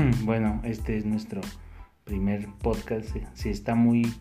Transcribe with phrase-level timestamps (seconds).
[0.24, 1.40] bueno, este es nuestro
[2.04, 3.16] primer podcast.
[3.34, 4.12] Si está muy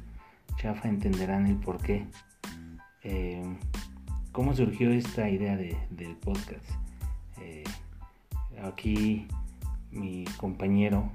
[0.57, 2.05] chafa entenderán el por qué.
[3.03, 3.43] Eh,
[4.31, 6.65] ¿Cómo surgió esta idea del podcast?
[7.41, 7.63] Eh,
[8.63, 9.27] aquí
[9.91, 11.11] mi compañero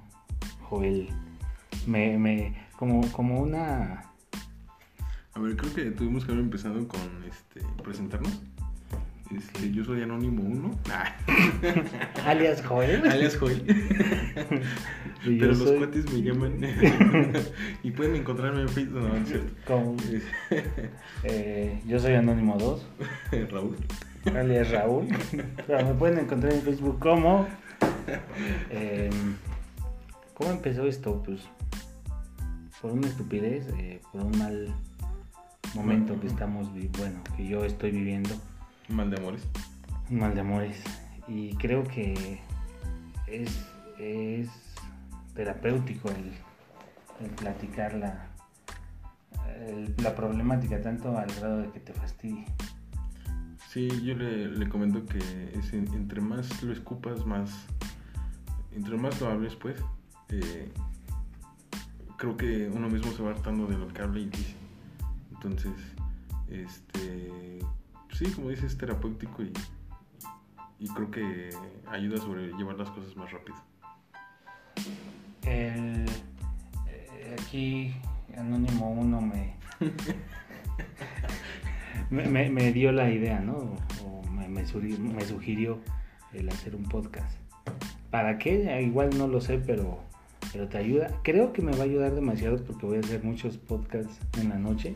[0.62, 1.09] Joel
[1.87, 4.05] me, como, como una...
[5.34, 8.41] A ver, creo que tuvimos que haber empezado con este presentarnos.
[9.37, 10.70] Este, yo soy Anónimo 1.
[12.27, 13.06] Alias Joel.
[13.09, 13.62] Alias Joel.
[15.25, 16.59] Pero los cuates me llaman.
[17.83, 19.02] y pueden encontrarme en Facebook.
[19.02, 19.97] No, es cierto.
[21.25, 22.87] Eh, yo soy Anónimo 2.
[23.51, 23.77] Raúl.
[24.37, 25.09] Alias Raúl.
[25.66, 27.47] Pero me pueden encontrar en Facebook como.
[28.70, 29.37] Em,
[30.34, 31.23] ¿Cómo empezó esto?
[31.25, 31.41] Pues
[32.80, 34.75] por una estupidez, eh, por un mal
[35.75, 38.34] momento que estamos, bueno, que yo estoy viviendo
[38.88, 39.43] Mal de amores.
[40.11, 40.83] Mal de amores.
[41.27, 42.41] Y creo que
[43.27, 43.67] es,
[43.98, 44.48] es
[45.34, 48.28] terapéutico el, platicar la,
[50.03, 52.45] la problemática tanto al grado de que te fastidie.
[53.69, 57.67] Sí, yo le, comento que es, entre más lo escupas, más.
[58.73, 59.80] Entre más lo hables, pues.
[60.28, 60.70] Eh,
[62.19, 64.55] creo que uno mismo se va hartando de lo que habla y dice.
[65.33, 65.73] Entonces,
[66.48, 67.61] este
[68.15, 69.53] sí, como dices, es terapéutico y,
[70.79, 71.51] y creo que
[71.87, 73.57] ayuda a sobrellevar las cosas más rápido.
[75.43, 76.07] Eh,
[77.33, 77.95] aquí
[78.37, 79.20] Anónimo 1
[82.11, 83.77] me, me, dio la idea, ¿no?
[84.05, 85.81] O me, me, sugirió
[86.33, 87.37] el hacer un podcast.
[88.11, 88.81] ¿Para qué?
[88.83, 90.01] Igual no lo sé, pero,
[90.53, 91.09] pero te ayuda.
[91.23, 94.59] Creo que me va a ayudar demasiado porque voy a hacer muchos podcasts en la
[94.59, 94.95] noche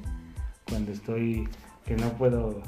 [0.69, 1.49] cuando estoy
[1.85, 2.63] que no puedo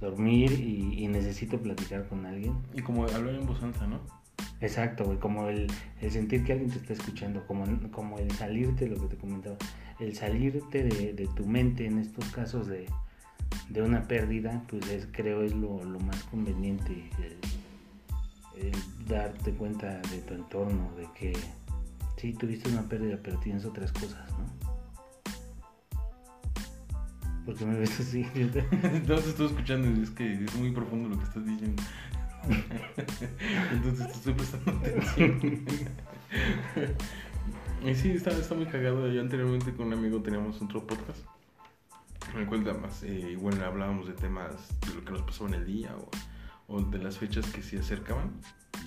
[0.00, 2.54] dormir y, necesito platicar con alguien.
[2.74, 4.00] Y como hablar en voz alta, ¿no?
[4.60, 5.70] Exacto, güey, como el,
[6.10, 9.56] sentir que alguien te está escuchando, como, como el salirte, lo que te comentaba,
[10.00, 12.86] el salirte de, tu mente en estos casos de,
[13.80, 17.10] una pérdida, pues es, creo es lo, más conveniente,
[18.56, 18.72] el,
[19.06, 21.32] darte cuenta de tu entorno, de que
[22.16, 24.65] sí, tuviste una pérdida, pero tienes otras cosas, ¿no?
[27.46, 28.26] Porque me ves así.
[29.06, 31.80] no te estoy escuchando y es que es muy profundo lo que estás diciendo.
[33.72, 35.64] Entonces te estoy prestando atención.
[37.84, 39.08] y sí, está, está muy cagado.
[39.12, 41.20] Yo anteriormente con un amigo teníamos otro podcast.
[42.34, 45.64] Me cual más, eh, igual hablábamos de temas de lo que nos pasó en el
[45.64, 48.32] día o, o de las fechas que se acercaban.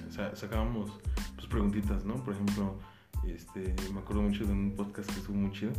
[0.08, 1.00] O sea, sacábamos
[1.36, 2.22] pues, preguntitas, ¿no?
[2.24, 2.78] Por ejemplo,
[3.26, 5.72] este, me acuerdo mucho de un podcast que estuvo muy chido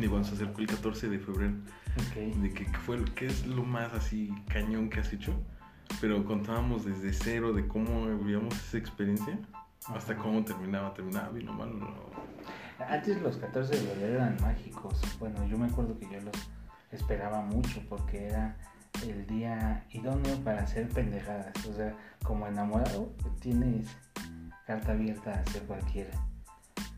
[0.00, 1.54] Digo, se acercó el 14 de febrero.
[2.14, 5.32] De que, fue, qué es lo más así cañón que has hecho.
[6.00, 9.38] Pero contábamos desde cero de cómo vivíamos esa experiencia
[9.88, 10.94] hasta cómo terminaba.
[10.94, 11.72] Terminaba bien o mal.
[12.78, 15.00] Antes los 14 de febrero eran mágicos.
[15.18, 16.50] Bueno, yo me acuerdo que yo los
[16.92, 18.56] esperaba mucho porque era
[19.02, 21.52] el día idóneo para hacer pendejadas.
[21.66, 23.96] O sea, como enamorado tienes
[24.66, 26.10] carta abierta a hacer cualquier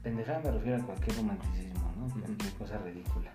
[0.02, 3.30] pendejada, me refiero a cualquier romanticismo Cualquier cosa ridícula.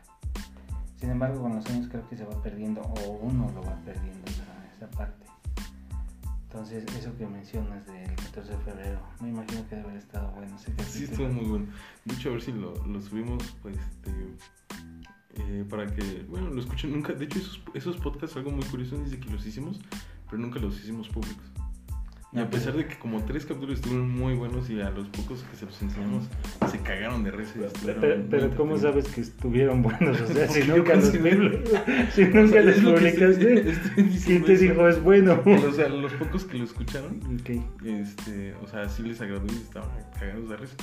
[0.98, 4.26] Sin embargo, con los años creo que se va perdiendo, o uno lo va perdiendo
[4.28, 5.26] esa, parte.
[6.44, 10.58] Entonces, eso que mencionas del 14 de febrero, me imagino que debe haber estado bueno.
[10.58, 11.68] sí, estuvo muy bueno.
[12.06, 14.12] De hecho, a ver si lo, subimos, pues, este,
[15.36, 17.14] eh, para que, bueno, lo escuchen nunca.
[17.14, 19.80] De hecho, esos, esos podcasts, algo muy curioso, dice que los hicimos,
[20.30, 21.46] pero nunca los hicimos públicos.
[22.36, 25.42] Y a pesar de que como tres capítulos estuvieron muy buenos y a los pocos
[25.44, 26.26] que se los enseñamos
[26.70, 27.54] se cagaron de risa.
[27.86, 30.20] Pero, pero ¿cómo sabes que estuvieron buenos?
[30.20, 31.06] O sea, si nunca los,
[32.14, 33.78] si nunca los publicaste,
[34.26, 35.42] ¿quién te dijo es bueno?
[35.46, 37.22] o sea, los pocos que lo escucharon,
[37.86, 40.76] este, o sea, sí les agradó y estaban cagados de risa.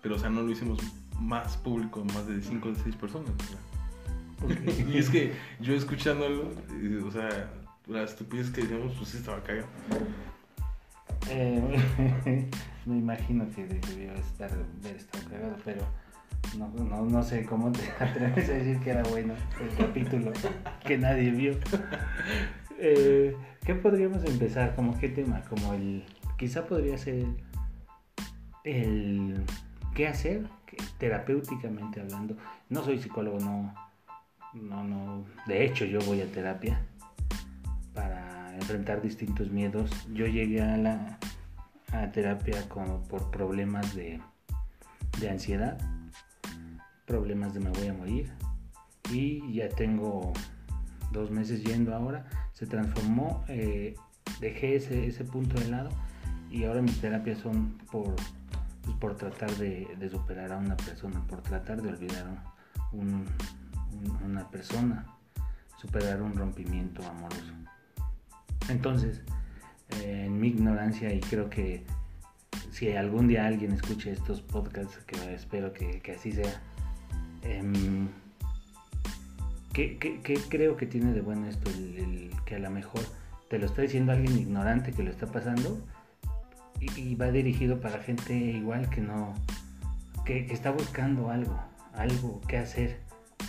[0.00, 0.78] Pero, o sea, no lo hicimos
[1.20, 3.30] más público, más de cinco o seis personas.
[4.90, 6.50] y es que yo escuchándolo,
[6.80, 7.52] eh, o sea,
[7.88, 9.68] la estupidez que decíamos, pues sí estaba cagado.
[11.30, 12.48] Eh,
[12.86, 15.82] me imagino que debió estar, haber pero
[16.58, 20.32] no, no, no, sé cómo te atreves a decir que era bueno el capítulo
[20.84, 21.54] que nadie vio.
[22.78, 24.74] Eh, ¿Qué podríamos empezar?
[24.76, 25.42] ¿Como qué tema?
[25.48, 26.04] Como el.
[26.36, 27.24] Quizá podría ser
[28.64, 29.42] el.
[29.94, 30.46] ¿Qué hacer?
[30.98, 32.36] Terapéuticamente hablando.
[32.68, 33.74] No soy psicólogo, no.
[34.52, 35.24] No, no.
[35.46, 36.80] De hecho, yo voy a terapia
[38.54, 39.90] enfrentar distintos miedos.
[40.12, 41.18] Yo llegué a la
[42.12, 44.20] terapia como por problemas de,
[45.20, 45.78] de ansiedad,
[47.06, 48.32] problemas de me voy a morir
[49.10, 50.32] y ya tengo
[51.12, 52.26] dos meses yendo ahora.
[52.52, 53.94] Se transformó, eh,
[54.40, 55.90] dejé ese, ese punto de lado
[56.50, 58.14] y ahora mis terapias son por,
[58.82, 62.26] pues, por tratar de, superar a una persona, por tratar de olvidar
[62.92, 63.24] un,
[63.92, 65.06] un, una persona,
[65.76, 67.52] superar un rompimiento amoroso.
[68.68, 69.22] Entonces,
[70.00, 71.84] eh, en mi ignorancia, y creo que
[72.70, 76.60] si algún día alguien escuche estos podcasts, que espero que, así sea,
[77.42, 77.62] eh,
[79.72, 79.98] ¿qué,
[80.48, 81.70] creo que tiene de bueno esto?
[82.46, 83.02] Que a lo mejor
[83.48, 85.78] te lo está diciendo alguien ignorante que lo está pasando
[86.80, 89.34] y, va dirigido para gente igual que no,
[90.24, 91.58] que, que, está buscando algo,
[91.94, 92.98] algo que hacer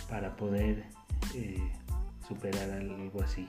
[0.08, 0.84] para poder
[1.34, 1.60] eh,
[2.26, 3.48] superar algo así.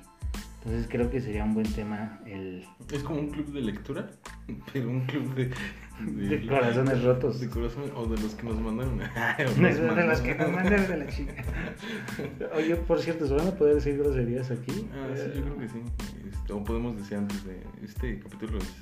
[0.68, 2.66] Entonces creo que sería un buen tema el...
[2.92, 4.10] Es como un club de lectura,
[4.74, 5.50] pero un club de...
[6.02, 7.40] De, de corazones rotos.
[7.40, 8.98] De corazones, o de los que nos mandaron.
[9.38, 11.42] de, de los que nos mandaron de la chica.
[12.54, 14.90] Oye, por cierto, ¿se van a poder decir groserías aquí?
[14.92, 15.82] Ah, sí, yo creo que sí.
[16.30, 17.64] Este, o podemos decir antes de...
[17.82, 18.76] Este capítulo es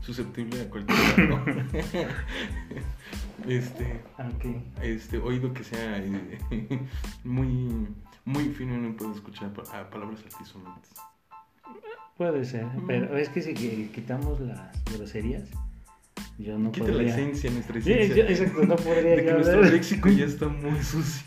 [0.00, 1.44] susceptible a cualquier ¿no?
[3.46, 4.00] este,
[4.34, 4.72] okay.
[4.80, 6.38] este oído que sea eh,
[7.24, 7.86] muy
[8.28, 10.92] muy fino y no puedo escuchar palabras altisonantes.
[12.16, 13.54] Puede ser, pero es que si
[13.94, 15.48] quitamos las groserías,
[16.38, 17.02] yo no Quita podría...
[17.02, 18.06] la esencia, nuestra esencia.
[18.06, 21.26] Sí, yo, exacto, no podría de que nuestro léxico ya está muy sucio.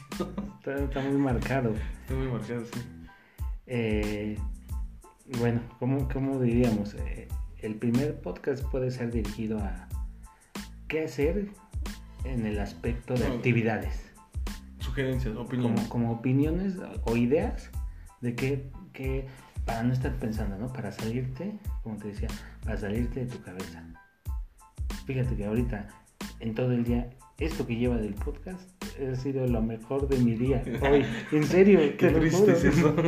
[0.60, 1.74] Está, está muy marcado.
[2.02, 2.82] Está muy marcado, sí.
[3.68, 4.38] Eh,
[5.40, 6.94] bueno, ¿cómo, cómo diríamos?
[6.96, 7.28] Eh,
[7.60, 9.88] el primer podcast puede ser dirigido a
[10.90, 11.48] qué hacer
[12.26, 13.36] en el aspecto de No.
[13.36, 14.12] actividades.
[14.80, 15.88] Sugerencias, opiniones.
[15.88, 16.76] como, como opiniones
[17.06, 17.70] o ideas
[18.20, 19.28] de que, que
[19.66, 20.72] para no estar pensando, ¿no?
[20.72, 21.54] Para salirte,
[21.84, 22.28] como te decía,
[22.64, 23.84] para salirte de tu cabeza.
[25.06, 25.88] Fíjate que ahorita,
[26.40, 27.10] en todo el día,
[27.40, 28.70] esto que lleva del podcast
[29.02, 30.64] ha sido lo mejor de mi día.
[30.82, 32.54] Hoy, en serio, Qué te lo triste juro.
[32.54, 32.96] es eso.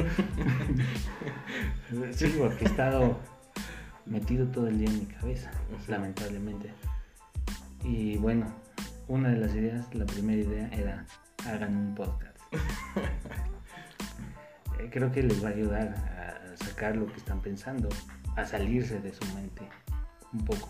[2.12, 3.20] Sí, porque he estado
[4.08, 5.52] metido todo el día en mi cabeza,
[5.86, 5.92] Sí.
[5.92, 6.72] lamentablemente.
[7.84, 8.48] Y bueno,
[9.08, 11.06] una de las ideas, la primera idea era
[11.46, 12.38] hagan un podcast.
[14.80, 17.90] Eh, Creo que les va a ayudar a sacar lo que están pensando,
[18.36, 19.68] a salirse de su mente
[20.32, 20.70] un poco.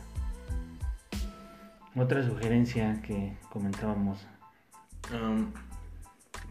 [1.95, 4.25] Otra sugerencia que comentábamos,
[5.11, 5.51] Am,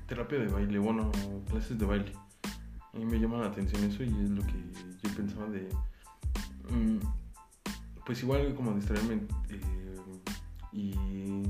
[0.06, 1.10] terapia de baile, bueno,
[1.48, 2.12] clases de baile.
[2.92, 4.52] A mí me llama la atención eso y es lo que
[5.02, 5.68] yo pensaba de.
[6.70, 6.98] mm,
[8.04, 9.96] pues igual como distraerme eh,
[10.72, 11.42] y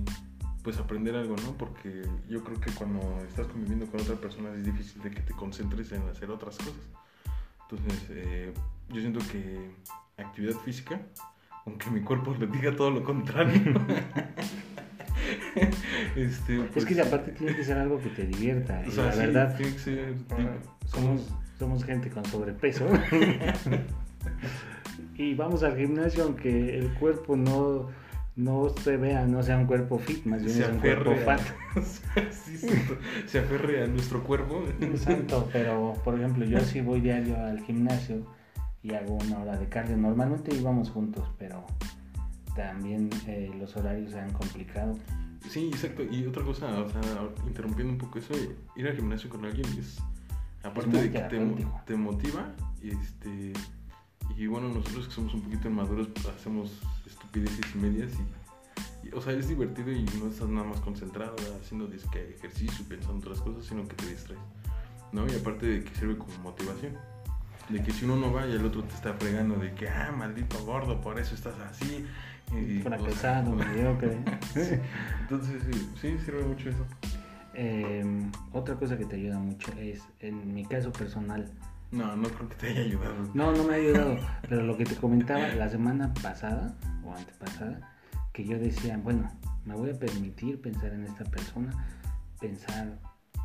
[0.62, 1.56] pues aprender algo, ¿no?
[1.56, 5.32] Porque yo creo que cuando estás conviviendo con otra persona es difícil de que te
[5.32, 6.88] concentres en hacer otras cosas.
[7.72, 8.52] Entonces, eh,
[8.90, 9.70] yo siento que
[10.19, 11.00] actividad física,
[11.66, 13.60] aunque mi cuerpo le diga todo lo contrario.
[16.16, 18.82] este, es pues, que aparte tiene que ser algo que te divierta.
[18.84, 20.14] o y sea, la sí, verdad, tiene que ser.
[20.26, 20.50] tiene-
[20.86, 22.86] somos, somos gente con sobrepeso.
[25.16, 27.88] y vamos al gimnasio aunque el cuerpo no,
[28.37, 31.40] no se vea, no sea un cuerpo fit, más bien se es un cuerpo fat.
[32.31, 32.58] sí,
[33.26, 34.64] se aferre a nuestro cuerpo.
[34.81, 38.26] Exacto, pero por ejemplo yo sí voy diario al gimnasio
[38.82, 39.96] y hago una hora de cardio.
[39.96, 41.67] Normalmente íbamos juntos, pero
[42.56, 44.99] también eh, los horarios se han complicado.
[45.49, 46.02] Sí, exacto.
[46.02, 47.00] Y otra cosa, o sea,
[47.46, 48.32] interrumpiendo un poco eso,
[48.76, 49.99] ir al gimnasio con alguien es,
[50.62, 52.51] aparte de que te, te motiva,
[52.82, 53.53] este,
[54.36, 56.81] y bueno, nosotros que somos un poquito inmaduros, pues, hacemos
[57.32, 61.34] estupideces y medias y, y, o sea, es divertido y no estás nada más concentrado
[61.60, 64.41] haciendo disque ejercicio pensando en otras cosas, sino que te distraes,
[65.12, 65.27] ¿no?
[65.27, 66.96] Y aparte de que sirve como motivación.
[67.69, 70.12] De que si uno no va y el otro te está fregando de que, ah,
[70.15, 72.05] maldito gordo, por eso estás así.
[72.55, 74.19] y, Fracasado, mediocre.
[75.20, 76.84] entonces, sí, sí, sirve mucho eso.
[77.55, 78.05] Eh,
[78.53, 81.51] otra cosa que te ayuda mucho es, en mi caso personal,
[81.93, 83.15] No, no creo que te haya ayudado.
[83.34, 84.17] no, no me ha ayudado,
[84.49, 87.93] pero lo que te comentaba la semana pasada o antepasada,
[88.32, 89.31] que yo decía, bueno,
[89.67, 91.70] me voy a permitir pensar en esta persona,
[92.41, 92.99] pensar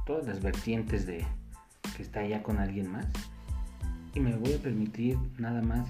[0.05, 1.27] todas las vertientes de
[1.97, 3.05] que está ya con alguien más,
[4.13, 5.89] y me voy a permitir nada más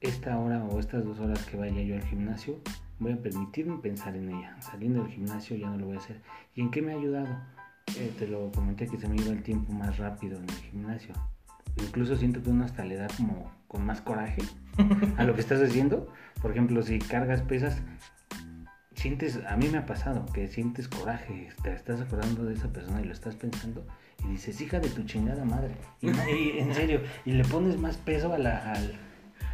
[0.00, 2.60] esta hora o estas dos horas que vaya yo al gimnasio,
[2.98, 4.60] voy a permitirme pensar en ella.
[4.60, 6.20] Saliendo del gimnasio ya no lo voy a hacer.
[6.56, 7.28] ¿Y en qué me ha ayudado?
[7.96, 11.14] Eh, te lo comenté que se me iba el tiempo más rápido en el gimnasio.
[11.76, 14.42] Incluso siento que uno hasta le da como con más coraje
[15.16, 16.08] a lo que estás haciendo.
[16.40, 17.82] Por ejemplo, si cargas pesas,
[18.94, 23.00] sientes, a mí me ha pasado que sientes coraje, te estás acordando de esa persona
[23.00, 23.86] y lo estás pensando
[24.24, 25.74] y dices, hija de tu chingada madre.
[26.00, 28.94] Y, y en serio, y le pones más peso a la, al,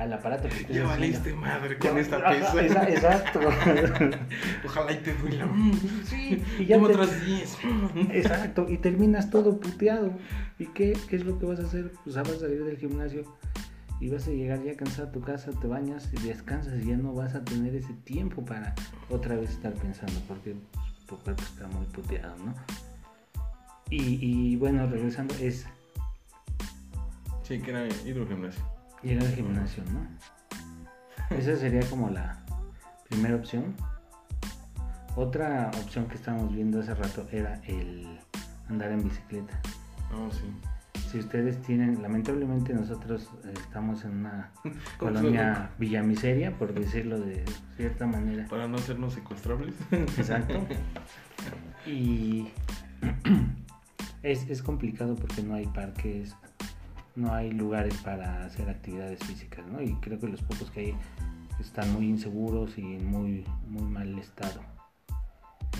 [0.02, 2.60] al aparato que estés Ya valiste madre con esta pesa.
[2.62, 3.40] esa- Exacto.
[4.66, 5.48] Ojalá y te duela.
[6.04, 7.58] Sí, Y ya te- otras 10.
[8.12, 8.66] Exacto.
[8.68, 10.12] Y terminas todo puteado.
[10.58, 11.92] ¿Y qué, qué es lo que vas a hacer?
[12.04, 13.24] Pues ah, vas a salir del gimnasio
[14.00, 16.96] y vas a llegar ya cansado a tu casa, te bañas y descansas y ya
[16.96, 18.74] no vas a tener ese tiempo para
[19.10, 20.56] otra vez estar pensando porque
[21.06, 22.54] tu cuerpo está muy puteado, ¿no?
[23.90, 25.66] Y, y bueno, regresando, es
[27.44, 28.62] Sí, que era ir al gimnasio.
[29.02, 31.36] Ir al gimnasio, ¿no?
[31.36, 32.44] Esa sería como la
[33.08, 33.74] primera opción.
[35.16, 38.18] Otra opción que estábamos viendo hace rato era el
[38.68, 39.60] andar en bicicleta.
[40.14, 40.44] Oh, sí.
[41.10, 47.44] Si ustedes tienen, lamentablemente nosotros estamos en una ¿Cómo colonia villamiseria, por decirlo de
[47.76, 48.46] cierta manera.
[48.48, 49.74] Para no hacernos secuestrables.
[49.90, 50.66] Exacto.
[51.84, 52.46] Y
[54.22, 56.36] es, es complicado porque no hay parques,
[57.14, 59.82] no hay lugares para hacer actividades físicas, ¿no?
[59.82, 60.94] Y creo que los pocos que hay
[61.60, 64.60] están muy inseguros y en muy, muy mal estado.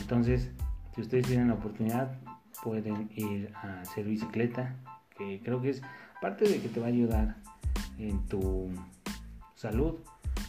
[0.00, 0.50] Entonces,
[0.94, 2.18] si ustedes tienen la oportunidad,
[2.62, 4.76] pueden ir a hacer bicicleta,
[5.16, 5.82] que creo que es
[6.20, 7.36] parte de que te va a ayudar
[7.98, 8.70] en tu
[9.54, 9.94] salud,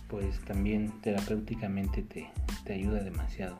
[0.08, 2.30] pues también terapéuticamente te,
[2.66, 3.60] te ayuda demasiado.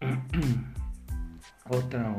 [1.68, 2.14] otra,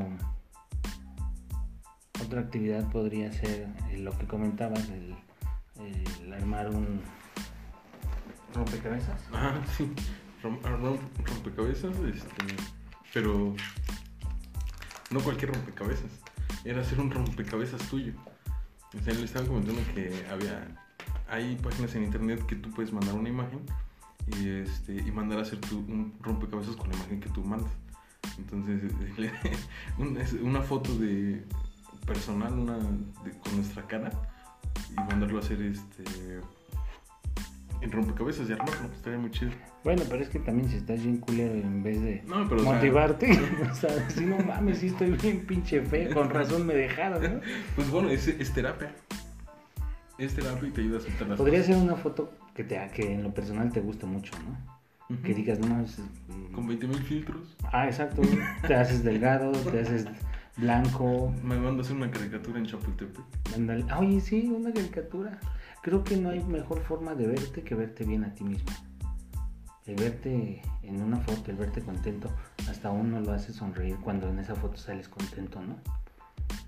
[2.23, 5.15] otra actividad podría ser eh, lo que comentabas, el,
[6.23, 7.01] el armar un
[8.53, 9.21] rompecabezas.
[9.33, 9.89] Ah, sí.
[10.43, 12.45] Rom- ah, rom- rompecabezas, este.
[13.13, 13.55] Pero.
[15.09, 16.11] No cualquier rompecabezas.
[16.65, 18.13] Era hacer un rompecabezas tuyo.
[18.97, 20.67] O sea, le estaba comentando que había.
[21.29, 23.59] Hay páginas en internet que tú puedes mandar una imagen
[24.39, 27.71] y, este, y mandar a hacer tu, un rompecabezas con la imagen que tú mandas.
[28.37, 28.91] Entonces,
[29.97, 31.43] un- una foto de
[32.07, 34.09] personal una de- con nuestra cara
[34.91, 36.03] y mandarlo a hacer este
[37.81, 38.91] en rompecabezas y armarlo.
[38.91, 39.51] Estaría muy chido.
[39.83, 42.63] Bueno, pero es que también si estás bien culero en vez de No, pero o
[42.63, 43.39] sea, motivarte,
[43.71, 47.39] o sea, si no mames, si estoy bien pinche feo, con razón me dejaron, ¿no?
[47.75, 48.95] pues bueno, es, es terapia.
[50.17, 51.75] Es terapia y te ayuda a soltar las Podría cosas.
[51.75, 54.77] ser una foto que, te, que en lo personal te guste mucho, ¿no?
[55.23, 56.01] Que digas, no mames,
[56.53, 57.55] Con 20 mil filtros.
[57.71, 58.23] Ah, exacto,
[58.67, 60.05] te haces delgado, te haces
[60.57, 63.23] blanco, Me hacer una caricatura en Chapultepec.
[63.55, 63.85] ándale.
[63.93, 65.39] Oye, sí, una caricatura.
[65.81, 68.71] Creo que no hay mejor forma de verte que verte bien a ti mismo.
[69.85, 72.29] El verte en una foto, el verte contento,
[72.69, 75.77] hasta uno lo hace sonreír cuando en esa foto sales contento, ¿no?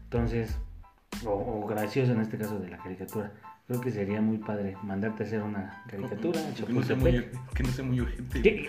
[0.03, 0.57] Entonces,
[1.25, 3.33] o, o gracioso en este caso de la caricatura.
[3.69, 6.39] Creo que sería muy padre mandarte a hacer una caricatura.
[6.65, 7.23] Que no sea muy,
[7.53, 8.03] que no sea muy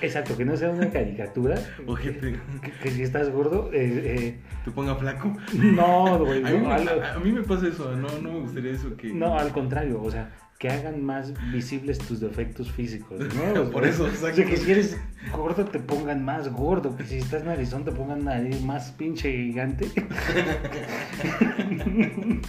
[0.03, 1.59] Exacto, que no sea una caricatura.
[1.87, 2.39] Ojete.
[2.61, 5.29] Que, que si estás gordo, eh, Te ponga flaco.
[5.55, 7.97] eh, no, güey, A no, a mí me pasa eso.
[7.97, 9.11] No, no me gustaría eso que.
[9.11, 10.29] No, al contrario, o sea,
[10.61, 13.71] que hagan más visibles tus defectos físicos, ¿no?
[13.73, 14.37] Por eso, O exacto.
[14.37, 14.99] sea, que si eres
[15.33, 19.87] gordo te pongan más gordo, que si estás narizón te pongan nariz más pinche gigante.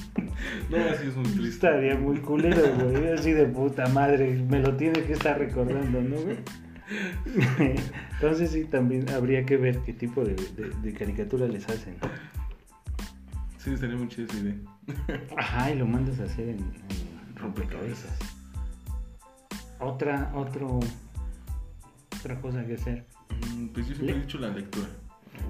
[0.69, 1.49] No, así es muy triste.
[1.67, 6.15] Estaría muy culero, güey, así de puta madre, me lo tiene que estar recordando, ¿no,
[6.17, 6.37] güey?
[8.13, 11.95] Entonces sí, también habría que ver qué tipo de, de- de caricatura les hacen.
[13.57, 14.55] Sí, estaría muy chida esa idea.
[15.37, 17.10] Ajá, y lo mandas a hacer en, en
[17.41, 18.11] rompecabezas.
[19.79, 20.79] Otra, otro,
[22.19, 23.05] otra cosa que hacer.
[23.55, 24.87] Mm, Pues yo siempre Le- he dicho la lectura.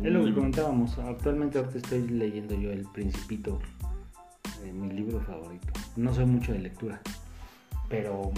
[0.03, 0.97] Es lo que comentábamos.
[0.99, 3.59] Actualmente ahorita estoy leyendo yo El Principito,
[4.63, 5.67] eh, mi libro favorito.
[5.97, 7.01] No soy mucho de lectura,
[7.89, 8.31] pero,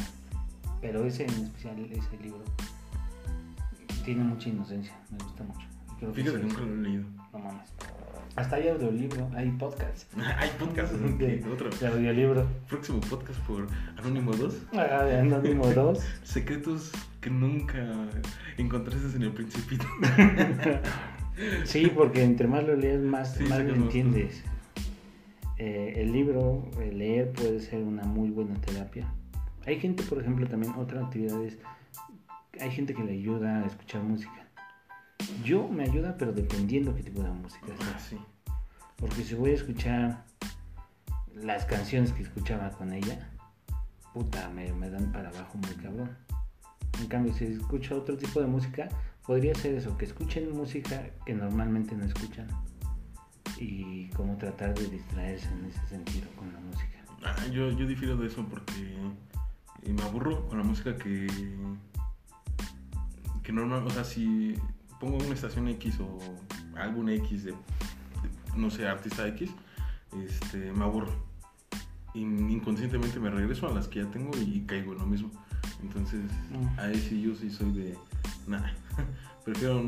[0.82, 2.44] pero ese en especial, ese libro,
[4.04, 4.94] tiene mucha inocencia.
[5.12, 5.68] Me gusta mucho.
[6.00, 7.04] Creo que Fíjate que sí, nunca lo he leído.
[7.34, 7.70] No mames.
[8.36, 10.94] Hasta hay audiolibro, hay podcast Hay podcast.
[10.94, 11.70] de, Otro.
[11.70, 12.48] de audiolibro.
[12.70, 14.62] Próximo podcast por Anónimo 2.
[14.74, 16.00] Ah, de Anónimo 2.
[16.24, 17.78] Secretos que nunca
[18.58, 19.86] encontraste en el Principito.
[21.64, 24.44] Sí, porque entre más lo lees, más, Sí, más lo entiendes.
[25.58, 29.12] Eh, el libro, el leer puede ser una muy buena terapia.
[29.66, 31.58] Hay gente, por ejemplo, también otra actividad es,
[32.62, 34.43] hay gente que le ayuda a escuchar música.
[35.44, 38.00] Yo me ayuda, pero dependiendo qué tipo de música Ah, sea.
[38.00, 38.18] sí.
[38.98, 40.26] Porque si voy a escuchar
[41.36, 43.30] las canciones que escuchaba con ella,
[44.14, 46.16] puta, me, me dan para abajo muy cabrón.
[47.00, 48.88] En cambio, si escucho otro tipo de música,
[49.26, 52.48] podría ser eso, que escuchen música que normalmente no escuchan.
[53.58, 57.04] Y como tratar de distraerse en ese sentido con la música.
[57.26, 58.98] Ah, yo, yo difiero de eso porque
[59.84, 61.28] eh, me aburro con la música que.
[63.44, 63.86] que normal.
[63.88, 64.56] O sea, si
[65.04, 66.18] pongo una estación X o
[66.78, 67.58] álbum X de, de,
[68.56, 69.50] no sé, artista X,
[70.26, 71.12] este, me aburro.
[72.14, 75.32] Y inconscientemente me regreso a las que ya tengo y caigo en lo mismo.
[75.82, 76.80] Entonces, Mm.
[76.80, 77.98] ahí sí yo sí soy de.
[78.48, 78.62] Nah.
[79.46, 79.84] Prefiero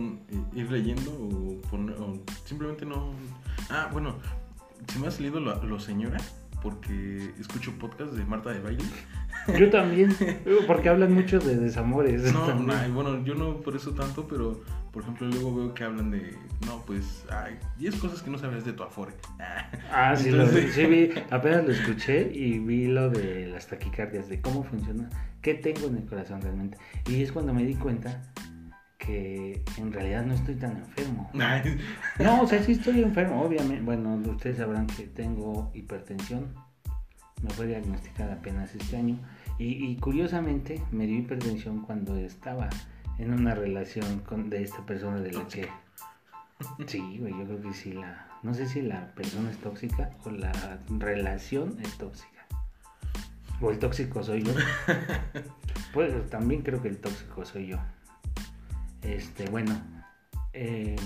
[0.53, 3.13] ir leyendo o, poner, o simplemente no.
[3.69, 4.15] Ah, bueno,
[4.91, 6.17] si me has leído lo, lo señora,
[6.61, 8.83] porque escucho podcasts de Marta de Baile.
[9.57, 10.13] Yo también,
[10.67, 12.33] porque hablan mucho de desamores.
[12.33, 14.61] No, ay, bueno, yo no por eso tanto, pero
[14.95, 18.63] por ejemplo luego veo que hablan de, no, pues, ay, 10 cosas que no sabes
[18.63, 19.11] de tu Afore.
[19.91, 24.29] Ah, sí, lo, Entonces- sí vi, apenas lo escuché y vi lo de las taquicardias,
[24.29, 25.09] de cómo funciona,
[25.41, 26.77] qué tengo en el corazón realmente.
[27.09, 28.21] Y es cuando me di cuenta
[28.97, 31.29] que en realidad no estoy tan enfermo.
[32.19, 33.83] No, o sea, sí estoy enfermo, obviamente.
[33.83, 36.53] Bueno, ustedes sabrán que tengo hipertensión.
[37.43, 39.19] Me fue diagnosticada apenas este año.
[39.59, 42.69] Y, y curiosamente me dio hipertensión cuando estaba
[43.17, 45.69] en una relación con, de esta persona de la que...
[46.87, 48.27] Sí, güey, yo creo que sí la...
[48.43, 52.45] No sé si la persona es tóxica o la relación es tóxica.
[53.61, 54.53] O el tóxico soy yo.
[55.93, 57.77] Pues también creo que el tóxico soy yo.
[59.01, 59.81] Este, bueno,
[60.51, 60.97] eh,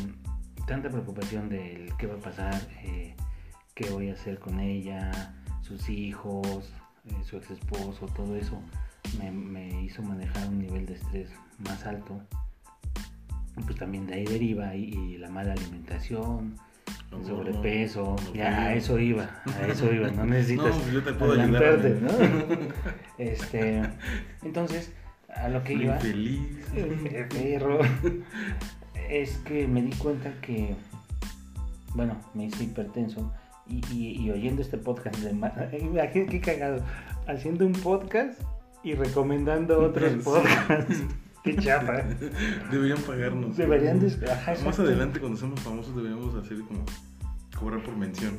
[0.66, 3.16] tanta preocupación del qué va a pasar, eh,
[3.76, 6.74] qué voy a hacer con ella, sus hijos,
[7.06, 8.60] eh, su ex esposo, todo eso
[9.20, 11.30] me, me hizo manejar un nivel de estrés
[11.60, 12.20] más alto.
[13.58, 16.56] Y Pues también de ahí deriva y, y la mala alimentación,
[17.12, 19.30] el No, sobrepeso, no, ya a eso iba,
[19.60, 22.00] a eso iba, no necesitas No, yo te puedo adelantarte.
[23.18, 23.82] Este,
[24.44, 24.94] entonces,
[25.36, 26.42] a lo que iba, Infeliz.
[26.76, 27.80] el perro,
[29.10, 30.74] es que me di cuenta que,
[31.96, 33.34] bueno, me hice hipertenso
[33.68, 36.82] y, y- y oyendo este podcast de Imagínate qué cagado,
[37.28, 38.40] haciendo un podcast
[38.84, 41.04] y recomendando otros podcasts.
[41.44, 42.04] Qué chapa.
[42.72, 43.56] Deberían pagarnos.
[43.56, 46.84] Deberían ajá, Más adelante, cuando seamos famosos, deberíamos hacer como
[47.58, 48.38] cobrar por mención.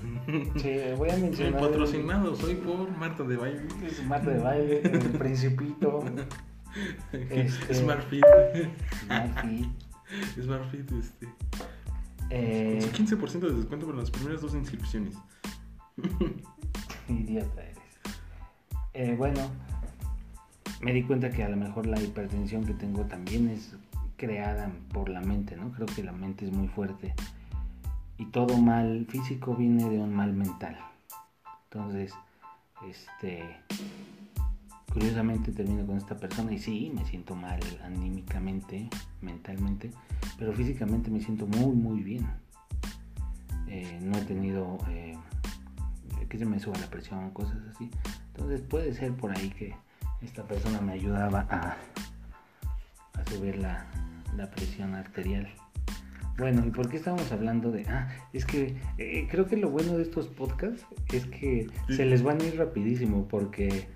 [0.57, 1.61] Sí, voy a Soy mencionar.
[1.61, 3.63] patrocinado, soy por Marta de Baile.
[3.87, 6.05] Es Marta de baile, el principito,
[7.13, 8.25] Este- Smart Fit.
[9.07, 9.45] Smart
[10.43, 11.29] Smart Fit, este.
[12.31, 15.15] eh, Su 15% de descuento por las primeras dos inscripciones.
[17.09, 17.79] Idiota eres.
[18.95, 19.41] Eh, bueno,
[20.81, 23.77] me di cuenta que a lo mejor la hipertensión que tengo también es
[24.17, 25.71] creada por la mente, ¿no?
[25.73, 27.15] Creo que la mente es muy fuerte.
[28.19, 30.77] Y todo mal físico viene de un mal mental.
[31.65, 32.13] Entonces,
[32.89, 33.43] este.
[34.93, 38.91] Curiosamente termino con esta persona y sí, me siento mal anímicamente,
[39.21, 39.93] mentalmente,
[40.37, 42.27] pero físicamente me siento muy, muy bien.
[43.69, 45.17] Eh, no he tenido eh,
[46.29, 47.89] que se me suba la presión, cosas así.
[48.35, 49.77] Entonces puede ser por ahí que
[50.23, 51.77] esta persona me ayudaba a,
[53.19, 53.87] a subir la,
[54.37, 55.49] la presión arterial.
[56.39, 57.85] Bueno, ¿y por qué estábamos hablando de...?
[57.89, 61.97] Ah, es que eh, creo que lo bueno de estos podcasts es que Sí.
[61.97, 63.89] se les van a ir rapidísimo porque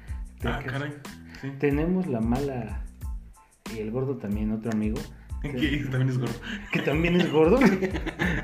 [0.45, 0.93] Ah, caray.
[1.41, 1.53] Sí.
[1.59, 2.83] tenemos la mala...
[3.75, 5.01] Y el gordo también, otro amigo,
[5.53, 6.35] Que también es gordo.
[6.73, 7.59] que también es gordo.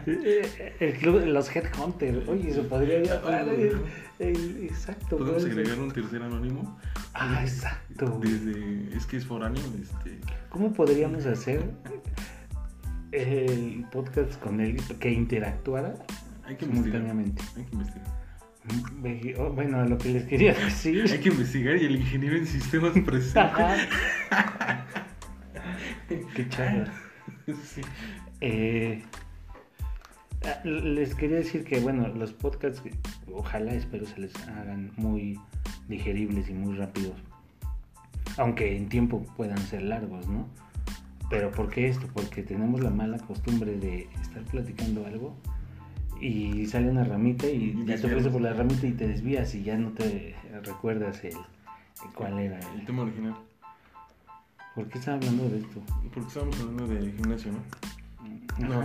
[0.07, 2.27] Eh, el club de los Headhunters.
[2.29, 3.47] Oye, se podría llamar.
[3.49, 3.73] eh,
[4.19, 5.19] eh, exacto.
[5.19, 6.79] Podemos agregar un tercer anónimo.
[7.15, 8.19] Ah, exacto.
[8.23, 8.97] Desde.
[8.97, 9.63] Es que es foráneo.
[9.81, 10.19] Este.
[10.49, 11.63] ¿Cómo podríamos hacer
[13.13, 15.95] el podcast con él que interactuara
[16.45, 17.01] Hay que investigar.
[17.03, 17.43] simultáneamente?
[17.57, 18.21] Hay que investigar.
[19.03, 21.21] Ve- oh, Bueno, lo que les quería Hay decir.
[21.21, 23.41] que investigar y el ingeniero en sistemas presente.
[26.35, 26.85] Qué chavo.
[27.65, 27.81] Sí.
[28.41, 29.03] Eh,
[30.65, 32.83] les quería decir que, bueno, los podcasts,
[33.33, 35.39] ojalá espero se les hagan muy
[35.89, 37.15] digeribles y muy rápidos.
[38.37, 40.49] Aunque en tiempo puedan ser largos, ¿no?
[41.29, 42.07] Pero ¿por qué esto?
[42.13, 45.37] Porque tenemos la mala costumbre de estar platicando algo
[46.21, 49.63] y sale una ramita y, Y te ofrece por la ramita y te desvías y
[49.63, 52.59] ya no te recuerdas el, el cuál era.
[52.75, 53.35] El el- tema original.
[54.75, 55.81] ¿Por qué estaba hablando de esto?
[56.15, 57.59] Porque estábamos hablando de gimnasio, ¿no?
[58.59, 58.83] No.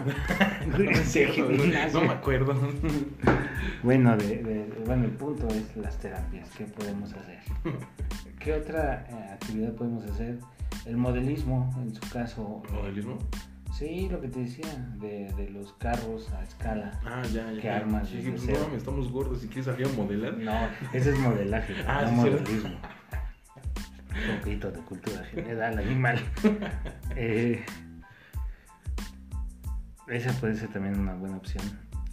[1.94, 2.56] No me acuerdo.
[3.84, 6.50] Bueno, de, de- bueno, el punto es las terapias.
[6.58, 7.40] ¿Qué podemos hacer?
[8.40, 10.40] ¿Qué otra eh, actividad podemos hacer?
[10.86, 12.64] El modelismo, en su caso.
[12.72, 13.18] ¿Modelismo?
[13.74, 14.66] Sí, lo que te decía,
[15.02, 16.98] de, de los carros a escala.
[17.06, 17.62] Ah, ya, ya.
[17.62, 19.42] ¿Qué armas Sí, pues no, estamos gordos.
[19.42, 20.38] Si quieres salir a modelar.
[20.38, 20.54] No,
[20.94, 22.70] ese es modelaje, Ah, no sí, modelismo.
[24.16, 26.20] Un poquito de cultura general, animal.
[27.18, 27.64] Eh,
[30.08, 31.64] esa puede ser también una buena opción.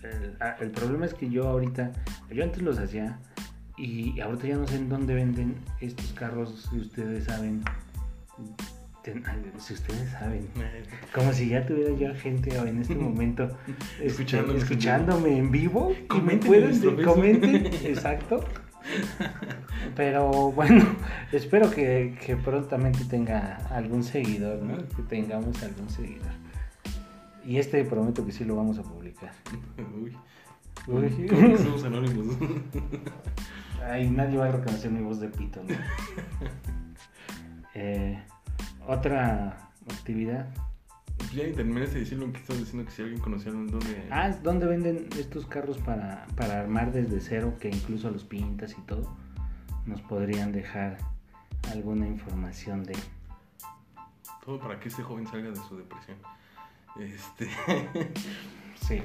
[0.03, 1.93] El, ah, el problema es que yo ahorita,
[2.31, 3.19] yo antes los hacía
[3.77, 7.65] y ahorita ya no sé en dónde venden estos carros, si ustedes saben.
[9.03, 9.25] Ten-
[9.59, 10.49] si ustedes saben.
[11.15, 13.51] Como si ya tuviera yo gente en este momento
[14.01, 14.23] este,
[14.57, 15.93] escuchándome en vivo.
[16.09, 18.45] Comenten pueden comenten, exacto.
[19.97, 20.85] Pero bueno,
[21.33, 24.79] espero que, que prontamente tenga algún seguidor, ¿no?
[24.79, 26.33] Que tengamos algún seguidor.
[27.45, 29.33] Y este prometo que sí lo vamos a publicar.
[29.97, 30.17] Uy.
[30.87, 31.29] Uy.
[31.59, 32.37] Somos anónimos.
[33.85, 35.75] Ay, nadie va a reconocer mi voz de pito, ¿no?
[37.75, 38.23] Eh,
[38.87, 40.47] otra actividad.
[41.35, 44.09] Ya ni terminaste de decir lo que estás diciendo, que si alguien conocía dónde...
[44.11, 47.55] Ah, ¿dónde venden estos carros para, para armar desde cero?
[47.59, 49.17] Que incluso los pintas y todo.
[49.87, 50.99] Nos podrían dejar
[51.71, 52.95] alguna información de...
[54.45, 56.19] Todo para que este joven salga de su depresión.
[56.99, 57.49] Este...
[58.87, 59.03] Sí.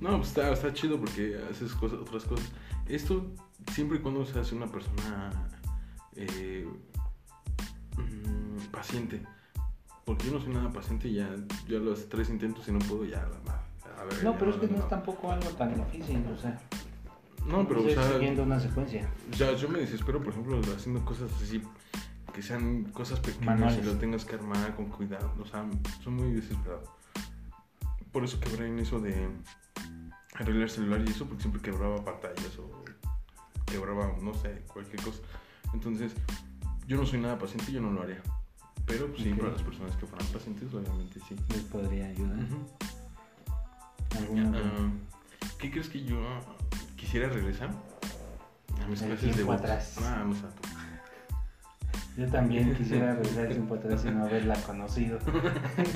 [0.00, 2.50] No, pues está, está chido porque haces cosas, otras cosas.
[2.88, 3.30] Esto
[3.72, 5.30] siempre y cuando se hace una persona
[6.16, 6.66] eh,
[7.96, 9.22] mm, paciente.
[10.04, 11.28] Porque yo no soy nada paciente y ya,
[11.68, 13.22] ya los tres intentos y no puedo ya.
[13.98, 14.82] A ver, No, pero es que no no.
[14.82, 16.60] es tampoco algo tan difícil, o sea,
[17.46, 19.08] No, pero o sea, siguiendo una secuencia.
[19.38, 21.62] ya, yo me desespero, por ejemplo, haciendo cosas así,
[22.34, 23.78] que sean cosas pequeñas Manuales.
[23.78, 25.32] y lo tengas que armar con cuidado.
[25.40, 25.64] O sea,
[26.02, 26.82] soy muy desesperado.
[28.10, 29.28] Por eso quebré en eso de
[30.34, 32.82] arreglar celular y eso, porque siempre quebraba pantallas o
[33.66, 35.20] quebraba, no sé, cualquier cosa.
[35.72, 36.12] Entonces,
[36.86, 38.20] yo no soy nada paciente y yo no lo haría.
[38.92, 39.38] Pero pues, sí, Ok.
[39.38, 41.36] para las personas que fueran pacientes, obviamente sí.
[41.50, 42.38] Les podría ayudar.
[44.18, 44.90] ¿Alguna Ah,
[45.58, 46.18] ¿Qué crees que yo
[46.96, 47.70] quisiera regresar?
[48.82, 49.96] A mis clases de atrás.
[50.02, 50.42] Ah, no sé.
[52.16, 55.18] Yo también quisiera regresar el tiempo atrás y no haberla conocido.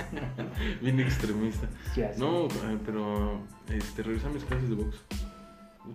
[0.80, 1.68] Bien extremista.
[1.94, 2.18] Ya sé.
[2.18, 4.96] No, eh, pero este, regresar a mis clases de box.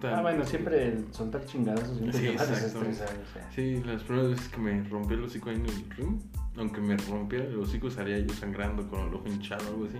[0.03, 2.45] Ah, bueno, siempre el soltar chingadazos siempre Sí, te va a.
[2.45, 3.51] O sea.
[3.53, 6.21] Sí, las primeras veces que me rompí el hocico ahí en el ring,
[6.57, 9.97] aunque me rompiera el hocico, salía yo sangrando con el ojo hinchado o algo así.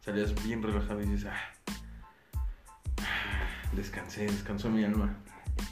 [0.00, 1.72] Salías bien relajado y dices, ah,
[2.98, 5.16] ah, descansé, descansó mi alma.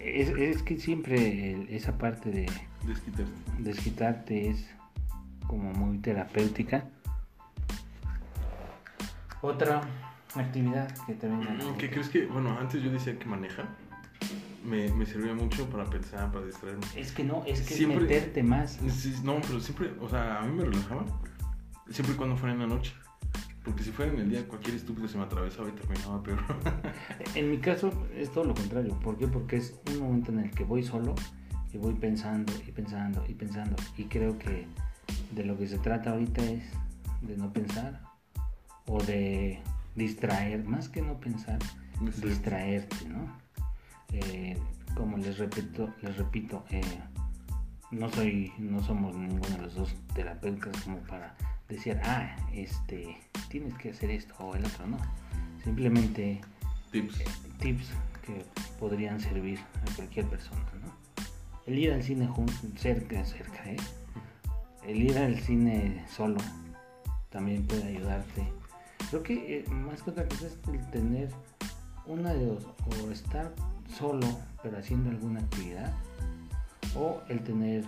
[0.01, 2.47] Es, es que siempre esa parte de
[2.87, 3.33] Desquitarte.
[3.59, 4.69] desquitarte es
[5.47, 6.85] como muy terapéutica.
[9.43, 9.81] Otra
[10.35, 11.53] actividad que te venga.
[11.55, 13.69] la ¿Qué crees que, bueno, antes yo decía que manejar
[14.67, 16.85] me, me servía mucho para pensar, para distraerme.
[16.97, 18.79] Es que no, es que es meterte más.
[18.89, 21.05] Sí, no, pero siempre, o sea, a mí me relajaba
[21.91, 22.95] siempre y cuando fuera en la noche.
[23.65, 26.39] Porque si fuera en el día, cualquier estúpido se me atravesaba y terminaba peor.
[27.35, 28.99] En mi caso es todo lo contrario.
[29.01, 29.27] ¿Por qué?
[29.27, 31.15] Porque es un momento en el que voy solo
[31.73, 33.75] y voy pensando y pensando y pensando.
[33.97, 34.67] Y creo que
[35.33, 36.63] de lo que se trata ahorita es
[37.23, 38.03] de no pensar
[38.87, 39.61] o de
[39.97, 41.59] distraer, más que no pensar,
[42.23, 43.46] distraerte, ¿no?
[44.13, 44.57] Eh,
[44.95, 46.81] como les repito, les repito, eh,
[47.91, 51.37] no soy, no somos ninguno de los dos terapeutas como para
[51.69, 53.17] decir, ah, este,
[53.49, 54.99] tienes que hacer esto o el otro, no.
[55.63, 56.41] Simplemente
[56.91, 57.19] Tips.
[57.59, 57.89] tips
[58.25, 58.45] que
[58.79, 60.93] podrían servir a cualquier persona, ¿no?
[61.67, 62.29] El ir al cine
[62.77, 63.77] cerca, cerca, ¿eh?
[64.87, 66.39] El ir al cine solo
[67.31, 68.47] también puede ayudarte.
[69.11, 71.31] Creo que eh, más que otra cosa es el tener
[72.07, 73.53] una de dos, o estar
[73.89, 74.27] solo
[74.63, 75.93] pero haciendo alguna actividad,
[76.97, 77.85] o el tener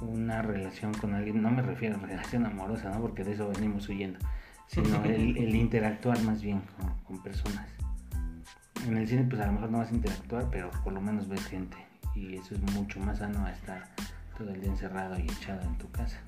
[0.00, 3.00] una relación con alguien, no me refiero a relación amorosa, ¿no?
[3.00, 4.18] Porque de eso venimos huyendo,
[4.66, 7.68] sino el, el interactuar más bien con, con personas.
[8.86, 11.28] En el cine pues a lo mejor no vas a interactuar, pero por lo menos
[11.28, 11.76] ves gente
[12.14, 13.88] y eso es mucho más sano a estar
[14.38, 16.18] todo el día encerrado y echado en tu casa.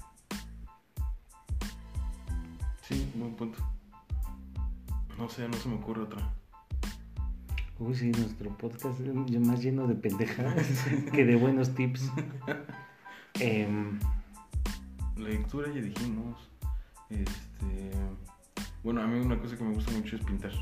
[2.83, 3.59] Sí, buen punto.
[5.17, 6.38] No sé, no se me ocurre otra.
[7.79, 10.67] Uy, sí, nuestro podcast es más lleno de pendejadas
[11.13, 12.11] que de buenos tips.
[15.17, 16.51] La lectura ya dijimos.
[17.11, 17.93] Este.
[18.83, 20.53] Bueno, a mí una cosa que me gusta mucho es pintar.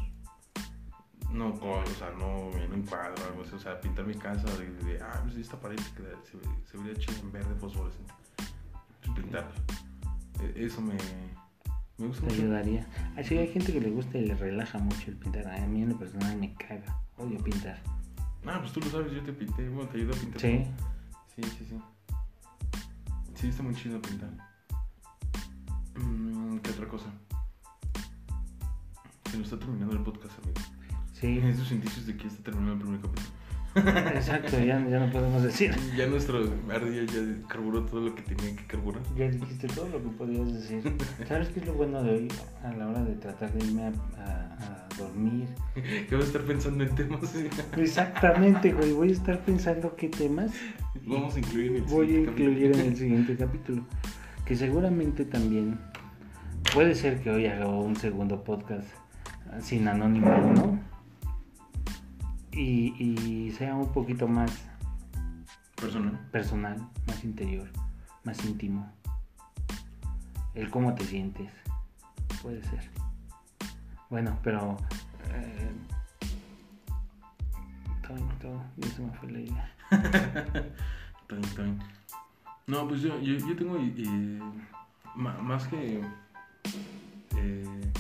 [1.33, 3.55] No, o sea, no en un cuadro o algo así.
[3.55, 6.55] O sea, pintar mi casa de, de, ah, pues esta pared se, queda- se, ve-
[6.71, 8.13] se vería chido en verde fosforescente.
[9.05, 9.51] Pues, pintarla.
[10.43, 10.95] E- Eso me,
[11.99, 12.43] me gusta te mucho.
[12.43, 12.87] ayudaría.
[13.17, 15.47] Así hay gente que le gusta y le relaja mucho el pintar.
[15.49, 17.01] A mí en lo personal me caga.
[17.17, 17.81] Odio pintar.
[18.47, 19.69] Ah, pues tú lo sabes, yo te pinté.
[19.69, 20.41] Bueno, te ayudo a pintar.
[20.41, 20.65] Sí.
[21.35, 21.81] Sí, sí, sí.
[23.35, 24.31] Sí, está muy chido pintar.
[25.97, 27.07] Mm, ¿Qué otra cosa?
[29.31, 30.61] Se nos está terminando el podcast, amigo.
[31.13, 31.39] Sí.
[31.39, 33.29] Esos indicios de que está terminando el primer capítulo.
[33.77, 35.75] Exacto, ya, ya no podemos decir.
[35.97, 36.39] Ya nuestro
[36.73, 39.03] ardilla ya carburó todo lo que tenía que carburar.
[39.17, 40.97] Ya dijiste todo lo que podías decir.
[41.29, 42.29] ¿Sabes qué es lo bueno de hoy
[42.65, 45.47] a la hora de tratar de irme a, a- a dormir?
[46.09, 47.21] Que vas a estar pensando en temas.
[47.77, 48.93] Exactamente, güey.
[48.93, 50.53] Voy a estar pensando qué temas
[51.07, 53.87] Vamos a incluir en el voy a incluir en el siguiente capítulo.
[54.45, 55.79] Que seguramente también
[56.73, 58.89] puede ser que hoy haga un segundo podcast
[59.61, 60.96] sin anónimo, ¿no?
[62.57, 64.67] Y, y sea un poquito más
[65.77, 66.19] Personal.
[66.33, 67.69] personal, más interior,
[68.25, 68.91] más íntimo.
[70.55, 71.53] El cómo te sientes.
[72.43, 72.91] Puede ser.
[74.09, 74.79] Bueno, pero...
[75.35, 75.71] eh,
[78.41, 78.63] todo.
[78.77, 79.75] Ya se me fue la idea.
[82.67, 84.41] No, pues yo, yo, yo tengo eh,
[85.15, 86.01] más que
[87.37, 87.93] eh,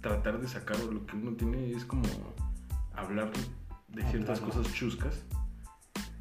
[0.00, 2.02] tratar de sacar lo que uno tiene, es como
[2.94, 3.30] hablar
[3.94, 4.62] de ciertas Hablarlo.
[4.62, 5.22] cosas chuscas,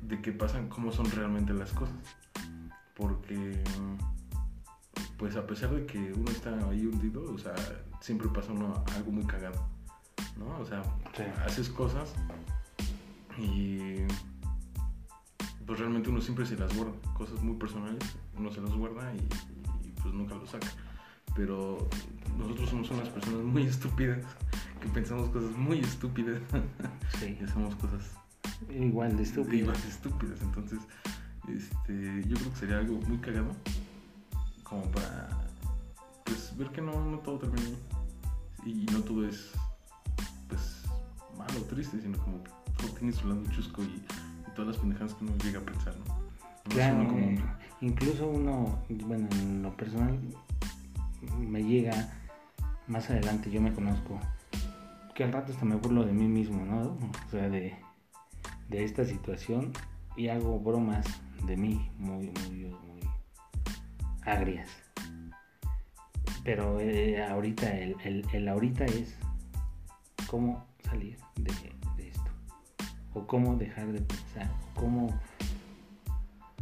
[0.01, 1.95] de qué pasan, cómo son realmente las cosas.
[2.95, 3.63] Porque,
[5.17, 7.55] pues a pesar de que uno está ahí hundido, o sea,
[8.01, 9.67] siempre pasa uno algo muy cagado,
[10.37, 10.59] ¿no?
[10.59, 10.83] O sea,
[11.15, 11.23] Sí.
[11.45, 12.13] haces cosas
[13.37, 14.05] y
[15.65, 18.03] pues realmente uno siempre se las guarda, cosas muy personales,
[18.37, 19.17] uno se las guarda y,
[19.87, 20.67] y, pues nunca lo saca.
[21.35, 21.87] Pero
[22.37, 24.19] nosotros somos unas personas muy estúpidas,
[24.81, 26.39] que pensamos cosas muy estúpidas
[27.19, 27.37] Sí.
[27.41, 28.01] y hacemos cosas
[28.69, 29.55] Igual de estúpido.
[29.55, 30.41] igual de estúpidas.
[30.41, 30.79] Entonces,
[31.47, 33.51] este, yo creo que sería algo muy cagado,
[34.63, 35.29] como para
[36.25, 37.77] pues ver que no, no todo termina
[38.65, 39.51] y no todo es
[40.47, 40.83] pues
[41.37, 44.05] malo o triste, sino como que todo tiene su lado chusco y, y
[44.55, 46.05] todas las pendejadas que uno llega a pensar, ¿no?
[46.05, 46.21] No
[46.69, 47.43] es Claro, uno como- eh,
[47.81, 50.17] incluso uno, bueno, en lo personal
[51.37, 52.09] me llega
[52.87, 54.19] más adelante, yo me conozco,
[55.15, 56.97] que al rato hasta me burlo de mí mismo, ¿no?
[57.27, 57.75] O sea, de,
[58.69, 59.71] de esta situación
[60.15, 61.05] y hago bromas
[61.45, 63.09] de mí muy, muy, muy
[64.25, 64.69] agrias.
[66.43, 69.15] Pero eh, ahorita, el, el, el ahorita es
[70.27, 71.53] cómo salir de,
[71.95, 72.31] de esto.
[73.13, 74.51] O cómo dejar de pensar.
[74.75, 75.19] o Cómo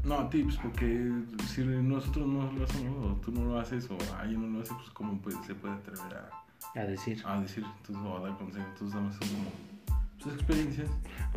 [0.04, 1.12] No, tips, porque
[1.48, 4.74] si nosotros no lo hacemos, o tú no lo haces, o alguien no lo hace,
[4.74, 6.16] pues cómo puede- se puede atrever
[6.76, 7.22] a, a decir.
[7.26, 9.50] a decir, entonces, o a dar consejos, entonces son como
[10.24, 10.90] pues, experiencias.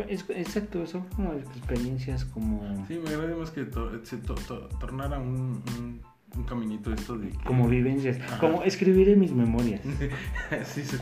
[0.09, 4.69] Es- exacto, son como experiencias como, Sí, me agrada más que to- se to- to-
[4.81, 6.01] tornara un, un,
[6.37, 8.39] un caminito esto de que- como vivencias, Ajá.
[8.41, 9.81] como escribiré mis memorias
[10.65, 10.99] sí, se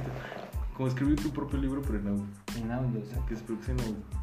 [0.76, 2.24] como escribir tu propio libro, pero en audio.
[2.56, 3.00] en audio.
[3.00, 4.21] o sea, Que es producción en audio.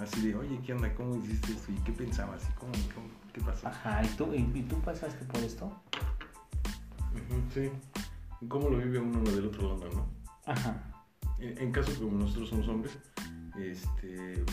[0.00, 0.92] Así de, oye, ¿qué onda?
[0.94, 1.72] ¿Cómo hiciste esto?
[1.72, 2.42] ¿Y qué pensabas?
[2.48, 3.68] ¿Y cómo, cómo- qué pasó?
[3.68, 5.72] Ajá, ¿y tú, y, y tú pasaste por esto?
[7.54, 7.70] Sí.
[8.48, 10.06] ¿Cómo lo vive uno del otro lado, no?
[10.44, 10.82] Ajá,
[11.38, 12.96] En, en caso como nosotros somos hombres,
[13.58, 14.44] este,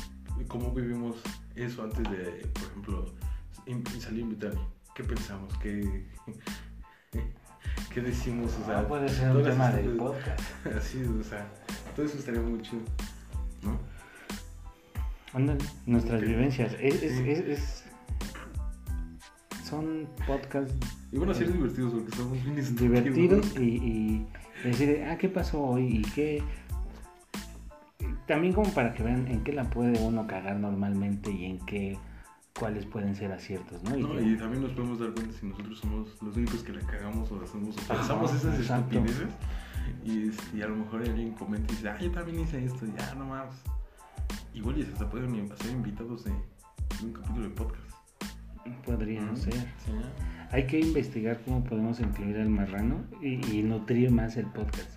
[0.48, 1.18] ¿cómo vivimos
[1.56, 3.06] eso antes de, por ejemplo,
[3.66, 4.54] in- salir a invitar?
[4.96, 5.54] ¿Qué pensamos?
[5.58, 6.08] ¿Qué,
[7.94, 8.54] qué decimos?
[8.62, 10.42] O sea, Ah, puede ser un tema del podcast.
[10.78, 11.46] Así, o sea,
[11.96, 12.62] todo eso estaría muy.
[15.34, 16.74] Ándale, nuestras vivencias.
[16.80, 17.30] Es, es- Sí.
[17.30, 17.84] es- es-
[19.64, 20.74] son podcasts
[21.12, 24.28] Y van a ser divertidos porque somos bien divertidos y, y
[24.64, 25.98] decir, ah, ¿qué pasó hoy?
[25.98, 26.44] Y qué...
[28.28, 31.98] También como para que vean en qué la puede uno cagar normalmente y en qué,
[32.58, 33.98] cuáles pueden ser aciertos, ¿no?
[33.98, 36.72] Y No, que- y también nos podemos dar cuenta si nosotros somos los únicos que
[36.74, 38.96] la cagamos o hacemos o Ajá, pensamos esas exacto.
[38.98, 39.34] estupideces
[40.06, 42.86] y, este, y a lo mejor alguien comenta y dice, ah, yo también hice esto,
[42.98, 43.50] ya no más.
[44.54, 47.92] Igual y hasta pueden ser invitados de, de un capítulo de podcast.
[48.86, 49.36] podría Ujú.
[49.38, 49.54] ser.
[49.54, 50.48] Sí, ya.
[50.52, 54.92] Hay que investigar cómo podemos incluir al marrano y, y nutrir más el podcast.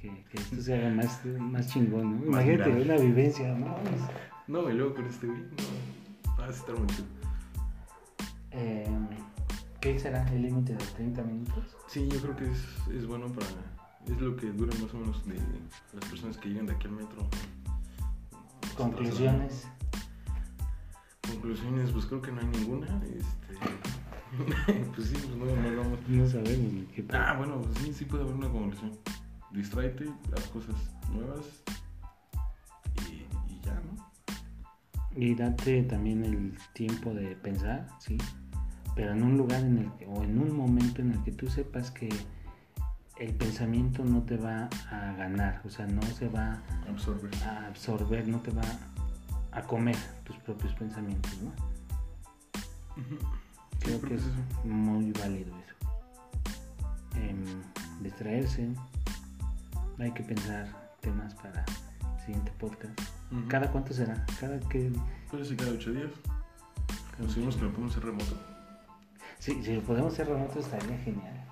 [0.00, 2.30] Que, que esto se haga más, más chingón, ¿no?
[2.30, 3.74] Más Imagínate una vivencia, ¿no?
[4.46, 6.36] No, y luego con este güey, no.
[6.38, 7.06] Va a estar muy chido.
[8.52, 8.86] Eh,
[9.80, 11.76] ¿Qué será el límite de 30 minutos?
[11.88, 12.64] Sí, yo creo que es,
[12.94, 13.46] es bueno para.
[14.06, 15.34] Es lo que dura más o menos de
[15.92, 17.28] las personas que llegan de aquí al metro.
[18.74, 19.66] Conclusiones.
[21.28, 22.86] Conclusiones, pues creo que no hay ninguna.
[23.04, 23.56] Este.
[24.94, 26.08] pues sí, pues no, no hablamos.
[26.08, 28.92] No sabemos ni qué Ah, bueno, pues sí, sí puede haber una conclusión.
[29.52, 30.74] Distráete, haz cosas
[31.10, 31.62] nuevas
[33.08, 33.96] y, y ya, ¿no?
[35.14, 38.18] Y date también el tiempo de pensar, sí.
[38.94, 41.48] Pero en un lugar en el que, o en un momento en el que tú
[41.48, 42.08] sepas que
[43.18, 47.30] el pensamiento no te va a ganar, o sea, no se va Absorber.
[47.44, 48.64] a absorber, no te va
[49.52, 51.52] a comer tus propios pensamientos, ¿no?
[53.80, 54.22] Creo que es
[54.64, 55.74] muy válido eso.
[57.16, 57.44] Em,
[58.02, 58.68] distraerse,
[59.98, 60.66] hay que pensar
[61.00, 62.98] temas para el siguiente podcast.
[63.48, 64.24] ¿Cada cuánto será?
[64.40, 64.92] ¿Cada que
[65.30, 66.12] Puede ser cada ocho días.
[67.16, 68.36] Conseguimos que lo podemos hacer remoto.
[69.38, 71.45] Sí, si lo podemos hacer remoto estaría genial.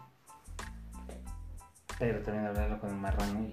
[1.98, 3.52] Pero también hablarlo con el marrano y...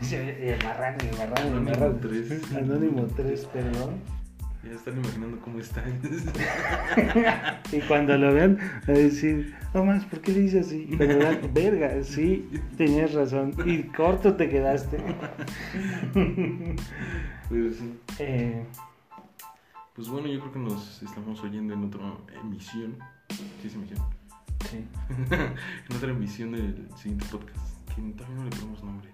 [0.04, 0.14] Sí.
[0.16, 1.98] El marrano, y el marrano, y el Anónimo marrano.
[2.00, 2.54] tres.
[2.54, 3.94] Anónimo 3, perdón.
[4.64, 5.82] Ya están imaginando cómo está.
[7.72, 8.58] Y cuando lo vean,
[8.88, 10.88] va a decir, no más, ¿por qué dice así?
[10.98, 13.54] Pero verán, verga, sí, tenías razón.
[13.64, 14.98] Y corto te quedaste.
[17.48, 17.94] Sí.
[18.18, 18.64] Eh,
[19.94, 22.12] Pues bueno, yo creo que nos estamos oyendo en otra
[22.42, 22.96] emisión.
[23.30, 24.00] Sí, es emisión.
[24.70, 24.86] Sí.
[25.30, 27.56] en otra emisión del siguiente podcast.
[27.94, 29.08] Que todavía no le ponemos nombre.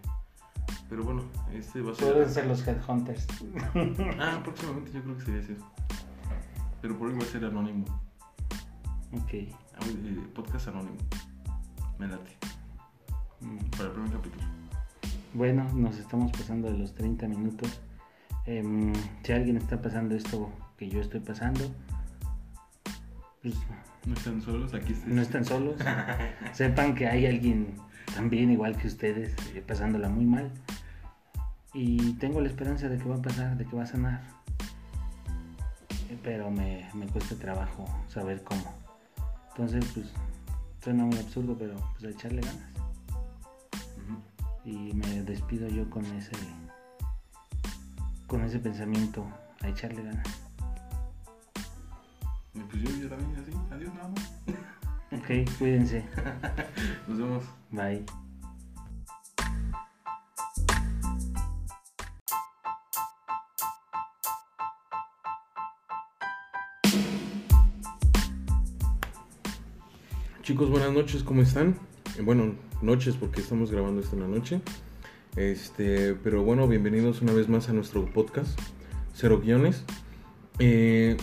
[0.89, 2.13] Pero bueno, este va a ser.
[2.13, 3.27] Pueden ser los Headhunters.
[4.19, 5.57] Ah, próximamente yo creo que sería así.
[6.81, 7.85] Pero por hoy va a ser anónimo.
[9.13, 9.33] Ok.
[9.33, 9.57] Eh,
[10.35, 10.97] Podcast anónimo.
[11.99, 12.37] Me late.
[13.41, 13.59] Mm.
[13.71, 14.45] Para el primer capítulo.
[15.35, 17.81] Bueno, nos estamos pasando de los 30 minutos.
[18.45, 21.65] Em, si alguien está pasando esto que yo estoy pasando,
[23.41, 23.55] pues
[24.05, 25.07] No están solos, aquí está.
[25.07, 25.77] no están solos.
[26.53, 27.77] Sepan que hay alguien
[28.15, 30.51] también igual que ustedes eh, pasándola muy mal.
[31.75, 34.23] Y tengo la esperanza de que va a pasar, de que va a sanar.
[36.23, 38.75] Pero me, me cuesta trabajo saber cómo.
[39.51, 40.13] Entonces, pues,
[40.83, 42.73] suena muy absurdo, pero pues a echarle ganas.
[44.65, 46.37] Y me despido yo con ese
[48.27, 49.27] con ese pensamiento,
[49.61, 50.42] a echarle ganas.
[52.55, 53.51] Y Pues yo, yo también así.
[53.71, 54.31] Adiós, nada más.
[55.13, 56.05] Ok, cuídense.
[57.09, 57.45] Nos vemos.
[57.71, 58.05] Bye.
[70.43, 71.77] Chicos, buenas noches, ¿cómo están?
[72.19, 74.61] Eh, Bueno, noches porque estamos grabando esto en la noche.
[75.37, 78.59] Este, pero bueno, bienvenidos una vez más a nuestro podcast,
[79.15, 79.85] Cero Guiones.
[80.59, 81.17] Eh,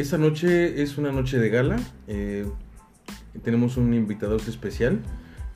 [0.00, 1.76] esta noche es una noche de gala.
[2.08, 2.46] eh,
[3.42, 5.00] tenemos un invitado especial.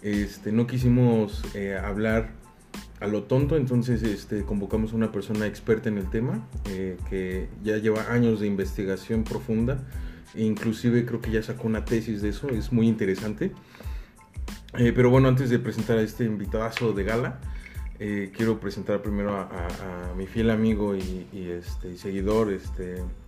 [0.03, 2.33] Este, no quisimos eh, hablar
[3.01, 7.49] a lo tonto, entonces este, convocamos a una persona experta en el tema, eh, que
[7.63, 9.83] ya lleva años de investigación profunda
[10.37, 13.53] Inclusive creo que ya sacó una tesis de eso, es muy interesante.
[14.73, 17.41] Pero bueno, antes de presentar a este invitadazo de gala,
[17.99, 22.51] quiero presentar primero a, mi fiel amigo y, este, seguidor,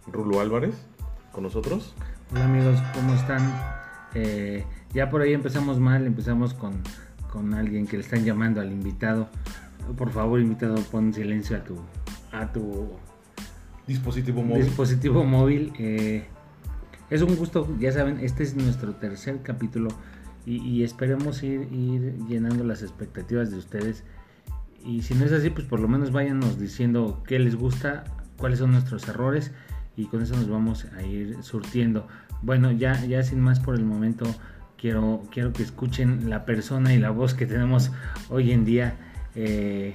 [0.08, 0.74] Rulo Álvarez,
[1.36, 1.92] con nosotros.
[2.32, 3.42] Hola amigos, ¿cómo están?
[4.14, 6.72] Eh, ya por ahí empezamos mal, empezamos con,
[7.30, 9.28] con alguien que le están llamando al invitado.
[9.98, 11.76] Por favor, invitado, pon silencio a tu,
[12.32, 12.88] a tu
[13.86, 15.74] Dispositivo dispositivo móvil.
[15.78, 16.24] eh,
[17.10, 19.88] es un gusto, ya saben, este es nuestro tercer capítulo
[20.46, 24.04] y, y esperemos ir, ir llenando las expectativas de ustedes.
[24.82, 28.04] Y si no es así, pues por lo menos váyanos diciendo qué les gusta,
[28.38, 29.52] cuáles son nuestros errores
[29.96, 32.06] y con eso nos vamos a ir surtiendo.
[32.42, 34.26] Bueno, ya, ya sin más por el momento,
[34.76, 37.90] quiero, quiero que escuchen la persona y la voz que tenemos
[38.28, 38.96] hoy en día.
[39.34, 39.94] Eh,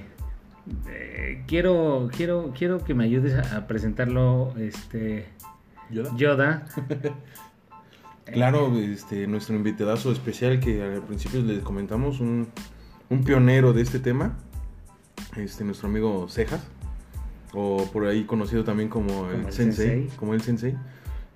[0.88, 5.26] eh, quiero, quiero, quiero que me ayudes a, presentarlo, este,
[5.90, 6.66] Yoda.
[8.24, 12.48] Claro, este, nuestro invitadazo especial que al principio les comentamos, un,
[13.10, 14.38] un pionero de este tema,
[15.36, 16.62] este, nuestro amigo Cejas,
[17.54, 20.16] o por ahí conocido también como, el, sensei, sensei.
[20.16, 20.74] como el Sensei.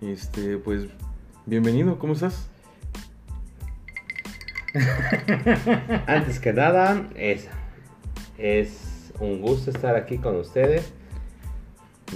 [0.00, 0.86] Este, pues,
[1.46, 2.48] bienvenido, ¿cómo estás?
[6.06, 7.48] Antes que nada, es,
[8.38, 10.92] es un gusto estar aquí con ustedes.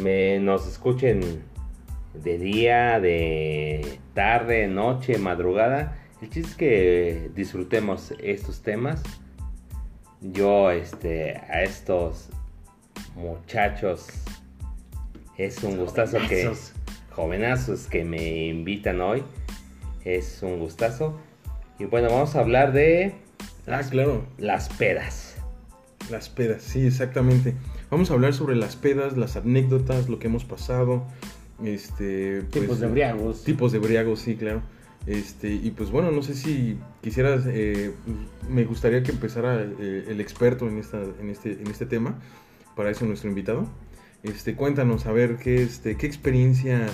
[0.02, 1.42] Me, nos escuchen
[2.14, 5.96] de día, de tarde, noche, madrugada.
[6.20, 9.02] El chiste es que disfrutemos estos temas.
[10.20, 12.28] Yo, este, a estos
[13.14, 14.06] muchachos,
[15.36, 16.72] es un gustazo que Jovenazos.
[17.10, 19.22] jovenazos que me invitan hoy.
[20.04, 21.18] Es un gustazo.
[21.78, 23.14] Y bueno, vamos a hablar de
[23.66, 25.36] Ah, claro, las pedas.
[26.10, 27.54] las pedas, sí, exactamente.
[27.90, 31.04] Vamos a hablar sobre las pedas, las anécdotas, lo que hemos pasado,
[31.64, 33.44] este, pues, Tipos de embriagos.
[33.44, 34.62] Tipos de briagos, sí, claro.
[35.06, 37.92] Este, y pues bueno, no sé si quisieras, eh,
[38.48, 42.18] me gustaría que empezara eh, el experto en, esta, en, este, en este tema,
[42.80, 43.68] para eso nuestro invitado.
[44.22, 46.86] Este, cuéntanos, a ver, qué, este, qué experiencia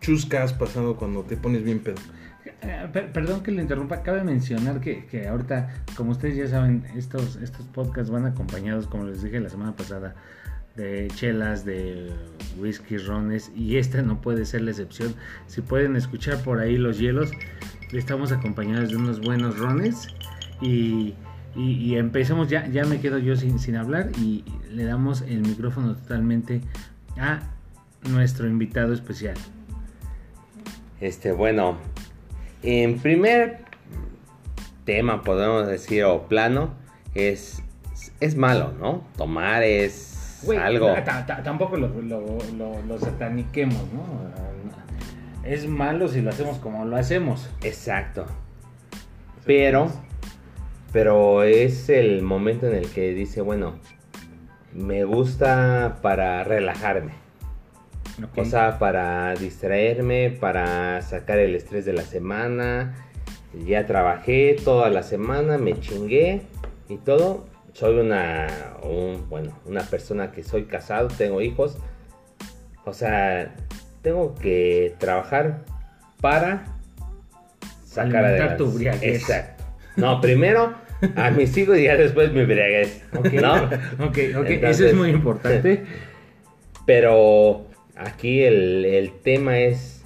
[0.00, 1.96] chusca has pasado cuando te pones bien pedo.
[2.62, 6.82] Eh, per- perdón que le interrumpa, cabe mencionar que, que ahorita, como ustedes ya saben,
[6.96, 10.14] estos, estos podcasts van acompañados, como les dije la semana pasada,
[10.76, 12.10] de chelas, de
[12.58, 15.14] whisky, rones, y esta no puede ser la excepción.
[15.46, 17.30] Si pueden escuchar por ahí los hielos,
[17.92, 20.08] estamos acompañados de unos buenos rones
[20.62, 21.12] y,
[21.58, 25.40] y, y empezamos, ya, ya me quedo yo sin, sin hablar y le damos el
[25.40, 26.60] micrófono totalmente
[27.18, 27.40] a
[28.08, 29.34] nuestro invitado especial.
[31.00, 31.76] Este, bueno,
[32.62, 33.58] en primer
[34.84, 36.70] tema, podemos decir, o plano,
[37.14, 37.62] es,
[38.20, 39.04] es malo, ¿no?
[39.16, 40.92] Tomar es algo.
[41.04, 44.04] ta- ta- tampoco lo, lo, lo- lo sataniquemos, ¿no?
[45.44, 47.48] Es malo si lo hacemos como lo hacemos.
[47.62, 48.26] Exacto.
[49.46, 49.90] Pero,
[50.92, 53.78] pero es el momento en el que dice, bueno,
[54.72, 57.12] me gusta para relajarme.
[58.22, 58.38] ¿ok?
[58.38, 62.94] O sea, para distraerme, para sacar el estrés de la semana.
[63.66, 66.42] Ya trabajé toda la semana, me chingué
[66.88, 67.46] y todo.
[67.74, 68.48] soy una,
[68.82, 71.78] un- bueno, una persona que soy casado, tengo hijos.
[72.84, 73.54] O sea,
[74.02, 75.64] tengo que trabajar
[76.20, 76.64] para
[77.84, 78.56] sacar Alimentar adelante.
[78.64, 79.22] tu briaguez.
[79.22, 79.57] Exacto.
[79.98, 80.74] No, primero
[81.16, 83.02] a mis hijos y ya después mi briaguez.
[83.16, 83.54] Ok, ¿No?
[84.06, 85.84] ok, ok, eso es muy importante.
[86.86, 90.02] Pero aquí el, el tema es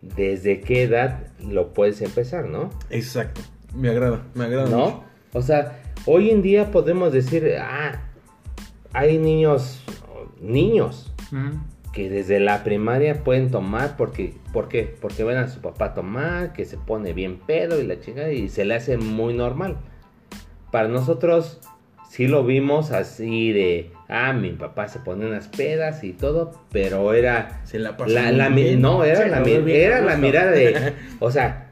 [0.00, 2.70] desde qué edad lo puedes empezar, ¿no?
[2.90, 3.40] Exacto.
[3.74, 4.68] Me agrada, me agrada.
[4.70, 4.78] ¿No?
[4.78, 5.04] mucho.
[5.32, 8.00] O sea, hoy en día podemos decir, ah,
[8.92, 9.82] hay niños,
[10.40, 11.12] niños.
[11.96, 14.94] Que desde la primaria pueden tomar porque, ¿por qué?
[15.00, 18.50] Porque ven a su papá tomar, que se pone bien pedo y la chingada y
[18.50, 19.78] se le hace muy normal.
[20.70, 21.58] Para nosotros
[22.10, 27.14] sí lo vimos así de, ah, mi papá se pone unas pedas y todo, pero
[27.14, 31.65] era Se la la, no, era, Sí, la, bien era la mirada de, o sea,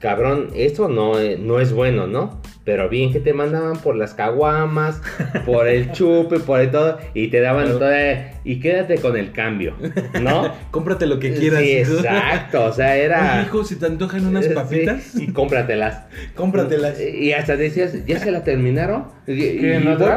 [0.00, 2.40] cabrón, esto no, eh, no es bueno, ¿no?
[2.64, 5.02] Pero bien que te mandaban por las caguamas,
[5.44, 7.78] por el chupe, por el todo, y te daban Claro.
[7.78, 9.74] toda, y quédate con el cambio,
[10.22, 10.50] ¿no?
[10.70, 11.60] Cómprate lo que quieras.
[11.60, 13.34] Sí, exacto, o sea, era...
[13.34, 16.04] Oye, hijo, si te antojan unas Sí, papitas, y cómpratelas.
[16.34, 16.98] cómpratelas.
[17.00, 19.08] Y hasta decías, ¿ya se la terminaron?
[19.26, 19.58] Y,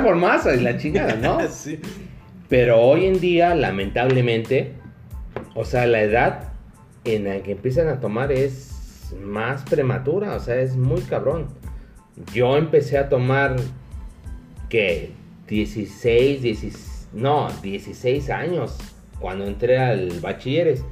[0.04, 1.40] por más, y la chingada, ¿no?
[1.50, 1.80] sí.
[2.48, 4.72] Pero hoy en día, lamentablemente,
[5.54, 6.44] o sea, la edad
[7.04, 8.77] en la que empiezan a tomar es
[9.14, 11.48] más prematura, o sea, es muy cabrón.
[12.34, 13.56] Yo empecé a tomar,
[14.70, 15.12] ¿qué?
[15.48, 18.78] 16, 16, no, 16 años
[19.20, 20.84] cuando entré al bachilleres.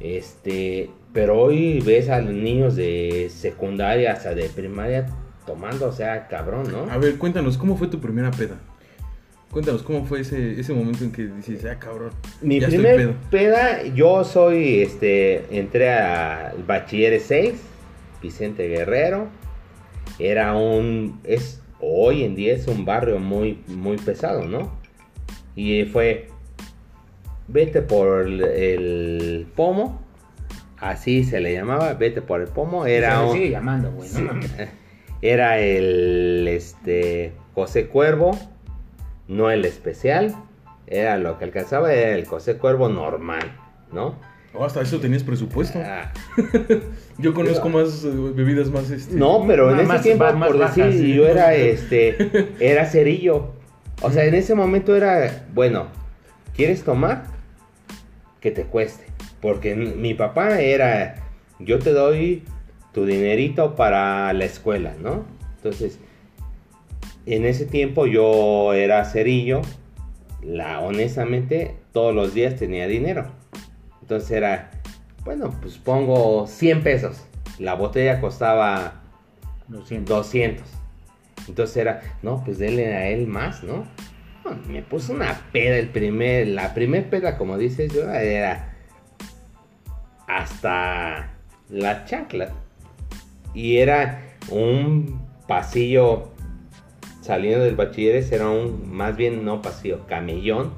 [0.00, 5.06] Este, pero hoy ves a los niños de secundaria hasta de primaria
[5.46, 6.90] tomando, o sea, cabrón, ¿no?
[6.90, 8.58] A ver, cuéntanos, ¿cómo fue tu primera peda?
[9.56, 12.10] Cuéntanos, ¿cómo fue ese, ese momento en que dices, ah, cabrón?
[12.42, 13.14] Mi ya estoy primer pedo"?
[13.30, 17.54] peda, yo soy, este, entré al bachiller 6,
[18.20, 19.28] Vicente Guerrero.
[20.18, 24.70] Era un, es, hoy en día es un barrio muy, muy pesado, ¿no?
[25.54, 26.28] Y fue,
[27.48, 30.02] vete por el, el pomo,
[30.76, 32.84] así se le llamaba, vete por el pomo.
[32.84, 34.10] Era Se un, sigue llamando, güey.
[34.20, 34.32] no
[35.22, 38.38] era el, este, José Cuervo,
[39.28, 40.34] no el especial.
[40.86, 43.42] Era lo que alcanzaba, era el José Cuervo normal,
[43.92, 44.14] ¿no?
[44.54, 45.78] Oh, hasta eso tenías presupuesto.
[45.84, 46.12] Ah,
[47.18, 49.14] Yo conozco más eh, bebidas más este.
[49.16, 51.14] no, pero en ese más- tiempo, más por bajas, decir, sí.
[51.14, 53.52] yo era, este, era cerillo.
[54.02, 55.86] O sea, en ese momento era, bueno,
[56.54, 57.24] ¿quieres tomar?
[58.40, 59.04] Que te cueste.
[59.40, 61.16] Porque mi papá era,
[61.58, 62.42] yo te doy
[62.92, 65.24] tu dinerito para la escuela, ¿no?
[65.56, 65.98] Entonces,
[67.26, 69.62] en ese tiempo yo era cerillo.
[70.42, 73.26] La, honestamente, todos los días tenía dinero.
[74.00, 74.70] Entonces era,
[75.24, 77.26] bueno, pues pongo 100 pesos.
[77.58, 79.02] La botella costaba
[79.68, 80.14] Lo siento.
[80.14, 80.64] 200.
[81.48, 83.86] Entonces era, no, pues denle a él más, ¿no?
[84.44, 88.76] No, Me puso una peda el primer, la primer peda, como dices yo, era
[90.28, 91.34] hasta
[91.68, 92.52] la chancla.
[93.54, 96.35] Y era un pasillo
[97.26, 100.72] saliendo del bachilleres, era un, más bien no pasillo, camellón.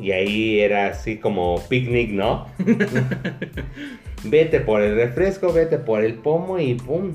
[0.00, 2.46] Y ahí era así como picnic, ¿no?
[4.24, 7.14] vete por el refresco, vete por el pomo y pum.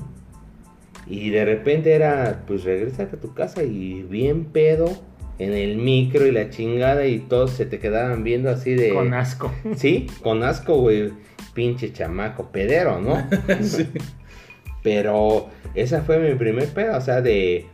[1.06, 4.90] Y de repente era, pues regrésate a tu casa y bien pedo
[5.38, 8.90] en el micro y la chingada y todos se te quedaban viendo así de...
[8.90, 9.52] Con asco.
[9.76, 11.12] Sí, con asco, güey.
[11.52, 13.26] Pinche chamaco, pedero, ¿no?
[13.62, 13.88] Sí.
[14.82, 17.66] Pero esa fue mi primer pedo, o sea, de...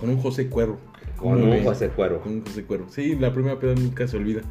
[0.00, 0.78] Con un José Cuervo.
[1.16, 1.62] Con un.
[1.64, 2.20] José Cuervo.
[2.20, 2.86] Con un José Cuervo.
[2.90, 4.42] Sí, la primera peda nunca se olvida.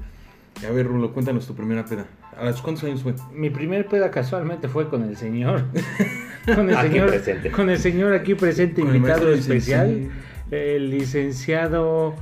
[0.68, 2.08] A ver, Rulo, cuéntanos tu primera peda.
[2.38, 3.14] ¿A los cuántos años fue?
[3.34, 5.64] Mi primer peda casualmente fue con el señor.
[6.46, 7.52] Con el Aquí señor, presente.
[7.52, 10.14] con el señor aquí presente, Con invitado especial, licenciado.
[10.52, 12.16] el licenciado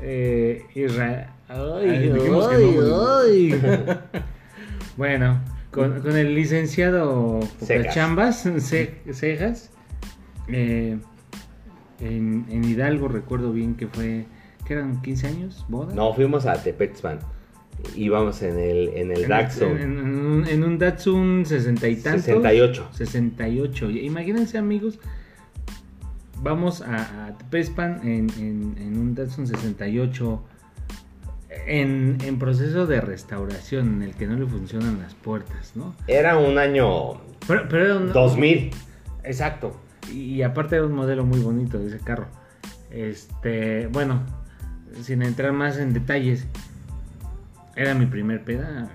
[0.00, 3.60] eh, Isra- Ay, Ay, ay, no, ay.
[4.96, 9.70] bueno, con, con el licenciado Ce- Cejas,
[10.48, 10.96] eh,
[12.00, 14.26] en, en Hidalgo recuerdo bien que fue,
[14.66, 15.94] que eran 15 años, boda.
[15.94, 17.18] No, fuimos a Tepexpan.
[17.94, 19.78] Íbamos en el, en el En- Datsun.
[19.78, 22.24] En, en un- Datsun 60 y tantos.
[22.24, 22.88] 68.
[22.92, 23.90] 68.
[23.90, 24.98] Imagínense, amigos.
[26.42, 27.36] Vamos a, a
[28.02, 30.42] en, un Datsun 68.
[31.66, 35.94] En, en proceso de restauración, en el que no le funcionan las puertas, ¿no?
[36.06, 37.14] Era un año
[37.46, 38.70] Pero, pero era un- 2000.
[39.24, 39.76] Exacto.
[40.12, 42.26] Y, aparte era un modelo muy bonito de ese carro.
[42.90, 44.22] Este, bueno,
[45.02, 46.46] sin entrar más en detalles,
[47.74, 48.88] era mi primer peda.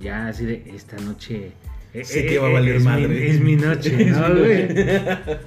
[0.00, 1.52] Ya así de esta noche.
[1.94, 3.08] eh, Sí eh, te va a eh, valer es madre.
[3.08, 4.68] Mi, es mi noche, Es ¿no, mi güey?
[4.68, 5.38] noche.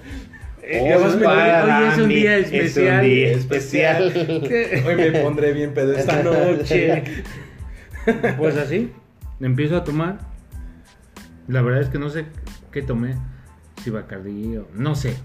[0.64, 3.06] Hoy es un día es un especial.
[3.06, 4.14] día especial.
[4.86, 7.04] Hoy me pondré bien pedo esta noche.
[8.38, 8.92] Pues así,
[9.40, 10.20] empiezo a tomar.
[11.48, 12.26] La verdad es que no sé
[12.72, 13.16] qué tomé.
[13.84, 14.68] Si Bacardí o...
[14.76, 15.16] No sé.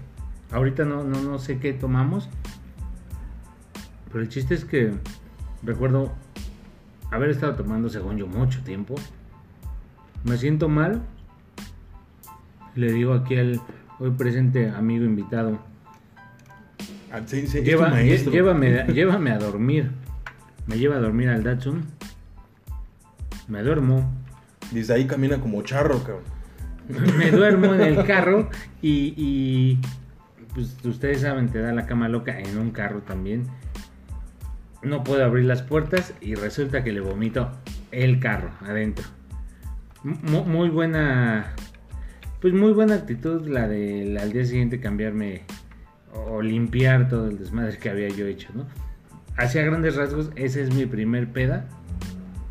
[0.51, 2.29] Ahorita no, no, no sé qué tomamos.
[4.11, 4.93] Pero el chiste es que
[5.63, 6.13] recuerdo
[7.11, 8.95] haber estado tomando, según yo, mucho tiempo.
[10.23, 11.01] Me siento mal.
[12.75, 13.59] Le digo aquí al
[13.99, 15.59] hoy presente amigo invitado.
[17.11, 17.89] Ah, sí, Lleva-
[18.93, 19.91] llévame a dormir.
[20.67, 21.85] Me lleva a dormir al Datsun.
[23.47, 24.11] Me duermo.
[24.71, 26.23] Desde ahí camina como charro, cabrón.
[27.17, 28.49] Me duermo en el carro
[28.81, 29.77] y,
[30.53, 33.43] pues ustedes saben, te da la cama loca en un carro también.
[34.83, 37.51] No puedo abrir las puertas y resulta que le vomito
[37.91, 39.05] el carro adentro.
[40.03, 41.53] Mu- muy buena,
[42.39, 45.43] pues muy buena actitud la de al día siguiente cambiarme
[46.13, 48.65] o limpiar todo el desmadre que había yo hecho, ¿no?
[49.35, 51.67] Hacia grandes rasgos, esa es mi primer peda.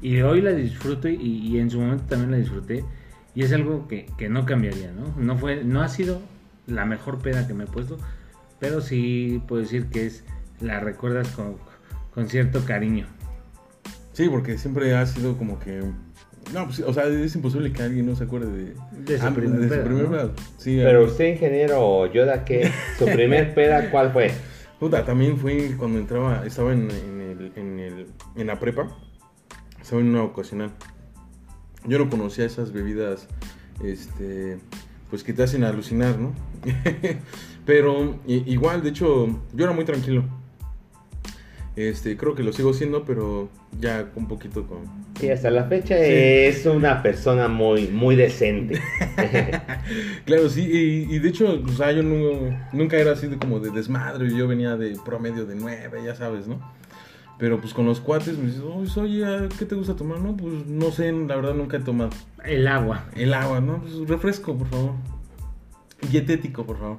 [0.02, 2.84] Y hoy la disfruto y en su momento también la disfruté.
[3.36, 5.14] Y es algo que, que no cambiaría, ¿no?
[5.22, 6.20] No, fue, no ha sido
[6.66, 7.98] la mejor peda que me he puesto,
[8.58, 10.24] pero sí puedo decir que es
[10.60, 11.56] la recuerdas con,
[12.14, 13.06] con cierto cariño.
[14.14, 15.82] Sí, porque siempre ha sido como que.
[16.54, 18.74] No, pues, o sea, es imposible que alguien no se acuerde de,
[19.04, 20.10] De su Ah, primer de su peda, primer ¿no?
[20.12, 20.30] peda.
[20.56, 22.70] Sí, Pero usted, ingeniero Yoda, ¿qué?
[22.98, 24.30] ¿Su primer peda cuál fue?
[24.80, 28.06] Puta, también fue cuando entraba, estaba en, en el, en, el,
[28.36, 28.88] en la prepa,
[29.80, 30.70] estaba en una ocasional.
[31.86, 33.28] Yo no conocía esas bebidas,
[33.84, 34.58] este,
[35.10, 36.32] pues que te hacen alucinar, ¿no?
[37.64, 40.24] pero igual, de hecho, yo era muy tranquilo.
[41.76, 44.78] Este, creo que lo sigo siendo, pero ya un poquito con...
[45.20, 48.80] Sí, hasta la fecha es una persona muy, muy decente.
[50.24, 53.60] Claro, sí, y, y de hecho, o sea, yo no- nunca era así de como
[53.60, 56.60] de desmadre, yo venía de promedio de nueve, ya sabes, ¿no?
[57.38, 60.20] Pero pues con los cuates me dices, "Oye, oye, ¿qué te gusta tomar?
[60.20, 62.10] No, pues no sé, la verdad nunca he tomado.
[62.44, 63.04] El agua.
[63.14, 63.82] El agua, ¿no?
[63.82, 64.92] Pues refresco, por favor.
[66.10, 66.98] Dietético, por favor.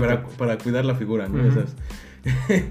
[0.00, 1.38] Para, para cuidar la figura, ¿no?
[1.52, 1.74] Sabes.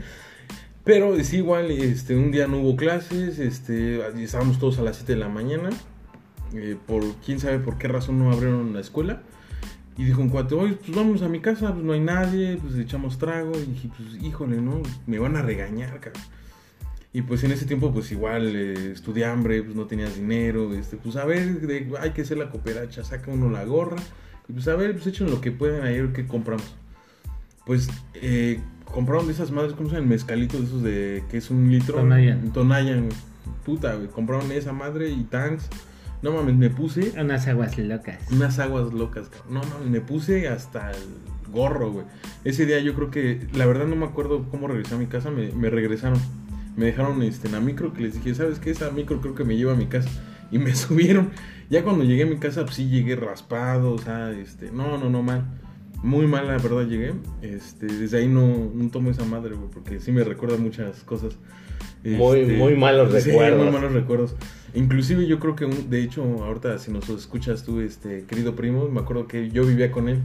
[0.84, 5.14] Pero sí, igual, este, un día no hubo clases, este, estábamos todos a las 7
[5.14, 5.70] de la mañana.
[6.53, 9.22] eh, por quién sabe por qué razón no abrieron la escuela.
[9.97, 12.76] Y dijo un cuate, oye, pues vamos a mi casa, pues no hay nadie, pues
[12.76, 13.51] echamos trago.
[13.55, 14.82] Y dije, pues híjole, ¿no?
[15.05, 16.24] Me van a regañar, cabrón.
[17.14, 20.95] Y pues en ese tiempo, pues igual, eh, estudié hambre, pues no tenías dinero, este,
[20.97, 23.97] pues a ver, de- hay que hacer la cooperacha, saca uno la gorra.
[24.47, 26.74] Y pues a ver, pues echen lo que puedan ayer, ¿qué compramos?
[27.66, 30.07] Pues eh, compraron de esas madres, ¿cómo se llama?
[30.07, 31.95] Mezcalito de esos de que es un litro.
[31.95, 32.51] Tonayan.
[32.53, 33.09] Tonayan.
[33.66, 34.07] Puta, güey.
[34.07, 35.68] Compraron esa madre y tanks.
[36.22, 38.20] No mames, me puse Unas aguas locas.
[38.32, 39.53] unas aguas locas, cabrón.
[39.55, 40.97] No mames, me puse hasta el
[41.51, 42.05] gorro, güey.
[42.43, 45.30] Ese día yo creo que, la verdad no me acuerdo cómo regresé a mi casa,
[45.32, 46.20] me, me regresaron.
[46.76, 48.72] Me dejaron este, en la micro que les dije, ¿sabes qué?
[48.72, 50.09] Esa micro creo que me lleva a mi casa.
[50.51, 51.30] Y me subieron.
[51.69, 55.09] Ya cuando llegué a mi casa, pues sí llegué raspado, o sea, este, no, no,
[55.09, 55.45] no, mal.
[56.03, 57.13] Muy mal, la verdad, llegué.
[57.41, 61.38] Este, desde ahí no, no tomo esa madre, güey, porque sí me recuerda muchas cosas.
[62.03, 63.63] Muy- Este, muy malos sí, recuerdos.
[63.63, 64.36] muy malos recuerdos.
[64.74, 68.88] Inclusive yo creo que, un- de hecho, ahorita si nos escuchas tú, este, querido primo,
[68.89, 70.19] me acuerdo que yo vivía con él.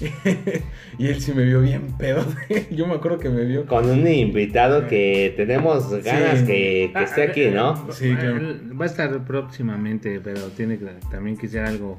[0.98, 2.24] y él sí me vio bien pedo.
[2.70, 3.66] yo me acuerdo que me vio.
[3.66, 6.46] Con un invitado que tenemos ganas Sí.
[6.46, 7.90] que, que esté aquí, ¿no?
[7.92, 8.40] Sí, claro.
[8.80, 11.98] Va a estar próximamente, pero tiene que también que ser algo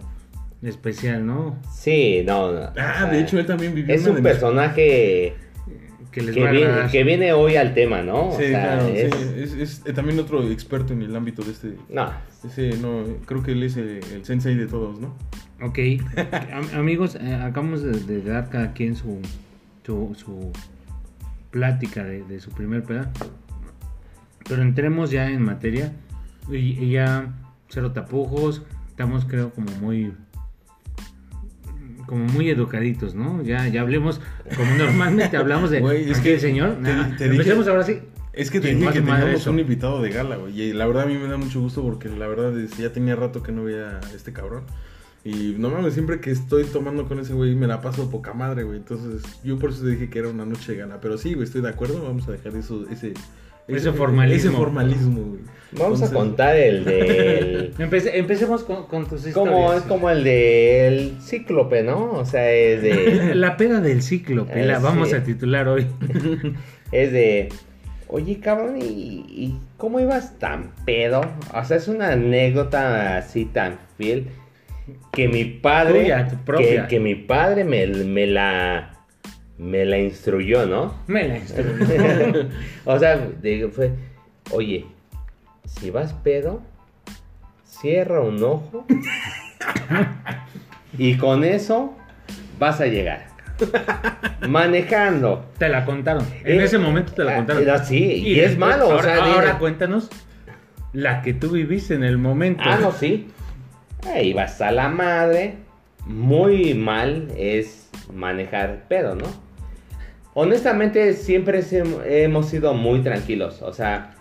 [0.62, 1.60] especial, ¿no?
[1.74, 2.52] Sí, no.
[2.52, 2.70] no.
[2.78, 5.34] Ah, de hecho él también vivió Es un de mis- personaje
[6.12, 6.92] Que les que va a viene, agradar.
[6.92, 8.30] que viene hoy al tema, ¿no?
[8.30, 11.42] O Sí, sea, claro, es- sí, es, es, eh, también otro experto en el ámbito
[11.42, 11.74] de este.
[11.90, 12.12] No,
[12.46, 15.16] Ese, no, creo que él es el, el sensei de todos, ¿no?
[15.62, 15.80] Ok,
[16.54, 19.20] Am- amigos, eh, acabamos de, de dar cada quien su,
[19.86, 20.52] su, su
[21.52, 23.12] plática de, de su primer peda.
[24.48, 25.94] Pero entremos ya en materia.
[26.50, 27.34] Y, y ya
[27.70, 28.64] cero tapujos.
[28.90, 30.14] Estamos creo como muy
[32.08, 33.42] como muy educaditos, ¿no?
[33.42, 34.20] Ya, ya hablemos
[34.58, 36.76] como normalmente hablamos de Güey, es que el señor.
[36.76, 38.00] te- Nah, te dije- empecemos ahora sí.
[38.34, 40.60] Es que te dije que teníamos un invitado de gala, güey.
[40.60, 43.16] Y la verdad a mí me da mucho gusto porque la verdad es ya tenía
[43.16, 44.64] rato que no veía a este cabrón.
[45.24, 48.64] Y no mames, siempre que estoy tomando con ese güey me la paso poca madre,
[48.64, 48.78] güey.
[48.78, 51.00] Entonces yo por eso dije que era una noche de gala.
[51.00, 52.04] Pero sí, güey, estoy de acuerdo.
[52.04, 53.14] Vamos a dejar eso, ese...
[53.68, 54.50] Ese formalismo.
[54.50, 55.42] Ese formalismo, güey.
[55.74, 57.74] vamos a contar el del...
[57.78, 59.84] Empece- empecemos con, con tus como, historias.
[59.84, 62.12] es como el del cíclope, ¿no?
[62.14, 63.36] O sea, es de...
[63.36, 65.16] La peda del cíclope, la vamos sí.
[65.16, 65.86] a titular hoy.
[66.92, 67.50] Es de...
[68.10, 71.22] Oye, cabrón, ¿y, y cómo ibas tan pedo?
[71.54, 74.28] O sea, es una anécdota así tan fiel
[75.12, 76.02] que mi padre...
[76.04, 76.84] Tuya, tu propia.
[76.84, 78.98] Que, que mi padre me, me la...
[79.58, 80.94] me la instruyó, ¿no?
[81.08, 81.70] Me la instruyó.
[82.86, 83.30] o sea,
[83.74, 83.92] fue,
[84.52, 84.86] oye,
[85.66, 86.62] si vas pedo,
[87.66, 88.86] cierra un ojo
[90.98, 91.96] y con eso
[92.60, 93.28] vas a llegar.
[94.50, 95.46] Manejando.
[95.58, 96.26] Te la contaron.
[96.44, 97.62] En Eh, ese momento te la ah, contaron.
[97.64, 100.10] era así, y es después, malo, o Ahora, sea, ahora cuéntanos
[100.94, 102.64] la que tú viviste en el momento.
[102.66, 103.30] Ah, no, sí.
[104.08, 105.56] Ahí vas a la madre.
[106.06, 109.28] Muy mal es manejar pedo, ¿no?
[110.34, 111.62] Honestamente, siempre
[112.06, 113.62] hemos sido muy tranquilos.
[113.62, 114.16] O sea,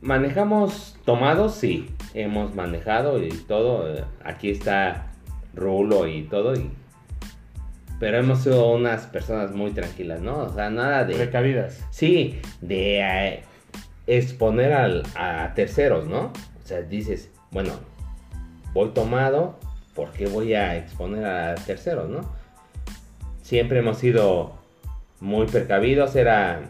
[0.00, 1.90] manejamos tomados, sí.
[2.14, 4.06] Hemos manejado y todo.
[4.24, 5.06] Aquí está
[5.54, 6.54] Rulo y todo.
[6.54, 6.70] y-
[7.98, 10.38] Pero hemos sido unas personas muy tranquilas, ¿no?
[10.38, 11.14] O sea, nada de...
[11.14, 11.84] Recabidas.
[11.90, 13.42] Sí, de eh,
[14.06, 16.26] exponer al- a terceros, ¿no?
[16.62, 17.72] O sea, dices, bueno,
[18.74, 19.54] voy tomado,
[19.94, 22.20] ¿por qué voy a exponer a terceros, no?
[23.42, 24.54] Siempre hemos sido
[25.20, 26.62] muy precavidos, era,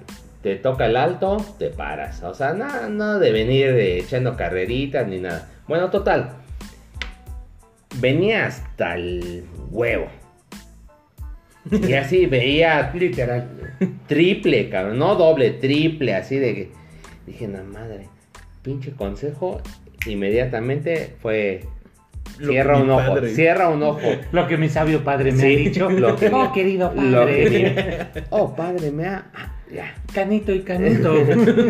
[0.43, 2.23] te toca el alto, te paras.
[2.23, 5.49] O sea, nada, nada de venir echando carreritas ni nada.
[5.67, 6.35] Bueno, total.
[7.97, 10.07] Venía hasta el huevo.
[11.71, 13.49] Y así veía Literal.
[14.07, 16.73] triple, cabrón, no doble, triple, así de que
[17.27, 18.09] dije, la madre,
[18.63, 19.63] pinche consejo,
[20.07, 21.65] inmediatamente fue
[22.39, 24.01] cierra un ojo, padre- cierra un ojo.
[24.33, 25.91] Lo que mi sabio padre me Sí, ha dicho.
[25.91, 28.09] lo que oh, mi- querido Lo que padre.
[28.15, 29.95] mi- oh, padre, me ha ah, ya.
[30.13, 31.15] Canito y canuto.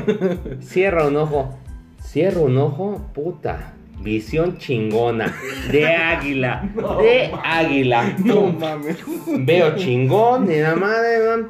[0.61, 1.59] Cierra un ojo.
[2.03, 3.73] Cierra un ojo, puta.
[4.01, 5.35] Visión chingona.
[5.71, 6.69] De águila.
[7.01, 8.15] de águila.
[8.25, 8.99] No mames.
[9.27, 11.49] Veo chingón, ni la madre, man.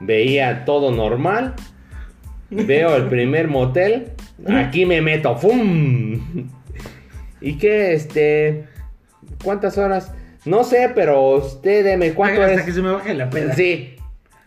[0.00, 1.54] Veía todo normal.
[2.50, 4.12] Veo el primer motel.
[4.46, 5.34] Aquí me meto.
[5.36, 6.48] ¡Fum!
[7.40, 8.64] ¿Y qué, este?
[9.44, 10.12] ¿Cuántas horas?
[10.44, 12.62] No sé, pero usted deme cuánto Hasta es.
[12.62, 13.54] que se me baje la peda.
[13.54, 13.96] Sí.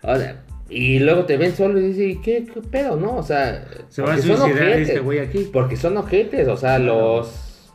[0.02, 3.18] O sea, y luego te ven solo y dices, ¿y qué, qué pedo, no?
[3.18, 4.88] O sea, Se va a porque son suicidar ojetes.
[4.90, 5.50] este güey aquí.
[5.52, 7.72] Porque son ojetes, o sea, los,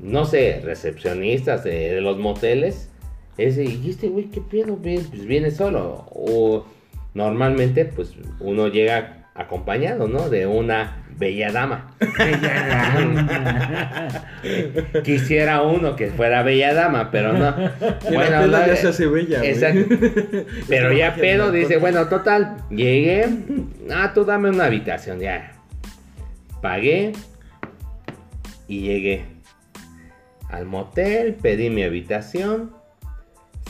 [0.00, 2.88] no sé, recepcionistas de, de los moteles.
[3.36, 4.76] Ese, ¿y este güey qué pedo?
[4.76, 6.06] Pues viene solo.
[6.10, 6.66] O
[7.14, 10.28] normalmente, pues uno llega acompañado, ¿no?
[10.28, 11.94] De una bella dama.
[15.04, 17.48] Quisiera uno que fuera bella dama, pero no.
[17.48, 19.50] En la peda no, ya eh, se hace bella, güey.
[19.50, 19.96] Exacto.
[20.68, 23.28] Pero ya pedo dice, bueno, total, llegué.
[23.90, 25.52] Ah, tú dame una habitación, ya.
[26.60, 27.12] Pagué
[28.66, 29.24] y llegué
[30.50, 32.72] al motel, pedí mi habitación,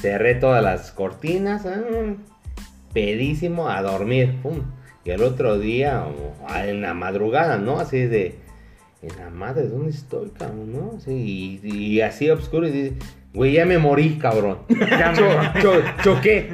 [0.01, 1.81] cerré todas las cortinas, ah,
[2.93, 4.63] pedísimo a dormir, pum.
[5.15, 7.79] El otro día, o, ah, en la madrugada, ¿no?
[7.81, 8.35] Así de,
[9.03, 10.73] en la madre, ¿dónde estoy, cabrón?
[10.73, 10.95] ¿No?
[10.99, 12.93] Así, y, y así oscuro y dice,
[13.33, 14.59] güey, ya me morí, cabrón.
[14.69, 16.49] Ya me Cho- cho- choqué,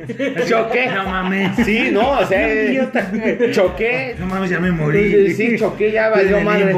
[0.47, 0.87] choqué.
[0.95, 1.57] No mames.
[1.65, 3.11] Sí, no, o sea, Idiota.
[3.51, 4.15] choqué.
[4.19, 5.33] No mames, ya me morí.
[5.35, 6.75] Sí, choqué, ya valió madre.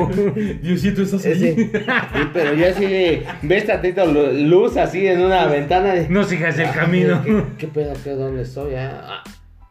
[0.62, 1.34] Diosito, ¿estás ahí?
[1.54, 1.70] sí,
[2.32, 6.08] pero yo así de, ves tantito lu- luz así en una ventana de...
[6.08, 7.22] No sigas el camino.
[7.24, 8.74] ¿Qué, qué pedo, qué, dónde estoy?
[8.76, 9.24] Ah, ah,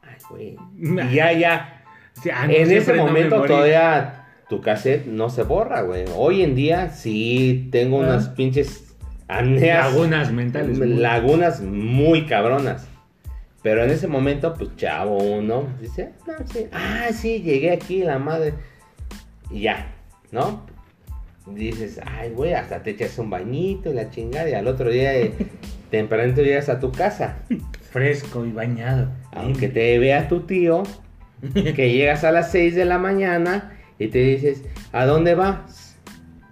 [0.04, 0.56] ay, güey.
[1.12, 1.75] Y ya, ya.
[2.22, 6.06] Sí, ah, en ese no momento todavía tu cassette no se borra, güey.
[6.16, 8.06] Hoy en día sí tengo Ah.
[8.08, 8.96] unas pinches
[9.28, 9.92] amneas.
[9.94, 10.78] Lagunas mentales.
[10.78, 10.94] güey.
[10.96, 12.88] lagunas muy cabronas.
[13.64, 18.20] Pero en ese momento, pues chavo uno dice, no, sí, ah, sí, llegué aquí, la
[18.20, 18.54] madre.
[19.50, 19.92] Y ya,
[20.32, 20.66] ¿no?
[21.48, 24.50] Dices, ay, güey, hasta te echas un bañito y la chingada.
[24.50, 25.34] Y al otro día, eh,
[25.92, 27.38] tempranito llegas a tu casa.
[27.92, 29.10] Fresco y bañado.
[29.32, 30.84] Aunque te vea tu tío,
[31.54, 35.98] que llegas a las 6 de la mañana y te dices, ¿a dónde vas?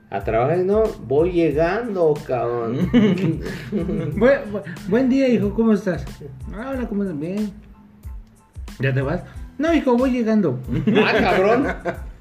[0.09, 2.89] A trabajar, no, voy llegando, cabrón.
[4.15, 6.05] Buen, bu- buen día, hijo, ¿cómo estás?
[6.53, 7.19] Ah, Hola, ¿cómo estás?
[7.19, 7.51] Bien.
[8.79, 9.23] ¿Ya te vas?
[9.57, 10.59] No, hijo, voy llegando.
[11.03, 11.67] ah, cabrón.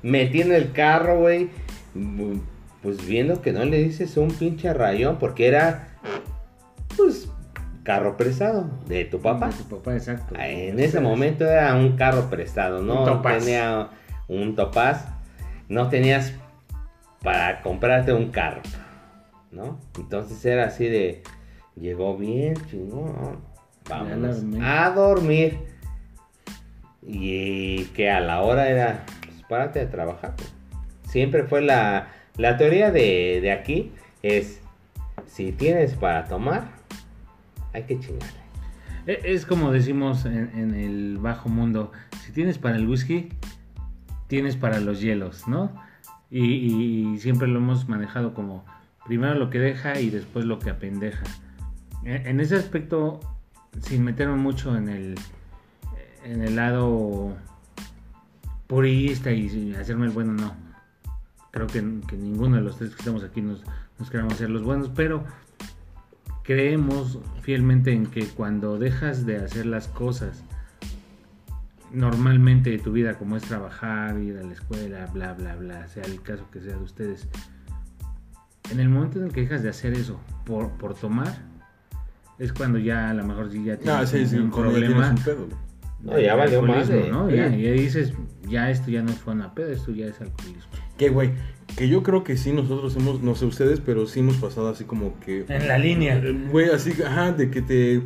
[0.02, 1.50] Metí en el carro, güey.
[2.82, 5.88] Pues viendo que no le dices un pinche rayón, porque era,
[6.96, 7.28] pues,
[7.82, 9.50] carro prestado de tu papá.
[9.50, 10.34] Tu papá, exacto.
[10.38, 13.38] En ese momento era un carro prestado, no Un Topaz.
[13.38, 13.88] tenía
[14.28, 15.06] un topaz,
[15.68, 16.32] no tenías
[17.22, 18.62] para comprarte un carro,
[19.50, 19.78] ¿no?
[19.98, 21.22] Entonces era así de,
[21.76, 23.40] llegó bien, chingón,
[23.88, 24.62] vámonos dormir.
[24.64, 25.58] a dormir.
[27.04, 30.34] Y que a la hora era, pues párate a trabajar.
[30.36, 30.52] pues.
[31.08, 34.60] Siempre fue la, la teoría de, de aquí, es,
[35.26, 36.81] si tienes para tomar,
[37.72, 38.42] hay que chingarle.
[39.06, 41.90] Es como decimos en, el bajo mundo,
[42.24, 43.30] si tienes para el whisky,
[44.28, 45.72] tienes para los hielos, ¿no?
[46.30, 48.64] Y, siempre lo hemos manejado como
[49.04, 51.24] primero lo que deja y después lo que apendeja.
[52.04, 53.20] E- En ese aspecto,
[53.80, 55.14] sin meterme mucho en el,
[56.24, 57.36] en el lado
[58.68, 60.54] purista y hacerme el bueno, no.
[61.50, 63.62] Creo que, ninguno de los tres que estamos aquí nos,
[63.98, 65.24] nos hacer los buenos, pero
[66.42, 70.42] creemos fielmente en que cuando dejas de hacer las cosas
[71.92, 76.04] normalmente de tu vida, como es trabajar, ir a la escuela, bla, bla, bla, sea
[76.04, 77.28] el caso que sea de ustedes,
[78.70, 81.36] en el momento en el que dejas de hacer eso por, por tomar,
[82.38, 85.10] es cuando ya a lo mejor ya tienes No, sí, sí, un problema.
[85.10, 85.48] un pedo.
[86.00, 87.10] No, ya valió madre.
[87.10, 87.28] ¿no?
[87.28, 87.36] Sí.
[87.36, 88.12] Ya, ya dices,
[88.48, 90.72] ya esto ya no fue una pedo, esto ya es alcoholismo.
[91.06, 91.30] Que, güey,
[91.76, 94.84] que yo creo que sí nosotros hemos, no sé ustedes, pero sí hemos pasado así
[94.84, 95.44] como que...
[95.48, 96.16] En la línea.
[96.22, 98.02] Eh, Güey, así, ajá, de que te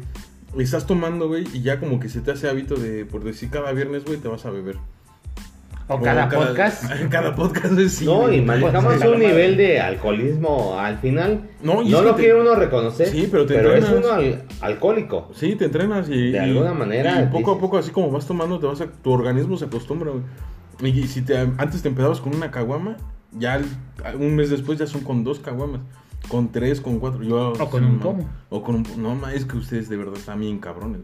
[0.58, 3.72] estás tomando, güey, y ya como que se te hace hábito de, por decir, cada
[3.72, 4.76] viernes, güey, te vas a beber.
[5.88, 6.84] O cada podcast.
[7.10, 8.06] Cada podcast, güey, sí.
[8.06, 11.42] no, y manejamos un nivel de alcoholismo al final.
[11.62, 13.90] No, y No es lo te- quiere uno reconocer, Sí, pero te es entrenas.
[13.96, 15.30] uno al- alcohólico.
[15.34, 16.32] Sí, te entrenas y...
[16.32, 18.86] De y- alguna manera, Y poco a poco, así como vas tomando, te vas a,
[18.86, 20.24] tu organismo se acostumbra, güey.
[20.82, 22.96] Y, si te, antes te empezabas con una caguama,
[23.32, 23.60] ya
[24.18, 25.80] un mes después ya son con dos caguamas.
[26.28, 27.22] Con tres, con cuatro.
[27.22, 28.28] Yo, O con sí, un pomo.
[28.50, 31.00] O con un No, ma, es que ustedes de verdad están bien cabrones.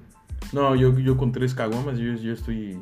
[0.52, 2.78] No, yo, yo con tres caguamas, yo, yo estoy...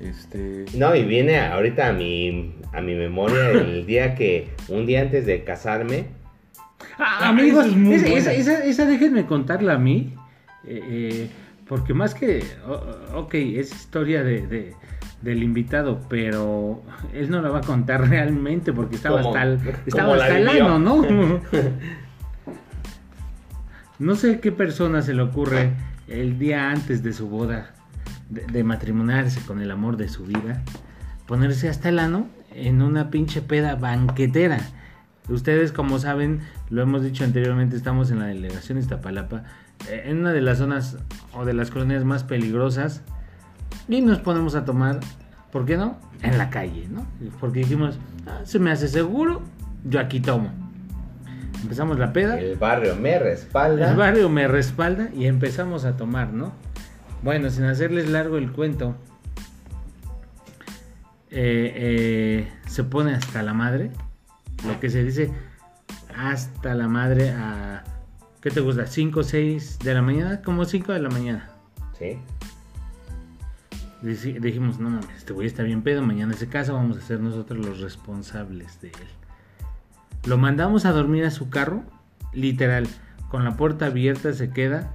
[0.00, 0.66] Este...
[0.74, 5.24] No, y viene ahorita a mi, a mi memoria el día que, un día antes
[5.26, 6.08] de casarme,
[6.98, 8.16] Ah, Ah, amigos, esa es esa, buena.
[8.18, 10.14] esa- esa- esa déjenme contarla a mí.
[10.66, 11.30] eh, eh,
[11.66, 12.44] porque más que.
[13.14, 14.74] ok, es historia de, de-
[15.26, 19.34] del invitado, pero él no la va a contar realmente porque estaba ¿Cómo?
[19.36, 21.04] hasta el, ano, ¿no?
[23.98, 25.72] no sé qué persona se le ocurre
[26.08, 27.74] el día antes de su boda
[28.30, 30.62] de, de matrimoniarse con el amor de su vida,
[31.26, 34.60] ponerse hasta el ano en una pinche peda banquetera.
[35.28, 39.42] Ustedes, como saben, lo hemos dicho anteriormente, estamos en la delegación Iztapalapa,
[39.90, 40.98] eh, en una de las zonas
[41.32, 43.02] o de las colonias más peligrosas,
[43.88, 45.00] y nos ponemos a tomar,
[45.52, 45.98] ¿por qué no?
[46.22, 47.06] En la calle, ¿no?
[47.40, 49.42] Porque dijimos, "Ah, se me hace seguro,
[49.84, 50.50] yo aquí tomo.
[51.62, 52.38] Empezamos la peda.
[52.38, 53.90] el barrio me respalda.
[53.90, 56.52] El barrio me respalda y empezamos a tomar, ¿no?
[57.22, 58.94] Bueno, sin hacerles largo el cuento,
[61.30, 63.90] eh, eh, se pone hasta la madre,
[64.66, 65.30] lo que se dice
[66.16, 67.84] hasta la madre a,
[68.40, 68.86] ¿qué te gusta?
[68.86, 70.40] ¿5 o 6 de la mañana?
[70.42, 71.50] Como 5 de la mañana.
[71.98, 72.18] Sí.
[74.02, 77.64] Dijimos, no mames, este güey está bien pedo, mañana se casa, vamos a ser nosotros
[77.64, 79.08] los responsables de él.
[80.26, 81.82] Lo mandamos a dormir a su carro,
[82.32, 82.86] literal,
[83.28, 84.92] con la puerta abierta se queda,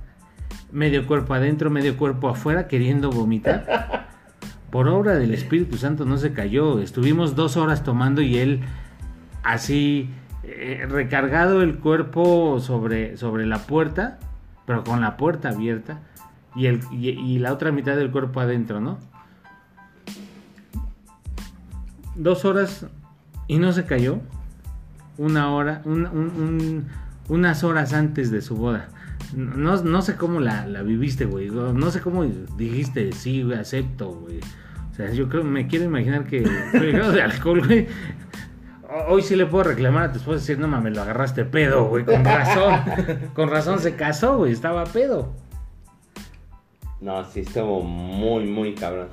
[0.72, 4.08] medio cuerpo adentro, medio cuerpo afuera, queriendo vomitar.
[4.70, 8.62] Por obra del Espíritu Santo no se cayó, estuvimos dos horas tomando y él
[9.44, 10.10] así
[10.44, 14.20] eh, recargado el cuerpo sobre, sobre la puerta,
[14.66, 16.02] pero con la puerta abierta
[16.56, 18.98] y, el, y, la otra mitad del cuerpo adentro, ¿no?
[22.16, 22.86] Dos horas
[23.48, 24.20] y no se cayó.
[25.18, 26.86] Una hora, un- un- un-
[27.30, 28.90] unas horas antes de su boda.
[29.36, 31.50] No, no sé cómo la, viviste, güey.
[31.50, 34.40] No sé cómo dijiste, sí, acepto, güey.
[34.92, 36.44] O sea, yo creo, me quiero imaginar que
[36.74, 37.88] el grado de alcohol, güey.
[39.08, 42.04] Hoy sí le puedo reclamar a tu esposa decir, no mames, lo agarraste pedo, güey.
[42.04, 42.80] Con razón.
[43.34, 44.52] Con razón se casó, güey.
[44.52, 45.34] Estaba pedo.
[47.02, 49.10] No, sí estuvo muy, muy cabrón.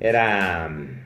[0.00, 1.02] Era mm,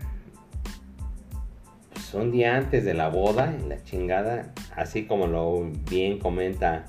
[1.92, 6.86] pues, un día antes de la boda, en la chingada, así como lo bien comenta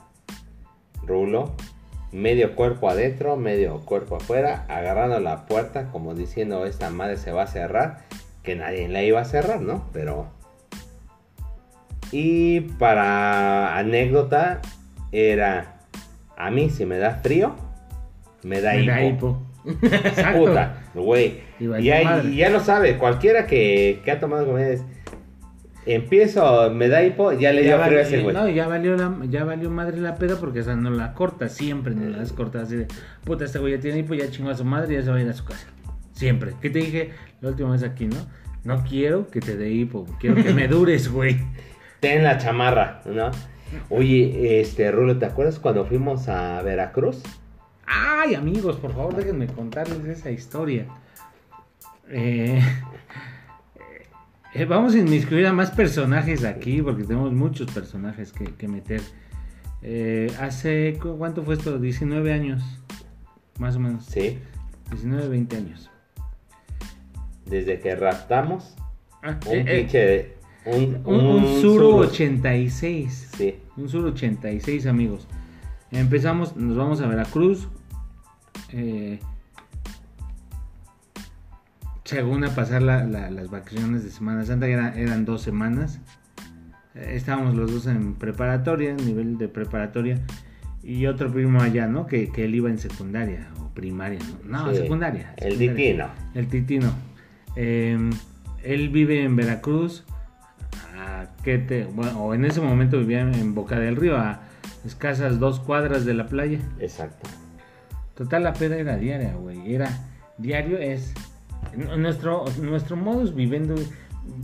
[1.05, 1.53] Rulo,
[2.11, 7.43] medio cuerpo adentro, medio cuerpo afuera, agarrando la puerta como diciendo esta madre se va
[7.43, 8.05] a cerrar,
[8.41, 9.85] que nadie la iba a cerrar, ¿no?
[9.93, 10.27] Pero...
[12.11, 14.61] Y para anécdota,
[15.11, 15.81] era,
[16.35, 17.55] a mí si me da frío,
[18.43, 18.91] me da Me hipo.
[18.91, 19.41] da hipo.
[19.83, 20.39] Exacto.
[20.45, 21.41] Puta, güey.
[21.59, 22.29] Y Y, valió ahí- madre.
[22.29, 24.83] y ya lo sabe, cualquiera que, que ha tomado él es,
[25.85, 28.35] empiezo, me da hipo, ya le Ya dio frío a ese güey.
[28.35, 31.95] no, ya valió, la, ya valió madre la peda porque esa no la corta, siempre
[31.95, 32.87] no la has cortado así de,
[33.23, 35.17] puta, este güey ya tiene hipo, ya chingó a su madre y ya se va
[35.17, 35.67] a ir a su casa.
[36.13, 36.53] Siempre.
[36.61, 37.11] ¿Qué te dije
[37.41, 38.17] la última vez aquí, no?
[38.65, 41.37] No quiero que te dé hipo, quiero que me dures, güey.
[42.01, 43.31] Ten la chamarra, ¿no?
[43.89, 47.21] Oye, este, Rulo, ¿te acuerdas cuando fuimos a Veracruz?
[47.91, 50.85] Ay, amigos, por favor, déjenme contarles esa historia.
[52.09, 52.61] Eh,
[54.53, 59.01] eh, vamos a inmiscuir a más personajes aquí, porque tenemos muchos personajes que, que meter.
[59.81, 61.79] Eh, hace, ¿cu- ¿cuánto fue esto?
[61.79, 62.61] 19 años,
[63.57, 64.05] más o menos.
[64.05, 64.37] Sí,
[64.91, 65.89] 19, 20 años.
[67.45, 68.75] desde que raptamos
[69.23, 70.35] Ah, un pinche...
[70.65, 71.95] Un, un, Suru.
[71.97, 73.31] 86.
[73.35, 75.27] Sí, Un Sur 86, amigos.
[75.89, 77.67] Empezamos, nos vamos a Veracruz.
[78.71, 79.19] Eh,
[82.03, 85.99] según a pasar la- la- las vacaciones de Semana Santa, era- eran dos semanas.
[86.95, 90.19] Eh, Estábamos los dos en preparatoria, nivel de preparatoria,
[90.81, 92.07] y otro primo allá, ¿no?
[92.07, 94.63] Que, que él iba en secundaria o primaria, ¿no?
[94.65, 95.33] No, Sí, secundaria.
[95.37, 95.75] El secundaria.
[95.75, 96.07] titino.
[96.33, 96.91] El Titino.
[97.55, 98.09] Eh,
[98.63, 100.03] él vive en Veracruz.
[100.97, 104.41] A te, bueno, o en ese momento vivía en Boca del Río, a
[104.85, 106.59] escasas dos cuadras de la playa.
[106.79, 107.29] Exacto.
[108.19, 109.73] Total, la peda era diaria, güey.
[109.73, 109.89] Era
[110.37, 111.13] diario, es.
[111.73, 113.75] Nuestro, nuestro modus viviendo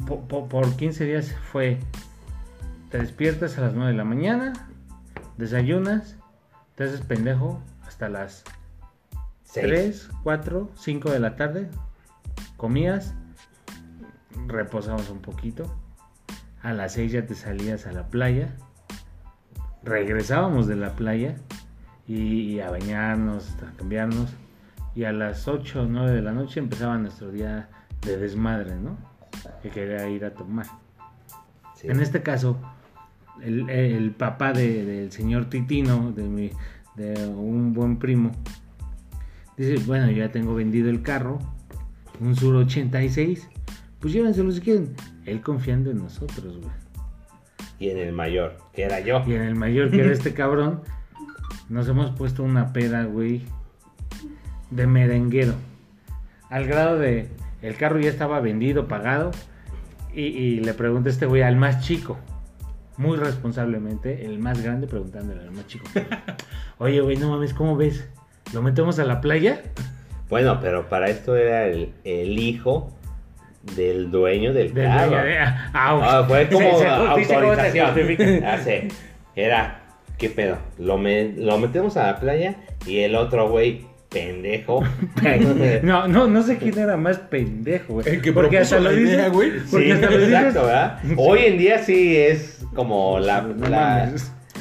[0.08, 1.78] po- po- por, 15 días fue:
[2.90, 4.54] te despiertas a las 9 de la mañana,
[5.38, 6.16] desayunas,
[6.76, 8.46] te haces pendejo hasta las
[9.44, 9.68] Seis.
[9.68, 11.70] 3, 4, 5 de la tarde,
[12.56, 13.14] comías,
[14.48, 15.76] reposabas un poquito,
[16.62, 18.56] a las 6 ya te salías a la playa,
[19.84, 21.36] regresábamos de la playa
[22.08, 24.30] y, a bañarnos, a cambiarnos,
[24.96, 27.70] y a las 8 o 9 de la noche empezaba nuestro día
[28.02, 28.98] de desmadre, ¿no?
[29.62, 30.66] Que quería ir a tomar.
[31.76, 31.88] Sí.
[31.88, 32.58] En este caso,
[33.42, 36.52] el, el papá de- del señor Titino, de, mi,
[36.96, 38.32] de un buen primo,
[39.58, 41.40] dice, bueno, yo ya tengo vendido el carro,
[42.22, 43.50] un Sur 86,
[44.00, 44.96] pues llévenselo si quieren.
[45.26, 46.72] Él confiando en nosotros, güey.
[47.80, 49.22] Y en el mayor, que era yo.
[49.28, 50.82] Y en el mayor que era este cabrón,
[51.70, 53.44] nos hemos puesto una peda, güey,
[54.72, 55.54] de merenguero.
[56.50, 57.30] Al grado de,
[57.62, 59.32] el carro ya estaba vendido, pagado,
[60.14, 62.18] y, y le pregunta este güey al más chico,
[62.98, 65.86] muy responsablemente, el más grande preguntándole al más chico.
[66.78, 68.08] Oye, güey, no mames, ¿cómo ves?
[68.54, 69.62] ¿Lo metemos a la playa?
[70.30, 72.92] Bueno, pero para esto era el, el hijo
[73.76, 75.10] del dueño del Del carro.
[75.12, 78.64] dueño de- ah, Ah, fue como Se- se justifica cómo se autorización.
[78.64, 78.88] sé.
[79.36, 79.82] Era,
[80.18, 80.58] ¿qué pedo?
[80.80, 82.56] Lo, me- lo metemos a la playa
[82.86, 84.84] y el otro güey, pendejo.
[85.84, 88.08] No, no, no sé quién era más pendejo, güey.
[88.08, 89.52] El que Porque propuso hasta lo la dice, idea, güey.
[89.70, 90.34] Porque Sí, hasta lo dices.
[90.34, 91.00] exacto, ¿verdad?
[91.18, 93.42] Hoy en día sí es como la...
[93.42, 94.12] No la-.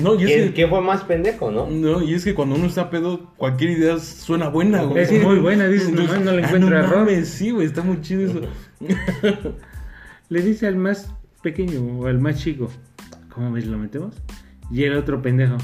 [0.00, 1.68] No, y es ¿Quién, que, quién fue más pendejo, no?
[1.70, 5.05] no, y es que cuando uno está pedo, cualquier idea suena buena, güey.
[5.05, 6.96] Es muy buena, dices, nomás no le ah, encuentro no error.
[6.98, 8.40] mames, sí, güey, está muy chido eso.
[10.28, 12.70] Le dice al más pequeño o al más chico,
[13.32, 13.66] ¿cómo ves?
[13.66, 14.16] ¿Lo metemos?
[14.70, 15.56] Y el otro pendejo,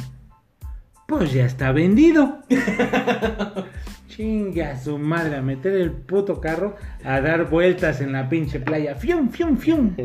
[1.06, 2.38] pues ya está vendido.
[4.08, 8.94] Chinga su madre, a meter el puto carro a dar vueltas en la pinche playa.
[8.94, 9.94] ¡Fium, fium, fium!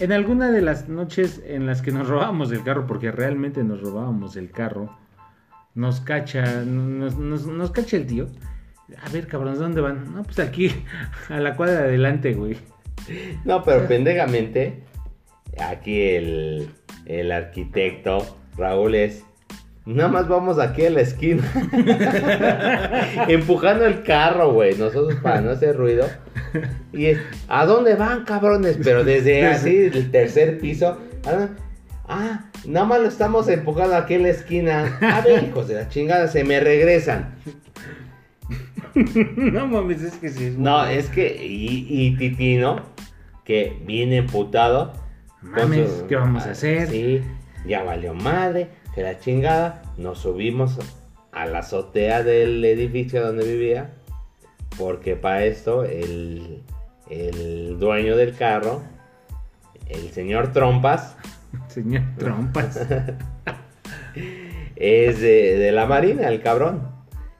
[0.00, 3.80] En alguna de las noches en las que nos robábamos el carro, porque realmente nos
[3.80, 4.98] robábamos el carro,
[5.76, 8.26] nos cacha, nos, nos- nos cacha el tío.
[9.04, 10.12] A ver, cabrones, ¿dónde van?
[10.12, 10.68] No, pues aquí,
[11.28, 12.56] a la cuadra de adelante, güey.
[13.44, 14.82] No, pero pendejamente,
[15.60, 16.70] aquí el,
[17.06, 19.24] el arquitecto Raúl es.
[19.86, 21.42] Nada más vamos aquí a la esquina.
[23.28, 24.76] Empujando el carro, güey.
[24.76, 26.08] Nosotros para no hacer ruido.
[26.92, 28.78] Y es, ¿a dónde van, cabrones?
[28.82, 30.98] Pero desde así, el tercer piso.
[31.26, 31.48] Ah,
[32.06, 34.98] Ah, nada más lo estamos empujando aquí a la esquina.
[35.00, 37.34] A ver, hijos de la chingada, se me regresan.
[38.94, 40.46] no mames, es que sí.
[40.46, 41.44] es No, es que.
[41.44, 42.82] Y, y Titino,
[43.44, 44.92] que viene emputado.
[45.44, 46.88] Mames, ¿qué vamos a ah, hacer?
[46.88, 47.22] Sí,
[47.66, 49.82] ya valió madre, que la chingada.
[49.96, 50.78] Nos subimos
[51.32, 53.92] a la azotea del edificio donde vivía.
[54.78, 56.62] Porque para esto, el,
[57.08, 58.82] el dueño del carro,
[59.88, 61.16] el señor Trompas,
[61.68, 62.76] Señor Trompas.
[64.76, 66.88] es de, de la marina, el cabrón.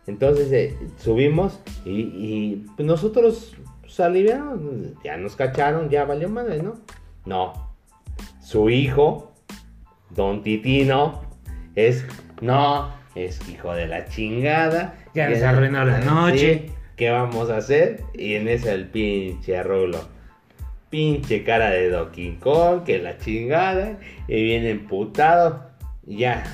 [0.06, 4.60] Entonces eh, subimos y, y, nosotros pues, aliviamos,
[5.02, 6.74] ya nos cacharon, ya valió madre, ¿no?
[7.24, 7.63] No.
[8.40, 9.32] Su hijo,
[10.10, 11.22] Don Titino,
[11.74, 12.04] es,
[12.40, 14.96] no, es hijo de la chingada.
[15.14, 16.70] Ya nos arruinó la noche.
[16.96, 18.02] ¿Qué vamos a hacer?
[18.14, 20.00] Y en ese el pinche rulo.
[20.90, 23.98] Pinche cara de Donkey Kong, que la chingada.
[24.28, 25.70] Y viene emputado.
[26.04, 26.44] Ya.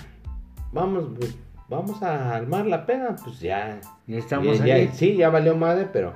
[0.72, 1.36] Vamos, pues,
[1.68, 3.16] vamos a armar la pena.
[3.22, 3.80] Pues ya.
[4.08, 4.90] Estamos ya-.
[4.92, 6.14] Sí, ya valió madre, pero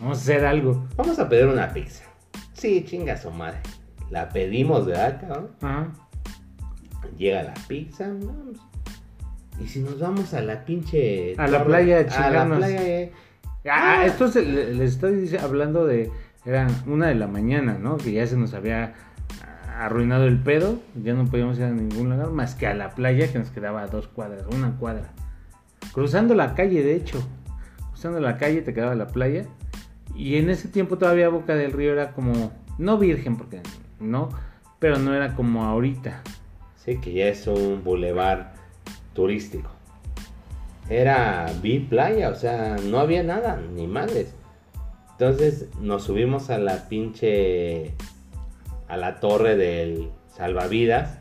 [0.00, 0.88] Vamos a hacer algo.
[0.96, 2.04] vamos a pedir una pizza.
[2.54, 3.60] Sí, chinga su madre.
[4.10, 5.48] La pedimos, ¿verdad, cabrón?
[5.62, 5.88] Ajá.
[7.16, 8.58] Llega la pizza, vamos.
[9.62, 11.34] Y si nos vamos a la pinche.
[11.38, 13.12] A la playa a A la playa, eh.
[13.70, 16.10] Ah, esto se- le- les estoy hablando de.
[16.46, 17.98] Era una de la mañana, ¿no?
[17.98, 18.94] Que ya se nos había
[19.78, 20.80] arruinado el pedo.
[21.02, 23.82] Ya no podíamos ir a ningún lugar más que a la playa que nos quedaba
[23.82, 25.12] a dos cuadras, una cuadra.
[25.92, 27.22] Cruzando la calle, de hecho.
[27.90, 29.44] Cruzando la calle te quedaba la playa.
[30.14, 32.52] Y en ese tiempo todavía Boca del Río era como.
[32.78, 33.60] No virgen, porque
[34.00, 34.28] no.
[34.78, 36.22] Pero no era como ahorita.
[36.76, 38.54] Sí, que ya es un bulevar
[39.12, 39.70] turístico.
[40.88, 44.34] Era vi playa, o sea, no había nada, ni madres.
[45.12, 47.94] Entonces nos subimos a la pinche.
[48.88, 51.18] a la torre del salvavidas.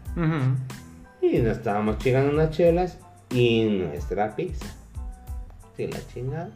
[1.22, 2.98] Y nos estábamos chingando unas chelas
[3.30, 4.66] y nuestra pizza.
[5.76, 6.50] Sí, la chingada.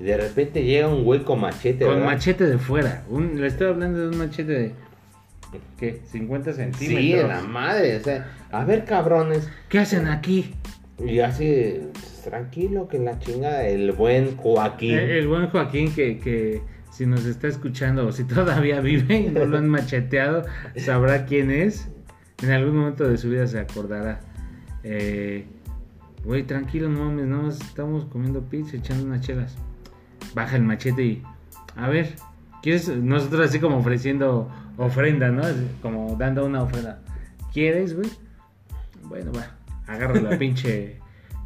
[0.00, 2.06] Y de repente llega un güey con machete, Con ¿verdad?
[2.06, 3.04] machete de fuera.
[3.08, 4.74] Un, le estoy hablando de un machete de.
[5.78, 6.00] ¿Qué?
[6.10, 7.00] 50 centímetros.
[7.00, 7.96] Sí, la madre.
[7.96, 9.48] O sea, a ver, cabrones.
[9.68, 10.54] ¿Qué hacen aquí?
[10.98, 11.80] Y así,
[12.24, 13.66] tranquilo, que la chingada.
[13.66, 14.94] El buen Joaquín.
[14.94, 19.28] El, el buen Joaquín que, que si nos está escuchando o si todavía vive y
[19.28, 20.44] no lo han macheteado,
[20.76, 21.88] sabrá quién es.
[22.42, 24.20] En algún momento de su vida se acordará.
[24.84, 25.46] Eh,
[26.24, 29.56] Güey, tranquilo, no mames, nada más estamos comiendo pizza, echando unas chelas.
[30.34, 31.22] Baja el machete y...
[31.76, 32.16] A ver,
[32.62, 32.88] ¿quieres?
[32.88, 35.42] Nosotros así como ofreciendo ofrenda, ¿no?
[35.82, 37.00] Como dando una ofrenda.
[37.52, 38.08] ¿Quieres, güey?
[39.04, 39.56] Bueno, va.
[39.86, 40.96] Agarra la pinche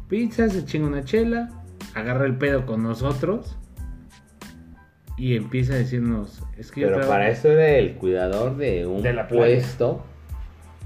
[0.09, 1.49] pizza, se chinga una chela,
[1.95, 3.57] agarra el pedo con nosotros
[5.17, 9.13] y empieza a decirnos, es que Pero para eso era el cuidador de un De
[9.13, 9.55] la playa.
[9.55, 10.03] puesto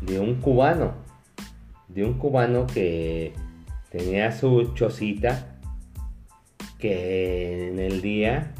[0.02, 0.94] de un cubano.
[1.88, 3.34] De un cubano que
[3.90, 5.56] tenía su chocita
[6.78, 8.54] que en el día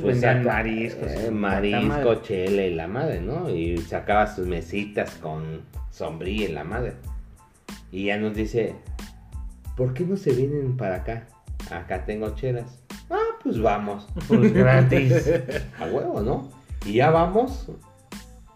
[0.00, 3.50] Pues vendían mariscos, eh, marisco, chela y la madre, ¿no?
[3.50, 6.94] Y sacaba sus mesitas con sombrilla y la madre.
[7.90, 8.74] Y ya nos dice,
[9.76, 11.26] ¿por qué no se vienen para acá?
[11.70, 12.82] Acá tengo chelas.
[13.10, 14.08] Ah, pues vamos.
[14.28, 15.30] Pues gratis.
[15.78, 16.48] A huevo, ¿no?
[16.86, 17.70] Y ya vamos.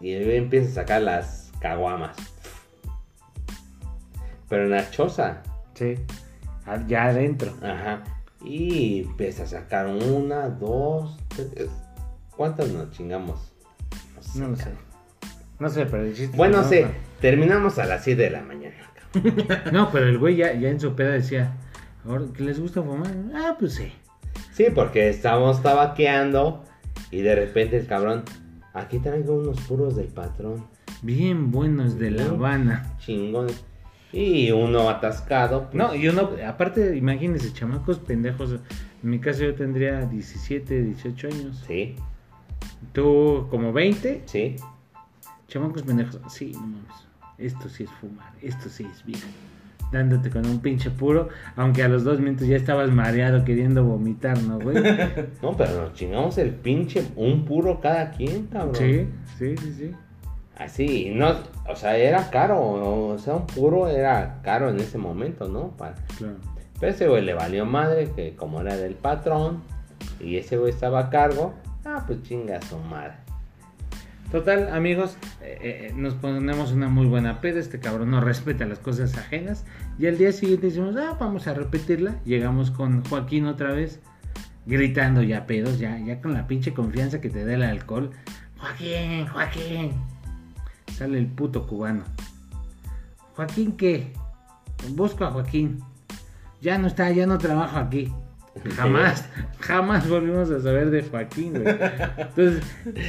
[0.01, 2.17] Y él empieza a sacar las caguamas.
[4.49, 5.43] Pero en la choza.
[5.75, 5.95] sí,
[6.87, 7.53] ya adentro.
[7.61, 8.03] Ajá.
[8.43, 11.69] Y empieza a sacar una, dos, tres.
[12.35, 13.53] ¿Cuántas nos chingamos?
[14.21, 14.69] sé, No lo sé.
[15.59, 18.41] No sé, pero el chiste Bueno, que sé, no, terminamos a las 7 de la
[18.43, 18.75] mañana.
[19.71, 21.55] No, pero el güey ya, ya en su peda decía,
[22.05, 23.11] "Ahora, ¿que les gusta fumar?
[23.33, 23.91] Ah, pues sí.
[24.53, 26.63] Sí, porque estábamos tabaqueando.
[27.11, 28.23] Y de repente el cabrón.
[28.73, 30.67] Aquí traigo unos puros del patrón.
[31.01, 32.25] Bien buenos de La.
[32.25, 32.95] Habana.
[32.99, 33.63] Chingones.
[34.13, 35.63] Y uno atascado.
[35.63, 38.51] pues, No, y uno, aparte, imagínense, chamacos pendejos.
[39.03, 41.63] En mi caso yo tendría 17, 18 años.
[41.67, 41.95] Sí,
[42.93, 44.55] Tú como 20, sí.
[45.47, 46.19] chamacos pendejos.
[46.29, 47.07] Sí, no mames.
[47.37, 49.19] Esto sí es fumar, esto sí es vida.
[49.91, 54.41] Dándote con un pinche puro, aunque a los dos minutos ya estabas mareado queriendo vomitar,
[54.41, 54.77] ¿no, güey?
[55.41, 58.75] No, pero nos chingamos el pinche, un puro cada quien, cabrón.
[58.75, 59.91] Sí, sí, sí, sí.
[60.57, 61.35] Así, no,
[61.69, 62.59] o sea, era caro,
[63.11, 65.69] o sea, un puro era caro en ese momento, ¿no?
[65.77, 66.35] Para- Claro.
[66.79, 69.61] Pero ese güey le valió madre, que como era del patrón,
[70.19, 71.53] y ese güey estaba a cargo,
[71.85, 73.13] ah, pues chinga su madre.
[74.31, 77.59] Total, amigos, eh, eh, nos ponemos una muy buena peda.
[77.59, 79.63] Este cabrón no respeta las cosas ajenas.
[79.97, 82.15] Y al día siguiente decimos, ah, vamos a repetirla.
[82.25, 84.01] Llegamos con Joaquín otra vez,
[84.65, 88.11] gritando ya pedos, ya, ya con la pinche confianza que te da el alcohol.
[88.57, 89.91] Joaquín, Joaquín.
[90.97, 92.03] Sale el puto cubano.
[93.35, 94.13] ¿Joaquín qué?
[94.95, 95.79] Busco a Joaquín.
[96.61, 98.11] Ya no está, ya no trabajo aquí.
[98.75, 99.29] Jamás,
[99.59, 101.75] jamás volvimos a saber de Joaquín, güey.
[102.17, 102.63] Entonces,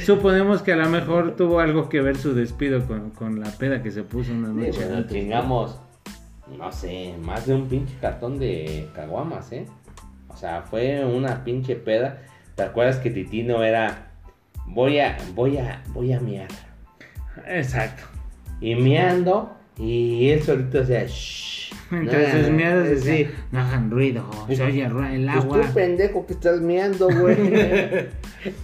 [0.05, 3.81] suponemos que a lo mejor tuvo algo que ver su despido con, con la peda
[3.81, 5.11] que se puso una Sí, noche pues nos antes.
[5.11, 5.79] chingamos,
[6.55, 9.65] no sé, más de un pinche cartón de caguamas, ¿eh?
[10.27, 12.21] O sea, fue una pinche peda.
[12.53, 14.11] ¿Te acuerdas que Titino era,
[14.67, 16.47] voy a, voy a, voy a miar?
[17.47, 18.03] Exacto.
[18.61, 21.71] Y miando, y él solito decía, shh.
[21.91, 22.93] Entonces, nada, miedos sí.
[23.09, 25.61] decía, no hagan ruido, se oye el Pues agua.
[25.61, 27.35] tú pendejo que estás miando, güey.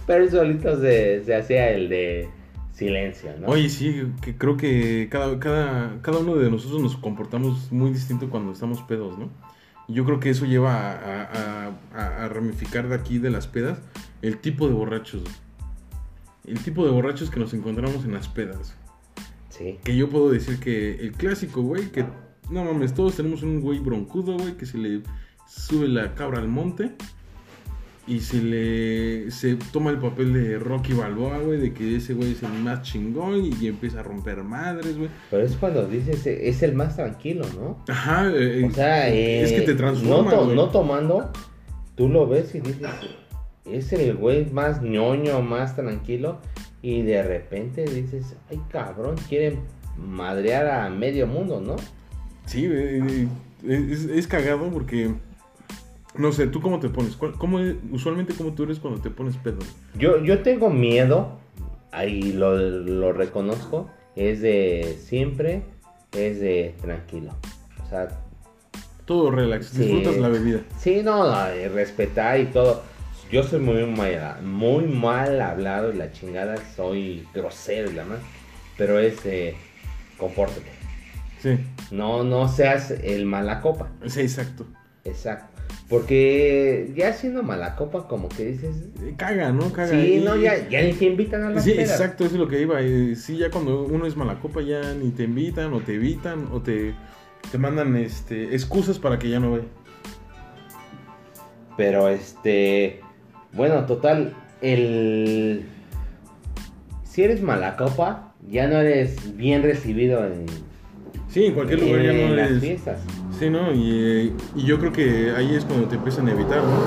[0.06, 2.28] Pero él solito se, se hacía el de
[2.72, 3.48] silencio, ¿no?
[3.48, 8.28] Oye, sí, que creo que cada, cada, cada uno de nosotros nos comportamos muy distinto
[8.30, 9.30] cuando estamos pedos, ¿no?
[9.88, 13.78] Yo creo que eso lleva a, a- a- a ramificar de aquí de las pedas
[14.22, 15.22] el tipo de borrachos.
[16.46, 18.74] El tipo de borrachos que nos encontramos en las pedas.
[19.50, 19.78] Sí.
[19.84, 22.04] Que yo puedo decir que el clásico, güey, que
[22.50, 25.02] no mames, todos tenemos un güey broncudo, güey, que se le
[25.48, 26.92] sube la cabra al monte
[28.08, 32.32] y se le se toma el papel de Rocky Balboa, güey, de que ese güey
[32.32, 35.10] es el más chingón y, empieza a romper madres, güey.
[35.30, 37.82] Pero es cuando dices, eh, es el más tranquilo, ¿no?
[37.88, 40.56] Ajá, eh, O sea, eh, es que te transforma, no, to- güey.
[40.56, 41.32] no tomando,
[41.96, 42.86] tú lo ves y dices,
[43.70, 46.38] es el güey más ñoño, más tranquilo.
[46.82, 49.60] Y de repente dices, ay cabrón, quieren
[49.96, 51.76] madrear a medio mundo, ¿no?
[52.44, 53.26] Sí, eh,
[53.64, 55.10] eh, es, es cagado porque
[56.16, 57.16] no sé, ¿tú cómo te pones?
[57.16, 57.58] ¿Cuál- ¿Cómo,
[57.90, 59.58] usualmente cómo tú eres cuando te pones pedo?
[59.98, 61.38] Yo, yo tengo miedo,
[61.92, 65.62] ahí lo, lo reconozco, es de siempre,
[66.12, 67.32] es de tranquilo.
[67.84, 68.08] O sea,
[69.04, 69.82] Todo relax, Sí.
[69.82, 70.60] disfrutas la bebida.
[70.78, 71.34] sí, no, no,
[71.74, 72.82] respetar y todo.
[73.30, 78.18] Yo soy muy mal, muy mal hablado y la chingada, soy grosero y la más.
[78.78, 79.54] Pero es, eh,
[80.18, 80.70] compórtate.
[81.40, 81.58] Sí,
[81.90, 83.88] No, no seas el mala copa.
[84.06, 84.66] sí, exacto.
[85.04, 85.54] Exacto.
[85.88, 88.74] Porque ya siendo mala copa, como que dices.
[89.02, 89.72] Eh, Caga, ¿no?
[89.72, 89.90] Caga.
[89.90, 92.48] Sí, Y- no, ya, ya ni te invitan a las Sí, exacto, eso es lo
[92.48, 92.80] que iba.
[93.14, 96.60] Sí, ya cuando uno es mala copa ya ni te invitan o te evitan o
[96.60, 96.92] te,
[97.52, 99.64] te mandan este, excusas para que ya no vaya.
[101.76, 103.00] Pero este.
[103.56, 104.34] Bueno, total.
[104.60, 105.64] El.
[107.04, 110.46] Si eres mala copa, ya no eres bien recibido en,
[111.28, 112.60] Sí, en cualquier lugar ya en no las eres.
[112.62, 113.00] fiestas.
[113.38, 113.72] Sí, ¿no?
[113.72, 116.80] Y, eh, y yo creo que ahí es cuando te empiezan a evitar, ¿no?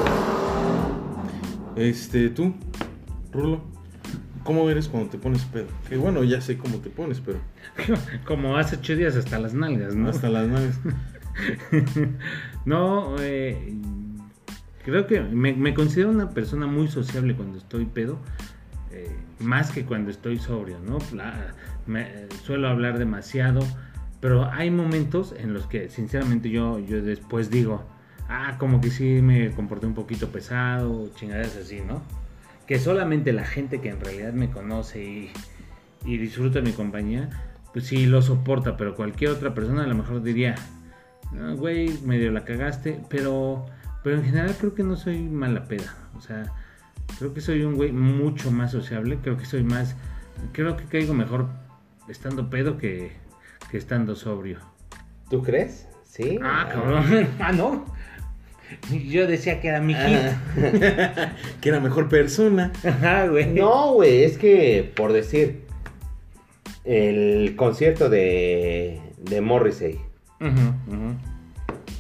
[1.76, 2.54] Este, tú,
[3.32, 3.62] Rulo,
[4.44, 5.68] ¿cómo eres cuando te pones pedo?
[5.88, 7.40] Que bueno, ya sé cómo te pones, pero
[8.26, 10.10] Como hace ocho días hasta las nalgas, ¿no?
[10.10, 10.80] hasta las naves.
[12.66, 13.74] No, eh,
[14.92, 18.20] creo que me, considero una persona muy sociable cuando estoy pedo,
[18.92, 21.00] eh, más que cuando estoy sobrio, ¿no?
[22.44, 23.62] Suelo hablar demasiado,
[24.20, 27.84] pero hay momentos en los que sinceramente yo, yo después digo,
[28.28, 32.02] ah, como que sí me comporté un poquito pesado, chingaderas así, ¿no?
[32.68, 35.32] Que solamente la gente que en realidad me conoce y,
[36.06, 37.30] y disfruta mi compañía,
[37.74, 40.56] pues sí lo soporta, pero cualquier otra persona a lo mejor diría,
[41.34, 43.66] "Ah, güey, medio la cagaste, pero,
[44.04, 46.44] pero en general creo que no soy mala peda, o sea,
[47.18, 49.96] creo que soy un güey mucho más sociable, creo que soy más,
[50.54, 51.48] creo que caigo mejor
[52.08, 53.12] estando pedo que,
[53.72, 54.60] que estando sobrio.
[55.30, 55.88] ¿Tú crees?
[56.04, 56.40] Sí.
[56.42, 57.86] Ah, cabrón, ah, no.
[59.08, 60.18] Yo decía que era mi hit.
[60.18, 61.32] Ah.
[61.62, 62.72] que era mejor persona.
[62.86, 63.48] Ajá, güey.
[63.54, 65.64] No, güey, es que, por decir,
[66.84, 70.00] el concierto de, de Morrissey,
[70.40, 71.16] Ujú, ujú.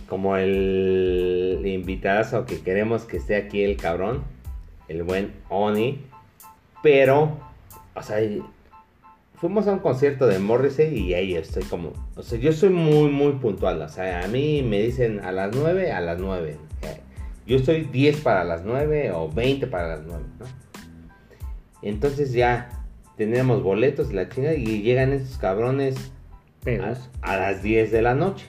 [0.09, 4.23] Como el invitadazo que queremos que esté aquí el cabrón,
[4.87, 6.03] el buen Oni,
[6.81, 7.37] pero,
[7.95, 8.17] o sea,
[9.35, 13.09] fuimos a un concierto de Morrissey y ahí estoy como, o sea, yo soy muy,
[13.11, 16.57] muy puntual, o sea, a mí me dicen a las 9, a las 9.
[16.81, 16.99] eh,
[17.45, 20.45] Yo estoy 10 para las 9 o 20 para las 9, ¿no?
[21.81, 22.69] Entonces ya
[23.15, 26.11] tenemos boletos la chingada y llegan estos cabrones
[27.21, 28.45] a las 10 de la noche.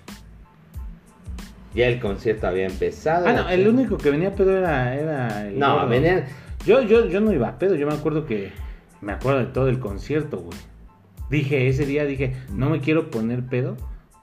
[1.75, 3.27] Ya el concierto había empezado.
[3.29, 5.89] Ah, no, el único que venía pedo era, era el No, gordo.
[5.89, 6.25] venían.
[6.67, 8.51] Yo, yo, yo no iba a pedo, yo me acuerdo que
[9.01, 10.59] me acuerdo de todo el concierto, güey.
[11.31, 13.77] Dije, ese día dije, no me quiero poner pedo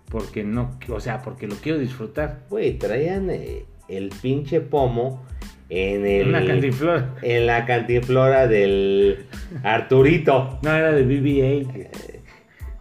[0.10, 2.42] porque no, o sea, porque lo quiero disfrutar.
[2.50, 5.26] Güey, traían eh, el pinche pomo
[5.70, 6.30] en el.
[6.30, 7.16] Una cantinflora.
[7.22, 9.26] En la cantinflora del
[9.64, 10.60] Arturito.
[10.62, 11.88] No, era de BB-8.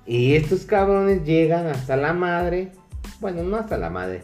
[0.06, 2.72] Y estos cabrones llegan hasta la madre.
[3.20, 4.22] Bueno, no hasta la madre.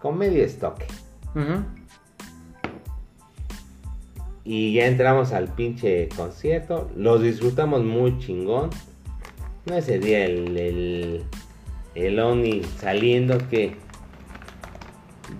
[0.00, 0.86] Con medio estoque.
[4.44, 6.90] Y ya entramos al pinche concierto.
[6.96, 8.70] Los disfrutamos muy chingón.
[9.66, 11.24] No ese día el, el,
[11.94, 13.76] el Oni saliendo que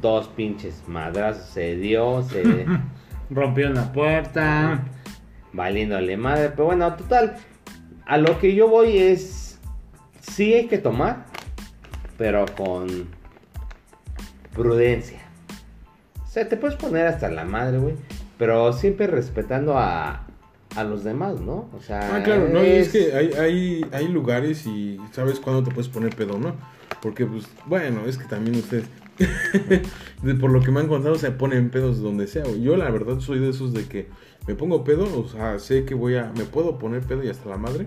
[0.01, 2.67] dos pinches madrazos se dio, se
[3.31, 4.85] Rompió una puerta.
[5.53, 6.51] valiéndole madre.
[6.51, 7.37] Pero bueno, total,
[8.07, 9.59] a lo que yo voy es,
[10.20, 11.27] sí hay que tomar,
[12.19, 13.09] pero con
[14.55, 15.20] prudencia.
[16.24, 17.94] O sea, te puedes poner hasta la madre, güey.
[18.39, 20.27] Pero siempre respetando a,
[20.77, 21.68] a los demás, ¿no?
[21.77, 25.62] O sea, Ah, claro, no, y es que hay, hay, hay lugares y sabes cuándo
[25.62, 26.55] te puedes poner pedo, ¿no?
[27.02, 28.85] Porque, pues, bueno, es que también ustedes,
[30.22, 32.44] de- por lo que me han contado, se ponen pedos donde sea.
[32.60, 34.09] Yo, la verdad, soy de esos de que
[34.47, 37.48] me pongo pedo, o sea, sé que voy a, me puedo poner pedo y hasta
[37.51, 37.86] la madre,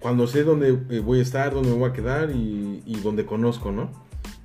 [0.00, 3.26] cuando sé dónde eh, voy a estar, dónde me voy a quedar y, y donde
[3.26, 3.90] conozco, ¿no?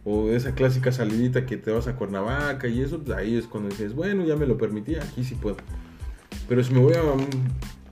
[0.03, 3.69] O esa clásica salidita que te vas a Cuernavaca y eso, pues ahí es cuando
[3.69, 5.57] dices, bueno, ya me lo permití, aquí sí puedo.
[6.49, 7.27] Pero si me voy a un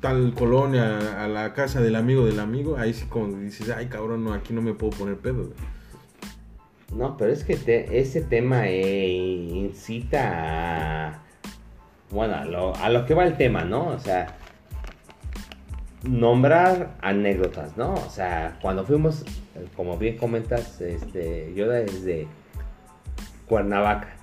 [0.01, 4.23] tal colonia, a la casa del amigo del amigo, ahí sí como dices, ay cabrón,
[4.23, 5.43] no, aquí no me puedo poner pedo.
[5.45, 5.53] güey".
[6.95, 11.23] No, pero es que te- ese tema eh, incita a...
[12.09, 13.89] Bueno, a lo, a lo que va el tema, ¿no?
[13.89, 14.35] O sea,
[16.03, 17.93] nombrar anécdotas, ¿no?
[17.93, 19.23] O sea, cuando fuimos,
[19.75, 22.27] como bien comentas, este, yo desde
[23.47, 24.15] Cuernavaca.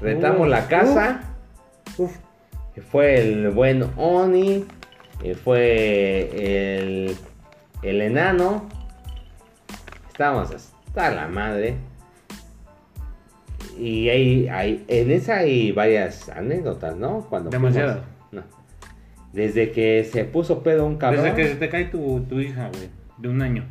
[0.00, 1.20] Rentamos la casa,
[2.90, 4.64] fue el buen Oni,
[5.42, 7.16] fue el,
[7.82, 8.68] el enano.
[10.08, 11.76] Estábamos hasta la madre.
[13.78, 17.26] Y hay, hay, en esa hay varias anécdotas, ¿no?
[17.28, 17.74] Cuando fuimos-
[18.32, 18.42] no.
[19.32, 22.68] Desde que se puso pedo un cabrón Desde que se te cae tu, tu hija,
[22.68, 22.88] güey,
[23.18, 23.66] de un año.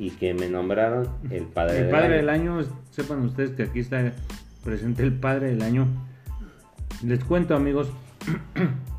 [0.00, 2.16] Y que me nombraron el padre El del padre año.
[2.16, 2.58] del año,
[2.90, 4.12] sepan ustedes que aquí está
[4.64, 5.86] presente el padre del año.
[7.04, 7.88] Les cuento, amigos.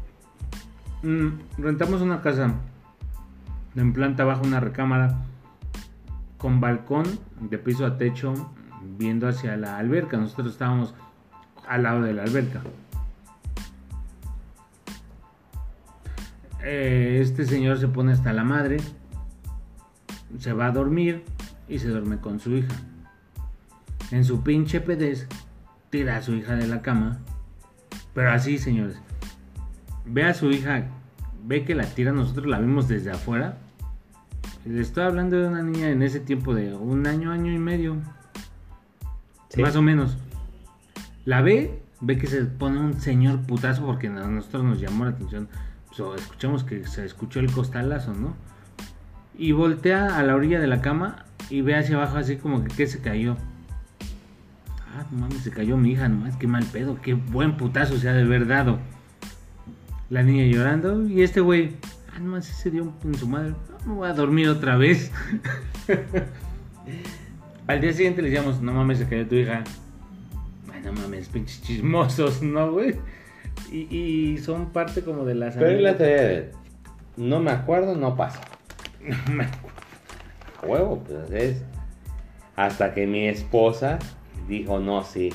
[1.04, 2.54] Mm, Rentamos una casa
[3.76, 5.16] en planta baja, una recámara
[6.38, 7.06] con balcón
[7.40, 8.36] de piso a techo,
[9.00, 10.18] viendo hacia la alberca.
[10.18, 10.94] Nosotros estábamos
[11.68, 12.62] al lado de la alberca.
[16.64, 18.78] Eh, este señor se pone hasta la madre,
[20.40, 21.24] se va a dormir
[21.68, 22.76] y se duerme con su hija.
[24.12, 25.28] En su pinche pedez,
[25.90, 27.20] tira a su hija de la cama.
[28.14, 29.00] Pero así, señores.
[30.06, 30.88] Ve a su hija,
[31.46, 33.58] ve que la tira, nosotros la vimos desde afuera.
[34.66, 37.98] Le estoy hablando de una niña en ese tiempo de un año, año y medio.
[39.50, 39.62] Sí.
[39.62, 40.18] Más o menos.
[41.26, 45.12] La ve, ve que se pone un señor putazo porque a nosotros nos llamó la
[45.12, 45.48] atención.
[46.16, 48.36] Escuchamos que se escuchó el costalazo, ¿no?
[49.42, 52.76] Y voltea a la orilla de la cama y ve hacia abajo así como que,
[52.76, 53.38] que se cayó.
[54.96, 58.08] Ah, no mames, se cayó mi hija, nomás, qué mal pedo, qué buen putazo se
[58.08, 58.78] ha de haber dado.
[60.12, 61.72] La niña llorando y este güey,
[62.14, 65.12] ah, nomás se dio en su madre, ah, me voy a dormir otra vez.
[67.66, 69.64] Al día siguiente le decíamos, no mames, se cayó tu hija.
[70.72, 72.96] Ay, no mames, pinches chismosos, ¿no, güey?
[73.72, 75.56] Y, y son parte como de las...
[75.56, 76.52] Pero la teoría de,
[77.18, 78.40] no me acuerdo, no pasa.
[80.62, 81.64] A huevo, pues es.
[82.56, 83.98] Hasta que mi esposa
[84.48, 85.32] dijo, no, sí,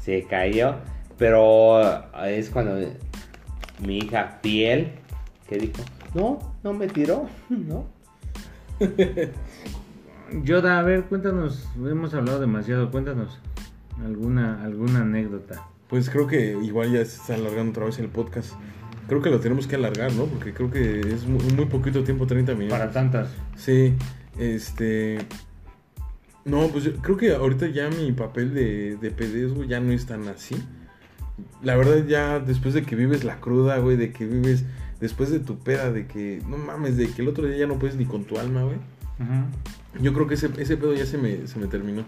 [0.00, 0.76] se cayó.
[1.18, 1.80] Pero
[2.24, 2.76] es cuando
[3.80, 4.92] mi hija fiel,
[5.48, 5.82] que dijo,
[6.14, 7.86] no, no me tiró, no.
[10.44, 13.38] Yoda, a ver, cuéntanos, hemos hablado demasiado, cuéntanos
[14.04, 15.68] alguna, alguna anécdota.
[15.88, 18.54] Pues creo que igual ya se está alargando otra vez el podcast.
[19.08, 20.26] Creo que lo tenemos que alargar, ¿no?
[20.26, 22.78] Porque creo que es muy, muy poquito tiempo, 30 minutos.
[22.78, 23.28] Para tantas.
[23.56, 23.94] Sí,
[24.38, 25.18] este...
[26.44, 30.06] No, pues yo creo que ahorita ya mi papel de, de güey, ya no es
[30.06, 30.56] tan así.
[31.62, 34.64] La verdad ya después de que vives la cruda, güey, de que vives
[35.00, 37.78] después de tu peda, de que, no mames, de que el otro día ya no
[37.78, 38.78] puedes ni con tu alma, güey.
[40.00, 42.04] Yo creo que ese, ese pedo ya se me, se me terminó.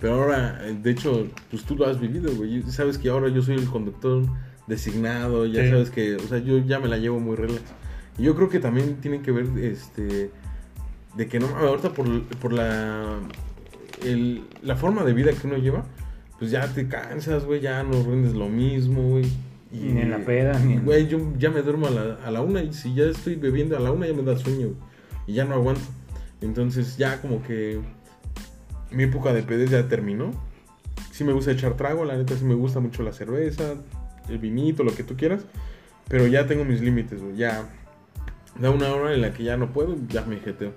[0.00, 2.62] Pero ahora, de hecho, pues tú lo has vivido, güey.
[2.64, 4.24] Sabes que ahora yo soy el conductor
[4.72, 5.70] designado, ya Sí.
[5.70, 7.62] sabes que, o sea, yo ya me la llevo muy relax.
[8.18, 10.30] Y yo creo que también tiene que ver, este,
[11.16, 12.06] de que no, ahorita por,
[12.40, 13.18] por la,
[14.04, 15.84] el- la forma de vida que uno lleva,
[16.38, 19.26] pues ya te cansas, güey, ya no rindes lo mismo, güey.
[19.72, 22.30] Y, Ni en la peda, ni en- Güey, yo ya me duermo a la, a
[22.30, 24.76] la una y si ya estoy bebiendo a la una ya me da sueño, güey,
[25.26, 25.80] y ya no aguanto.
[26.42, 27.78] Entonces ya como que
[28.90, 30.32] mi época de pedes ya terminó.
[31.12, 33.74] Sí me gusta echar trago, la neta sí me gusta mucho la cerveza,
[34.28, 35.44] el vinito, lo que tú quieras.
[36.08, 37.36] Pero ya tengo mis límites, güey.
[37.36, 37.64] Ya
[38.58, 40.72] da una hora en la que ya no puedo, ya me jeteo.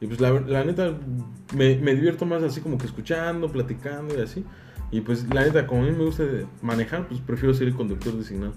[0.00, 0.94] Y pues la, la neta
[1.54, 4.44] me, me divierto más así como que escuchando, platicando y así.
[4.90, 6.24] Y pues la neta, como a mí me gusta
[6.62, 8.54] manejar, pues prefiero ser el conductor designado.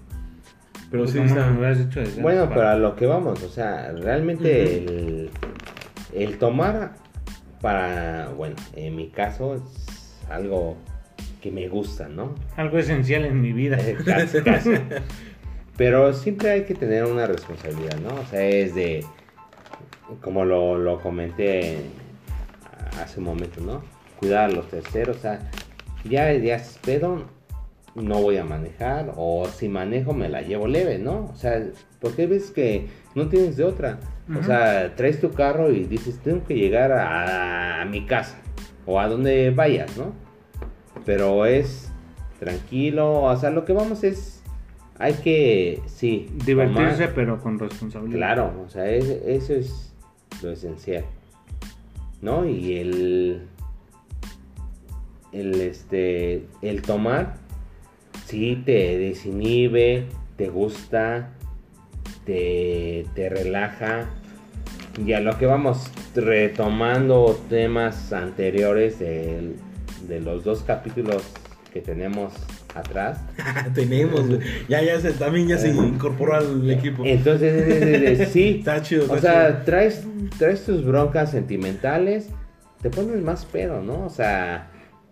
[0.90, 4.78] Pero sí, Pues, ¿Cómo está- dicho Bueno, pero a lo que vamos, o sea, realmente
[4.78, 5.30] el,
[6.14, 6.96] el tomar
[7.62, 10.78] para, bueno, en mi caso es algo
[11.44, 12.36] que me gusta, ¿no?
[12.56, 13.78] Algo esencial en mi vida.
[13.78, 14.72] Eh, casi, casi.
[15.76, 18.16] Pero siempre hay que tener una responsabilidad, ¿no?
[18.16, 19.04] O sea, es de,
[20.22, 21.80] como lo, lo comenté
[23.02, 23.84] hace un momento, ¿no?
[24.20, 25.52] Cuidar a los terceros, o sea,
[26.06, 27.26] ya ya es pedo,
[27.96, 31.30] no voy a manejar, o si manejo me la llevo leve, ¿no?
[31.34, 31.62] O sea,
[32.00, 34.00] porque ves que no tienes de otra.
[34.40, 38.38] O sea, traes tu carro y dices, tengo que llegar a, a mi casa,
[38.86, 40.23] o a donde vayas, ¿no?
[41.06, 41.90] Pero es
[42.40, 44.42] tranquilo, o sea, lo que vamos es,
[45.00, 48.18] hay que, sí, Divertirse, tomar- pero con responsabilidad.
[48.18, 49.94] claro, o sea, es- eso es
[50.42, 51.06] lo esencial,
[52.22, 52.46] ¿no?
[52.48, 53.42] Y el,
[55.32, 57.36] el, este, el tomar,
[58.26, 60.06] sí, te desinhibe,
[60.38, 61.30] te gusta,
[62.26, 64.10] te, te relaja,
[65.04, 69.56] y a lo que vamos retomando temas anteriores del-
[70.08, 71.24] de los dos capítulos
[71.74, 72.34] que tenemos
[72.76, 73.20] atrás.
[73.74, 74.40] tenemos, güey.
[74.70, 77.04] Ya, ya se, también ya se incorporó al equipo.
[77.06, 78.56] Entonces, es- es- es- sí.
[78.60, 80.04] Está chido, está O sea, traes,
[80.38, 82.30] traes tus broncas sentimentales,
[82.82, 84.06] te pones más pedo, ¿no?
[84.06, 84.70] O sea,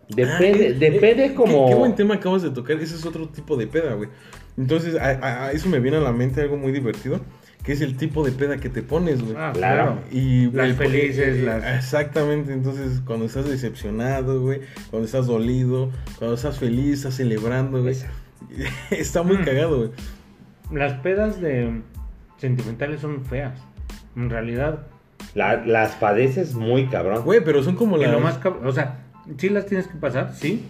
[0.09, 1.65] depende, Ah, eh, depende eh, como...
[1.68, 2.77] Qué, qué buen tema acabas de tocar.
[2.80, 4.09] Ese es otro tipo de peda, güey.
[4.57, 7.22] Entonces, a, a- a eso me viene a la mente algo muy divertido.
[7.64, 9.36] Que es el tipo de peda que te pones, güey.
[9.38, 10.00] Ah, Claro.
[10.12, 15.92] Y Las el- felices, eh, las- Exactamente, entonces cuando estás decepcionado, güey, cuando estás dolido,
[16.18, 17.96] cuando estás feliz, estás celebrando, güey.
[18.92, 19.44] Está muy Mm.
[19.46, 19.90] cagado, güey.
[20.72, 21.82] Las pedas de
[22.38, 23.54] sentimentales son feas.
[24.16, 24.88] En realidad.
[25.36, 27.24] la- las padeces muy cabrón.
[27.24, 28.12] Güey, pero son como las...
[28.12, 29.02] lo más cab- O sea,
[29.38, 30.66] sí las tienes que pasar, sí.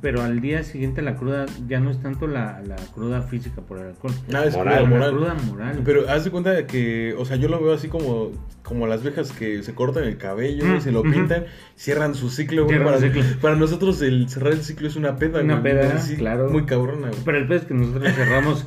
[0.00, 3.78] Pero al día siguiente la cruda ya no es tanto la, la cruda física por
[3.78, 4.12] el alcohol.
[4.34, 5.10] Ah, es Moral, la moral.
[5.12, 5.80] cruda moral.
[5.84, 8.32] Pero haz de cuenta de que, o sea, yo lo veo así como,
[8.62, 11.44] como las viejas que se cortan el cabello, Mm, se lo pintan,
[11.76, 12.82] cierran su ciclo, güey.
[12.82, 13.22] Para, ciclo.
[13.40, 15.72] para nosotros el cerrar el ciclo es una peda, Una güey.
[15.74, 16.50] peda, Sí, claro.
[16.50, 17.20] Muy cabrona, güey.
[17.24, 18.66] Pero el peor es que nosotros cerramos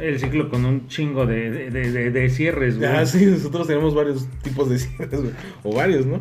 [0.00, 2.90] el ciclo con un chingo de, de, de- de- de cierres, güey.
[2.90, 5.32] Ah, sí, nosotros tenemos varios tipos de cierres, güey.
[5.62, 6.20] O varios, ¿no?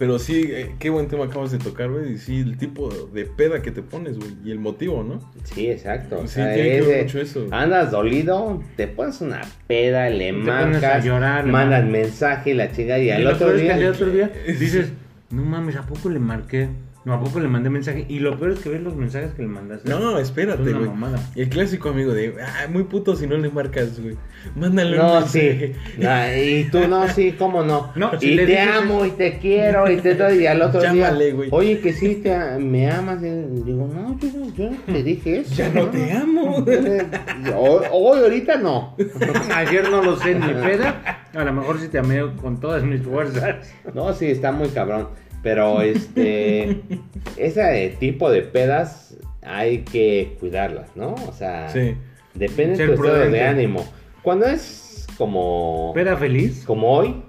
[0.00, 2.14] Pero sí, eh, qué buen tema acabas de tocar, güey.
[2.14, 4.30] Y sí, el tipo de peda que te pones, güey.
[4.42, 5.20] Y el motivo, ¿no?
[5.44, 6.20] Sí, exacto.
[6.20, 7.46] o Sí, sea, tiene que ver mucho eso.
[7.50, 12.54] Andas dolido, te pones una peda, le Te pones a marcas, llorar, mandas mensaje y
[12.54, 13.74] la chica y Y al otro es que día...
[13.74, 14.90] al otro día dices,
[15.28, 16.70] no mames, ¿a poco le marqué?
[17.02, 18.04] No, ¿a poco le mandé mensaje?
[18.10, 19.88] Y lo peor es que ves los mensajes que le mandaste.
[19.88, 20.90] No, espérate, güey.
[21.34, 24.16] El clásico amigo de, ah, muy puto si no le marcas, güey.
[24.54, 25.76] Mándale un No, mensaje.
[25.96, 26.02] sí.
[26.06, 27.90] Ah, y tú no, sí, cómo no.
[27.96, 30.82] No, y si te dices- amo y te quiero y te doy y al otro
[30.82, 31.34] Llámale, día.
[31.34, 31.48] güey.
[31.52, 33.22] Oye, que sí te me amas.
[33.22, 33.30] Y
[33.64, 35.54] digo, no, yo, no- yo no te dije eso.
[35.54, 36.56] Ya no te amo.
[37.56, 38.94] Hoy, hoy, ahorita no.
[39.54, 41.22] Ayer no lo sé ni peda.
[41.34, 43.72] A lo mejor sí te amé con todas mis fuerzas.
[43.94, 45.08] No, sí, está muy cabrón.
[45.42, 46.80] Pero este.
[47.36, 51.14] ese tipo de pedas hay que cuidarlas, ¿no?
[51.14, 51.96] O sea, Sí.
[52.34, 53.84] depende de tu estado de ánimo.
[54.22, 55.92] Cuando es como.
[55.94, 56.64] ¿Peda feliz?
[56.66, 57.22] Como hoy.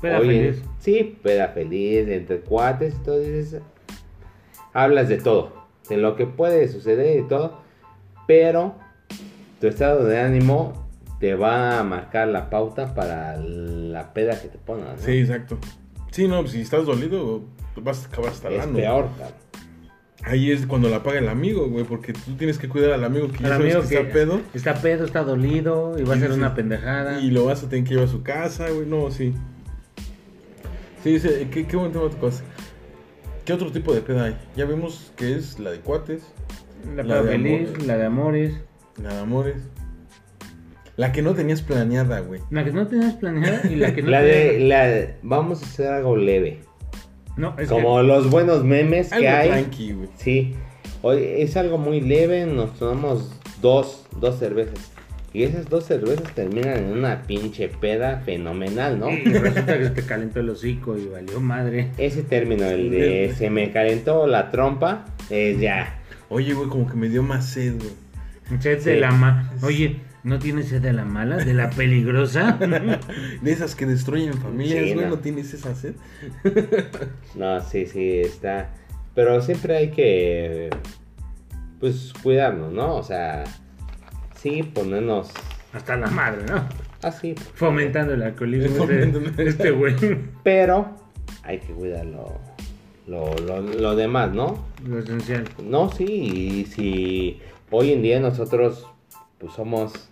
[0.00, 0.62] Peda hoy feliz.
[0.78, 3.18] Sí, peda feliz, entre cuates y todo.
[3.18, 3.60] dices,
[4.72, 5.52] hablas de todo.
[5.88, 7.60] De lo que puede suceder y todo.
[8.26, 8.74] Pero
[9.60, 10.86] tu estado de ánimo
[11.18, 15.00] te va a marcar la pauta para la peda que te pongas.
[15.00, 15.04] ¿no?
[15.04, 15.58] Sí, exacto.
[16.18, 17.44] Sí, no, si estás dolido,
[17.76, 19.08] vas a acabar el Es peor.
[20.24, 23.28] Ahí es cuando la paga el amigo, güey, porque tú tienes que cuidar al amigo
[23.28, 24.40] que ya sabes amigo que que está pedo.
[24.52, 27.20] está pedo, está dolido y va a ser una pendejada.
[27.20, 28.84] Y lo vas a tener que llevar a su casa, güey.
[28.84, 29.32] No, sí.
[31.04, 32.42] Sí, sí, qué, qué buen tema tocas.
[33.44, 34.36] ¿Qué otro tipo de peda hay?
[34.56, 36.22] Ya vimos que es la de cuates,
[36.96, 37.86] La La de feliz, amores.
[37.86, 38.54] la de amores.
[39.00, 39.56] la de amores.
[40.98, 42.40] La que no tenías planeada, güey.
[42.50, 45.62] La que no tenías planeada y la que no La tenías- de, la de- vamos
[45.62, 46.58] a hacer algo leve.
[47.36, 49.48] No, es Como los buenos memes que hay.
[49.48, 50.08] tranqui, güey.
[50.16, 50.54] Sí.
[51.02, 52.44] Hoy es algo muy leve.
[52.46, 54.90] Nos tomamos dos, dos cervezas.
[55.32, 59.06] Y esas dos cervezas terminan en una pinche peda fenomenal, ¿no?
[59.08, 61.90] que y resulta que se te calentó el hocico y valió madre.
[61.98, 66.00] Ese término, el de se me calentó la trompa, es ya.
[66.30, 68.60] Oye, güey, como que me dio más sed, güey.
[68.60, 68.90] Sed Sí.
[68.90, 69.52] de la ma...
[69.62, 71.36] Oye, ¿no tienes sed de la mala?
[71.36, 72.52] ¿De la peligrosa?
[73.42, 75.10] De esas que destruyen familias, Sí, güey, no.
[75.16, 75.18] no.
[75.20, 75.94] tienes esa sed?
[77.34, 78.70] No, sí, sí, está.
[79.14, 80.70] Pero siempre hay que,
[81.80, 82.96] pues, cuidarnos, ¿no?
[82.96, 83.44] O sea,
[84.40, 85.30] sí, ponernos
[85.72, 86.68] Hasta la madre, ¿no?
[87.02, 87.34] así.
[87.54, 89.20] Fomentando el alcoholismo Fomentando.
[89.30, 89.94] de este güey.
[90.44, 90.96] Pero
[91.44, 92.38] hay que cuidar lo,
[93.06, 94.64] lo, lo, lo demás, ¿no?
[94.86, 95.44] Lo esencial.
[95.64, 97.40] No, sí, y si
[97.70, 98.86] hoy en día nosotros,
[99.38, 100.10] pues, somos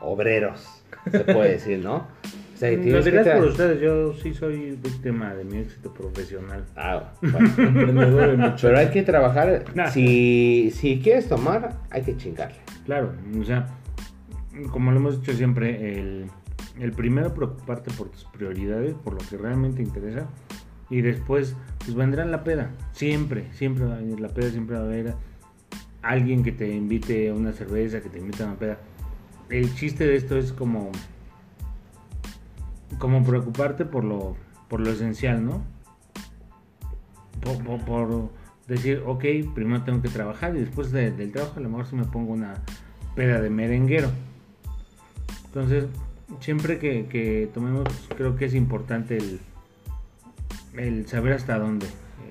[0.00, 1.96] obreros, se puede decir, ¿no?
[1.96, 6.66] O sea, tienes que dirás por ustedes, yo sí soy víctima de mi éxito profesional.
[6.76, 8.56] Ah, bueno.
[8.60, 9.64] Pero hay que trabajar.
[9.74, 9.88] Nah.
[9.88, 12.58] Si, si quieres tomar, hay que chingarle.
[12.84, 13.66] Claro, o sea,
[14.72, 16.26] como lo hemos dicho siempre, el,
[16.78, 20.26] el primero preocuparte por tus prioridades, por lo que realmente interesa,
[20.90, 22.72] y después, pues vendrá la peda.
[22.92, 25.14] Siempre, siempre va a venir la peda, siempre va a haber
[26.02, 28.78] alguien que te invite a una cerveza, que te invite a una peda.
[29.48, 30.90] El chiste de esto es como,
[32.98, 34.36] como preocuparte por lo,
[34.68, 35.62] por lo esencial, ¿no?
[37.42, 38.30] Por, por-
[38.68, 41.96] decir, ok, primero tengo que trabajar y después de- del trabajo a lo mejor si
[41.96, 42.54] me pongo una
[43.16, 44.10] peda de merenguero.
[45.46, 45.86] Entonces,
[46.38, 49.40] siempre que, que tomemos, creo que es importante el,
[50.76, 51.86] el saber hasta dónde.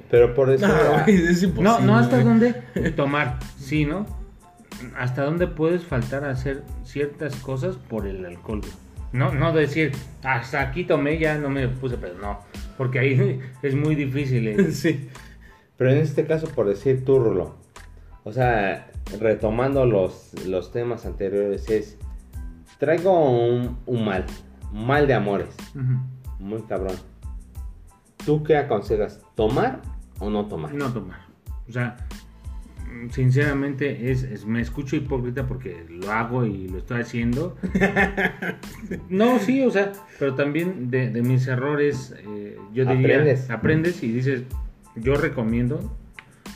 [0.10, 0.68] Pero por eso.
[0.68, 1.64] No, güey, es imposible.
[1.64, 2.54] no, no hasta dónde
[2.96, 4.06] tomar, sí, ¿no?
[4.98, 8.62] Hasta dónde puedes faltar a hacer ciertas cosas por el alcohol.
[9.12, 9.92] No, no decir,
[10.24, 12.40] hasta aquí tomé, ya no me puse, pero no.
[12.78, 14.48] Porque ahí es muy difícil.
[14.48, 14.72] eh.
[14.72, 15.10] Sí.
[15.78, 17.56] Pero en este caso, por decir tú, Rulo.
[18.24, 21.98] O sea, retomando los, los temas anteriores, es.
[22.80, 24.26] Traigo un, un mal.
[24.74, 25.50] Un mal de amores.
[26.40, 26.96] Muy cabrón.
[28.26, 29.22] ¿Tú qué aconsejas?
[29.36, 29.82] ¿Tomar
[30.20, 30.74] o no tomar?
[30.74, 31.20] No tomar.
[31.68, 31.98] O sea,
[33.12, 37.56] sinceramente es, es- me escucho hipócrita porque lo hago y lo estoy haciendo.
[39.10, 43.50] no, sí, o sea, pero también de, de mis errores, eh, yo diría, Aprendes.
[43.50, 44.44] aprendes y dices,
[44.96, 45.96] yo recomiendo,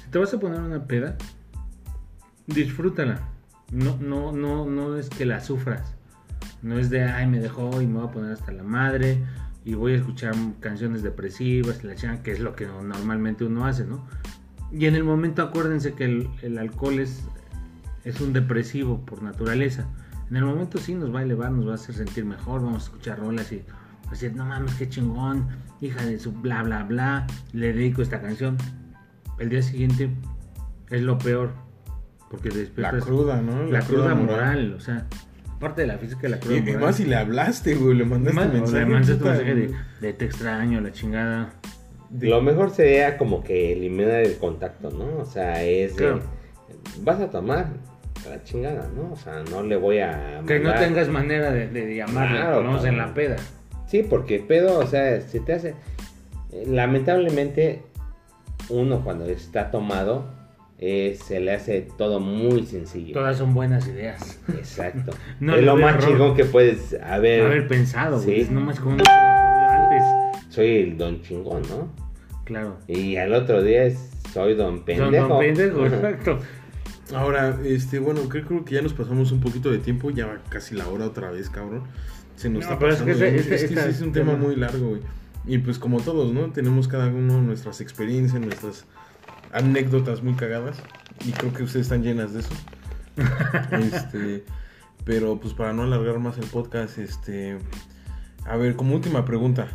[0.04, 1.18] si te vas a poner una peda,
[2.48, 3.22] disfrútala.
[3.72, 5.96] No, no, no, no es que la sufras.
[6.62, 9.18] No es de, ay, me dejó y me voy a poner hasta la madre
[9.66, 13.86] y voy a escuchar canciones depresivas, la chingada, que es lo que normalmente uno hace,
[13.86, 14.06] ¿no?
[14.72, 17.24] Y en el momento acuérdense que el, el alcohol es,
[18.04, 19.88] es un depresivo por naturaleza.
[20.30, 22.84] En el momento sí nos va a elevar, nos va a hacer sentir mejor, vamos
[22.84, 23.64] a escuchar rolas y
[24.10, 25.48] decir, no mames, qué chingón,
[25.82, 28.58] hija de su bla bla bla, le dedico esta canción.
[29.40, 30.10] El día siguiente
[30.90, 31.54] es lo peor,
[32.30, 33.64] porque La despiertas cruda, ¿no?
[33.66, 35.08] la cruda moral, o sea,
[35.64, 36.80] aparte de la física, la cruda Y, y moral.
[36.82, 38.80] más si le hablaste, güey, le mandaste Más, mensaje.
[38.80, 39.72] le mandaste tu mensaje de,
[40.02, 41.50] de te extraño, la chingada.
[42.10, 45.18] De- Lo mejor sería como que eliminar el contacto, ¿no?
[45.22, 46.20] O sea, es de, Claro.
[47.02, 47.68] vas a tomar
[48.26, 49.12] a la chingada, ¿no?
[49.14, 52.68] O sea, no le voy a Que no tengas manera de, de llamarle, Claro, lo
[52.70, 53.38] menos en la peda.
[53.88, 55.76] Sí, porque pedo, o sea, si te hace
[56.52, 57.84] eh, lamentablemente
[58.70, 60.26] uno cuando está tomado
[60.80, 63.14] eh, se le hace todo muy sencillo.
[63.14, 64.40] Todas son buenas ideas.
[64.50, 65.12] Exacto.
[65.40, 66.10] No es lo más error.
[66.10, 67.46] chingón que puedes haber.
[67.46, 68.46] Haber pensado, güey.
[68.46, 68.52] Sí.
[68.52, 70.44] No más como no antes.
[70.50, 71.92] Soy el don chingón, ¿no?
[72.46, 72.78] Claro.
[72.88, 75.28] Y al otro día es soy don pendejo.
[75.28, 76.40] Don pendejo, exacto.
[77.16, 80.38] Ahora, este, bueno, creo, creo que ya nos pasamos un poquito de tiempo, ya va
[80.50, 81.84] casi la hora otra vez, cabrón.
[82.36, 83.26] Se nos No, está es que pasando.
[83.26, 85.02] es que esta- sí es un tema tema- muy largo, güey.
[85.46, 86.52] Y pues como todos, ¿no?
[86.52, 88.86] Tenemos cada uno nuestras experiencias, nuestras
[89.54, 90.78] anécdotas muy cagadas.
[91.26, 92.54] Y creo que ustedes están llenas de eso.
[93.72, 94.44] este,
[95.06, 97.58] pero pues para no alargar más el podcast, este,
[98.46, 99.68] a ver, como última pregunta.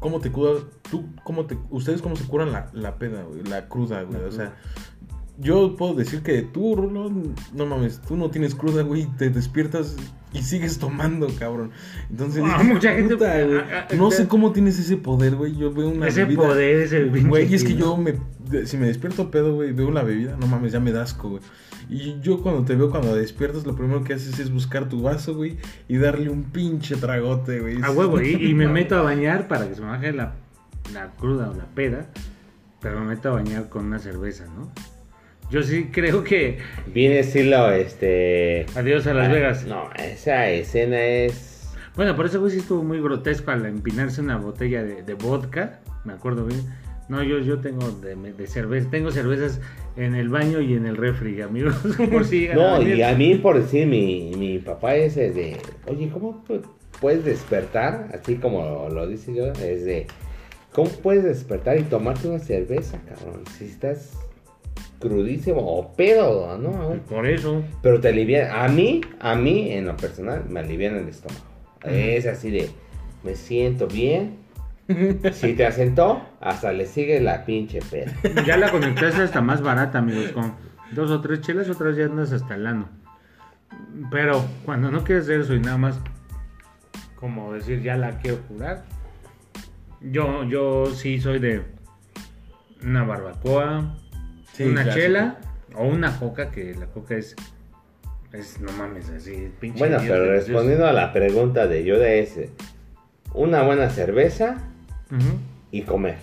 [0.00, 0.64] ¿Cómo te curas?
[0.90, 3.42] ¿Tú, cómo te, ¿Ustedes cómo se curan la, la peda, güey?
[3.44, 4.20] La cruda, güey.
[4.20, 4.54] La O sea,
[5.38, 7.10] yo puedo decir que tú, Rulo,
[7.54, 9.06] no mames, tú no tienes cruda, güey.
[9.18, 9.96] Te despiertas
[10.32, 11.70] y sigues tomando, cabrón.
[12.10, 13.60] Entonces, dices, mucha gente- "Puta, güey".
[13.98, 15.56] No sé cómo tienes ese poder, güey.
[15.56, 18.14] Yo veo una Ese bebida- poder, ese Güey, y es que yo me.
[18.66, 21.42] Si me despierto pedo, güey, veo la bebida, no mames, ya me da asco, güey.
[21.88, 25.34] Y yo cuando te veo cuando despiertas, lo primero que haces es buscar tu vaso,
[25.34, 25.58] güey,
[25.88, 27.82] y darle un pinche tragote, güey.
[27.82, 30.34] A huevo, y, y me meto a bañar para que se me baje la,
[30.94, 32.06] la cruda o la peda,
[32.80, 34.70] pero me meto a bañar con una cerveza, ¿no?
[35.50, 38.66] Yo sí creo que Viene estilo, este...
[38.74, 39.64] adiós a Las ah, Vegas.
[39.66, 41.72] No, esa escena es...
[41.96, 45.80] Bueno, por eso güey sí estuvo muy grotesco al empinarse una botella de, de vodka,
[46.04, 46.60] me acuerdo bien.
[47.08, 49.60] No, yo, yo tengo de, de cerveza, tengo cervezas
[49.96, 51.76] en el baño y en el refri, amigos,
[52.10, 56.42] por si No, y a mí por decir, mi, mi papá es de, oye, ¿cómo
[56.48, 56.62] pu-
[57.00, 58.08] puedes despertar?
[58.12, 60.06] Así como lo dice yo, es de,
[60.72, 63.44] ¿cómo puedes despertar y tomarte una cerveza, cabrón?
[63.58, 64.12] Si estás
[65.04, 66.94] crudísimo o pedo, ¿no?
[67.08, 67.62] Por eso.
[67.82, 71.44] Pero te alivia, a mí, a mí en lo personal, me alivian el estómago.
[71.84, 72.70] Es así de,
[73.22, 74.38] me siento bien.
[75.32, 78.12] Si te asentó, hasta le sigue la pinche peda.
[78.46, 80.54] Ya la conectaste hasta más barata, amigos, con
[80.92, 82.88] dos o tres chelas, otras ya andas hasta el ano.
[84.10, 86.00] Pero cuando no quieres hacer eso y nada más,
[87.16, 88.84] como decir, ya la quiero curar,
[90.00, 91.62] yo, yo sí soy de
[92.82, 93.96] una barbacoa,
[94.54, 95.04] Sí, una clásico.
[95.04, 95.38] chela
[95.74, 97.34] o una coca, que la coca es,
[98.32, 99.80] es no mames, así, pinche.
[99.80, 102.38] Bueno, pero respondiendo a la pregunta de Yoda es,
[103.34, 104.58] una buena cerveza
[105.72, 106.18] y comer.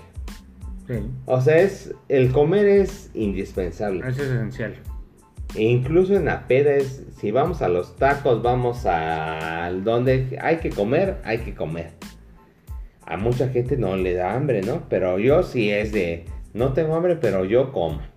[0.87, 0.95] sí,
[1.25, 3.99] O sea, es el comer es indispensable.
[4.07, 4.75] eso es esencial.
[5.53, 10.57] E incluso en la peda es, si vamos a los tacos, vamos al donde hay
[10.57, 11.91] que comer, hay que comer.
[13.05, 14.83] A mucha gente no le da hambre, ¿no?
[14.87, 18.10] Pero yo sí es de, no tengo hambre, pero yo como.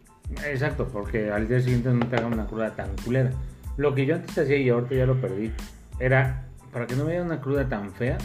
[0.47, 3.31] Exacto, porque al día siguiente no te haga una cruda tan culera.
[3.77, 5.51] Lo que yo antes hacía y ahorita ya lo perdí,
[6.01, 8.19] era para que no me diera una cruda tan fea.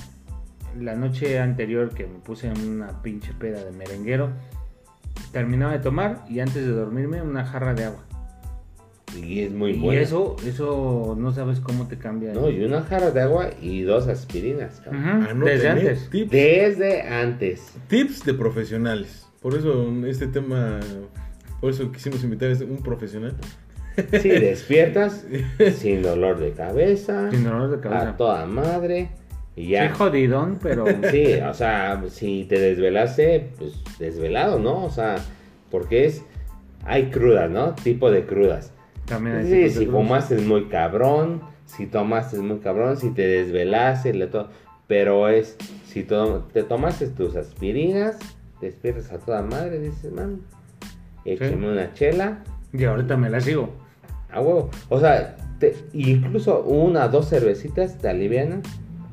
[0.80, 4.30] La noche anterior que me puse en una pinche peda de merenguero,
[5.32, 8.04] terminaba de tomar y antes de dormirme una jarra de agua.
[9.18, 10.00] Y es muy y bueno.
[10.00, 12.32] eso, eso no sabes cómo te cambia.
[12.34, 14.82] No, y una jarra de agua y dos aspirinas.
[14.88, 16.10] Anoten, desde antes.
[16.12, 17.74] Tips, Desde antes.
[17.88, 19.26] tips de profesionales.
[19.42, 20.80] Por eso este tema,
[21.60, 23.34] por eso quisimos invitar a un profesional.
[24.22, 25.26] Si despiertas
[25.76, 28.10] sin dolor de cabeza, Sin dolor de cabeza.
[28.10, 29.10] a toda madre
[29.56, 29.94] y Sí, ya.
[29.94, 34.86] jodidón, pero Sí, o sea, si te desvelaste, pues desvelado, ¿no?
[34.86, 35.16] O sea,
[35.70, 36.24] porque es,
[36.86, 37.74] hay crudas, ¿no?
[37.76, 38.72] Tipo de crudas.
[39.06, 43.28] también hay Sí, si fumaste es muy cabrón, si tomaste es muy cabrón, si te
[43.28, 44.50] desvelaste, le to-
[44.88, 48.18] pero es, si to- te tomaste tus aspirinas,
[48.62, 50.42] despiertas a toda madre, dices, man,
[51.26, 52.40] échame una chela,
[52.74, 53.74] Y ahorita me la sigo.
[54.32, 54.70] a huevo.
[54.90, 58.62] O sea, te- incluso una o dos cervecitas te alivianan,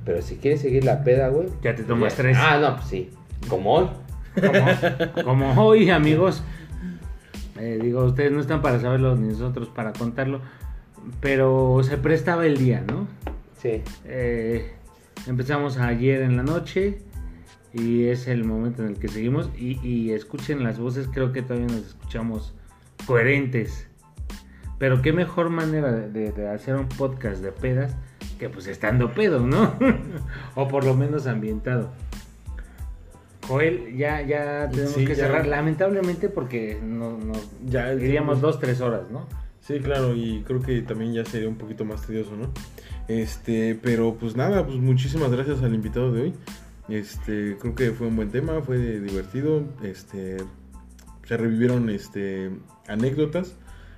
[0.04, 1.48] pero si quieres seguir la peda, güey.
[1.62, 2.36] Ya te tomas ya- tres.
[2.40, 3.10] Ah, no, pues sí,
[3.48, 3.88] como hoy.
[4.34, 6.42] como, como hoy, amigos.
[7.58, 10.40] eh, digo, ustedes no están para saberlo ni nosotros para contarlo.
[11.20, 13.06] Pero se prestaba el día, ¿no?
[13.62, 13.82] Sí.
[14.04, 14.72] Eh,
[15.26, 16.98] empezamos ayer en la noche
[17.78, 21.42] y es el momento en el que seguimos y, y escuchen las voces, creo que
[21.42, 22.54] todavía nos escuchamos
[23.06, 23.86] coherentes.
[24.78, 27.96] Pero qué mejor manera de, de hacer un podcast de pedas
[28.38, 29.74] que pues estando pedos, ¿no?
[30.54, 31.90] o por lo menos ambientado.
[33.48, 35.26] Joel, ya, ya tenemos Sí, que ya.
[35.26, 37.32] cerrar, lamentablemente porque no, no
[37.64, 39.26] Ya el iríamos tiempo- dos, tres horas, ¿no?
[39.60, 42.50] Sí, claro, y creo que también ya sería un poquito más tedioso, ¿no?
[43.08, 46.34] Este, pero pues nada, pues muchísimas gracias al invitado de hoy.
[46.88, 50.36] Este, creo que fue un buen tema, fue divertido, este,
[51.24, 52.50] se revivieron este
[52.86, 53.56] anécdotas,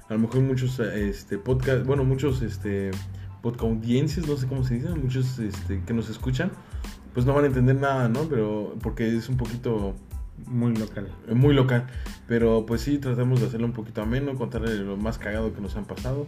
[0.09, 2.90] a lo mejor muchos este podcast, bueno, muchos este
[3.43, 6.51] podcaudiencias, no sé cómo se dice, muchos este que nos escuchan,
[7.12, 8.23] pues no van a entender nada, ¿no?
[8.28, 9.94] Pero porque es un poquito
[10.47, 11.09] Muy local.
[11.35, 11.86] muy local.
[12.27, 15.77] Pero pues sí, tratamos de hacerlo un poquito ameno, contarle lo más cagado que nos
[15.77, 16.27] han pasado.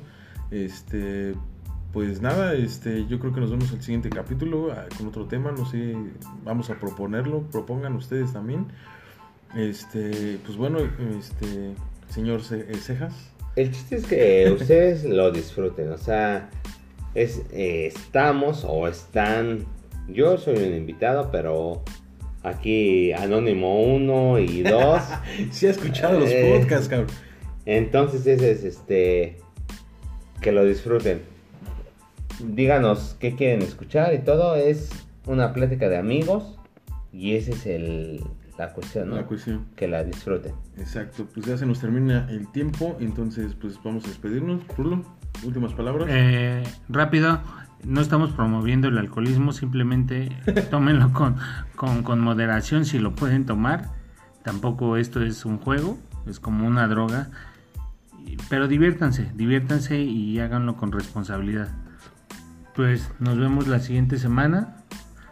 [0.50, 1.34] Este,
[1.92, 5.50] pues nada, este, yo creo que nos vemos el siguiente capítulo ah, con otro tema,
[5.52, 5.96] no sé,
[6.44, 8.66] vamos a proponerlo, propongan ustedes también.
[9.56, 10.78] Este, pues bueno,
[11.18, 11.72] este,
[12.08, 13.14] señor Ce- eh, Cejas.
[13.56, 16.48] El chiste es que ustedes lo disfruten, o sea,
[17.14, 19.64] es, eh, estamos o están,
[20.08, 21.82] yo soy un invitado, pero
[22.44, 25.02] aquí Anónimo 1 y 2,
[25.50, 26.56] Sí ha escuchado los Eh.
[26.60, 27.08] podcasts, cabrón.
[27.66, 29.38] entonces ese es este,
[30.40, 31.22] que lo disfruten.
[32.46, 34.90] Díganos qué quieren escuchar y todo, es
[35.26, 36.58] una plática de amigos
[37.12, 38.22] y esa es el,
[38.58, 39.16] la cuestión, ¿no?
[39.16, 39.66] La cuestión.
[39.76, 40.52] Que la disfruten.
[40.78, 44.62] Exacto, pues ya se nos termina el tiempo, entonces pues vamos a despedirnos.
[44.76, 45.04] Rulo,
[45.44, 46.08] últimas palabras.
[46.10, 47.40] Eh, rápido,
[47.84, 50.28] no estamos promoviendo el alcoholismo, simplemente
[50.70, 51.36] tómenlo con,
[51.76, 53.90] con, con moderación si lo pueden tomar.
[54.44, 57.30] Tampoco esto es un juego, es como una droga.
[58.48, 61.68] Pero diviértanse, diviértanse y háganlo con responsabilidad.
[62.74, 64.76] Pues nos vemos la siguiente semana.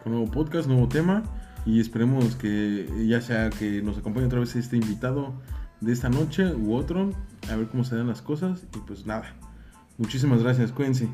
[0.03, 1.23] con nuevo podcast, nuevo tema
[1.65, 5.33] y esperemos que ya sea que nos acompañe otra vez este invitado
[5.81, 7.11] de esta noche u otro,
[7.51, 9.35] a ver cómo se dan las cosas y pues nada.
[9.97, 11.09] Muchísimas gracias, cuídense.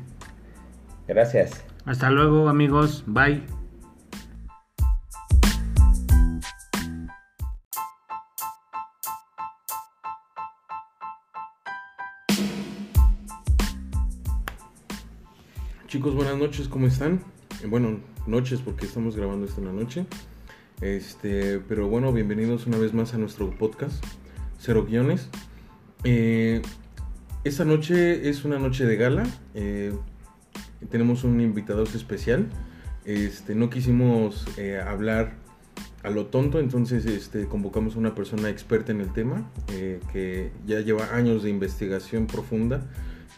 [1.08, 1.64] Gracias.
[1.84, 3.65] Hasta luego amigos, bye.
[15.86, 17.20] Chicos, buenas noches, ¿cómo están?
[17.62, 20.04] Eh, Bueno, noches porque estamos grabando esto en la noche.
[20.80, 24.04] Este, pero bueno, bienvenidos una vez más a nuestro podcast,
[24.58, 25.28] Cero Guiones.
[26.02, 26.60] Eh,
[27.44, 29.26] esta noche es una noche de gala.
[29.54, 29.92] eh,
[30.90, 32.48] tenemos un invitado especial.
[33.04, 34.44] Este, no quisimos
[34.84, 35.36] hablar
[36.02, 39.48] a lo tonto, entonces este, convocamos a una persona experta en el tema,
[40.12, 42.84] que ya lleva años de investigación profunda,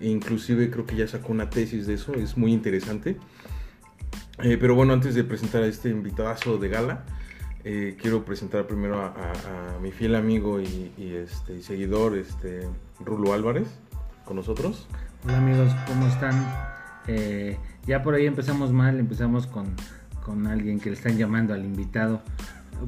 [0.00, 3.16] inclusive creo que ya sacó una tesis de eso, es muy interesante.
[4.42, 7.04] Eh, pero bueno, antes de presentar a este invitadazo de gala,
[7.64, 12.16] eh, quiero presentar primero a, a- a mi fiel amigo y, y, este, y seguidor,
[12.16, 12.68] este,
[13.04, 13.66] Rulo Álvarez,
[14.24, 14.86] con nosotros.
[15.24, 16.34] Hola amigos, ¿cómo están?
[17.08, 17.56] Eh,
[17.86, 19.74] ya por ahí empezamos mal, empezamos con,
[20.24, 22.22] con alguien que le están llamando al invitado.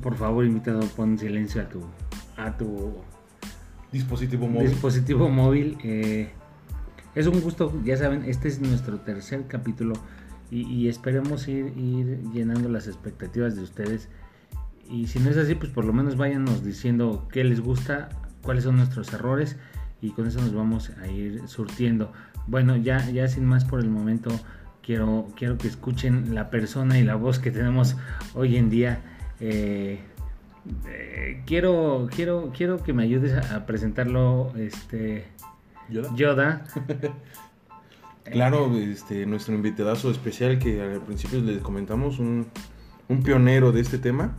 [0.02, 1.82] Por favor, invitado, pon silencio a tu,
[2.36, 2.94] a tu
[3.90, 4.68] Dispositivo móvil.
[4.70, 5.76] dispositivo móvil.
[5.82, 6.30] eh,
[7.14, 9.94] es un gusto, ya saben, este es nuestro tercer capítulo
[10.50, 14.08] y, esperemos ir, ir llenando las expectativas de ustedes.
[14.90, 18.08] Y si no es así, pues por lo menos váyanos diciendo qué les gusta,
[18.42, 19.56] cuáles son nuestros errores
[20.02, 22.12] y con eso nos vamos a ir surtiendo.
[22.48, 24.30] Bueno, ya, ya sin más por el momento,
[24.82, 27.96] quiero, quiero que escuchen la persona y la voz que tenemos
[28.34, 29.02] hoy en día.
[29.38, 30.00] Eh,
[30.88, 35.26] eh, quiero, quiero, quiero que me ayudes a, a presentarlo, este,
[35.90, 36.14] ¿Yoda?
[36.14, 36.64] Yoda.
[38.24, 42.46] Claro, este, nuestro invitadazo especial que al principio les comentamos, un,
[43.08, 44.36] un pionero de este tema,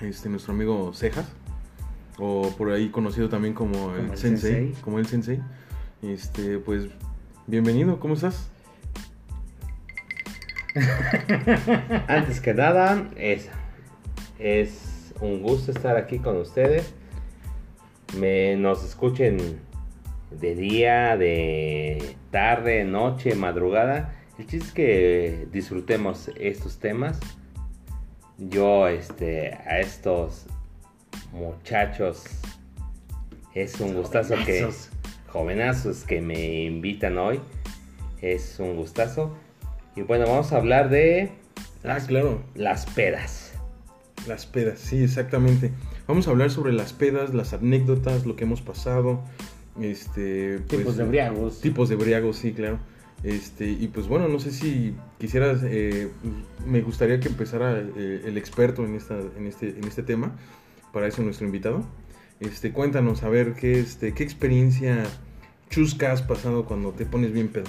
[0.00, 1.26] este, nuestro amigo Cejas,
[2.16, 4.82] o por ahí conocido también como, el, el sensei, sensei.
[4.82, 5.42] como el Sensei.
[6.00, 6.88] Este, pues,
[7.46, 8.48] bienvenido, ¿cómo estás?
[12.08, 13.50] Antes que nada, es,
[14.38, 16.94] es un gusto estar aquí con ustedes.
[18.18, 19.65] Me, nos escuchen
[20.30, 24.14] de día, de tarde, noche, madrugada.
[24.38, 27.18] El chiste es que disfrutemos estos temas.
[28.38, 30.46] Yo, este, a estos
[31.32, 32.24] muchachos,
[33.54, 34.68] es un gustazo que
[35.28, 36.04] Jovenazos.
[36.04, 37.40] que me invitan hoy.
[38.20, 39.34] Es un gustazo.
[39.94, 41.30] Y bueno, vamos a hablar de
[41.88, 43.52] Ah, claro, las pedas.
[44.26, 45.70] las pedas, sí, exactamente.
[46.08, 49.22] Vamos a hablar sobre las pedas, las anécdotas, lo que hemos pasado,
[49.80, 51.60] este, pues, Tipos de briagos.
[51.60, 52.78] Tipos de briagos, sí, claro.
[53.22, 56.10] Este, y pues bueno, no sé si quisieras, eh,
[56.66, 60.32] me gustaría que empezara eh, el experto en, esta, en, este, en este tema,
[60.92, 61.84] para eso nuestro invitado.
[62.40, 65.04] Este, cuéntanos, a ver, ¿qué, este, qué experiencia
[65.70, 67.64] chusca has pasado cuando te pones bien pedo?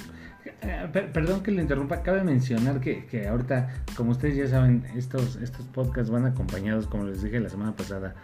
[0.61, 4.83] Eh, per- perdón que le interrumpa, cabe mencionar que, que ahorita, como ustedes ya saben,
[4.95, 8.15] estos, estos podcasts van acompañados, como les dije la semana pasada,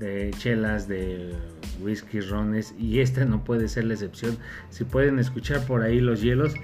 [0.00, 1.32] de chelas, de
[1.80, 4.38] whisky, rones, y esta no puede ser la excepción.
[4.70, 6.54] Si pueden escuchar por ahí los hielos,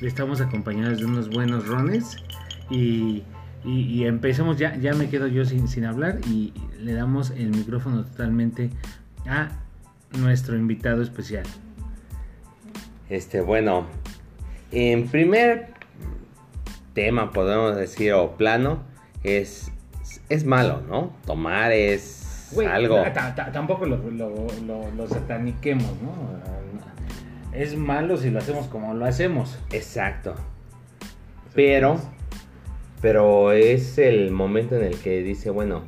[0.00, 2.16] estamos acompañados de unos buenos rones
[2.70, 3.24] y,
[3.64, 8.04] y, empezamos, ya, ya me quedo yo sin, sin hablar y le damos el micrófono
[8.04, 8.70] totalmente
[9.26, 9.50] a
[10.18, 11.44] nuestro invitado especial.
[13.10, 13.86] Este, bueno,
[14.70, 15.74] en primer
[16.94, 18.82] tema, podemos decir, o plano,
[19.24, 19.72] es,
[20.28, 21.12] es malo, ¿no?
[21.24, 22.25] Tomar es
[22.70, 23.02] Algo.
[23.02, 26.12] ta- ta- tampoco lo, lo, lo- lo sataniquemos, ¿no?
[27.52, 29.58] Es malo si lo hacemos como lo hacemos.
[29.72, 30.34] Exacto.
[31.54, 31.98] Pero,
[33.00, 35.84] pero es el momento en el que dice, bueno,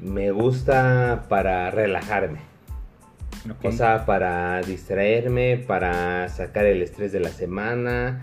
[0.00, 2.40] me gusta para relajarme.
[3.48, 3.64] Ok.
[3.66, 8.22] O sea, para distraerme, para sacar el estrés de la semana.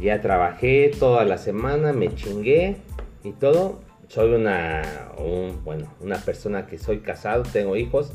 [0.00, 2.76] Ya trabajé toda la semana, me chingué
[3.24, 3.80] y todo.
[4.12, 4.82] Soy una,
[5.16, 8.12] un- bueno, una persona que soy casado, tengo hijos.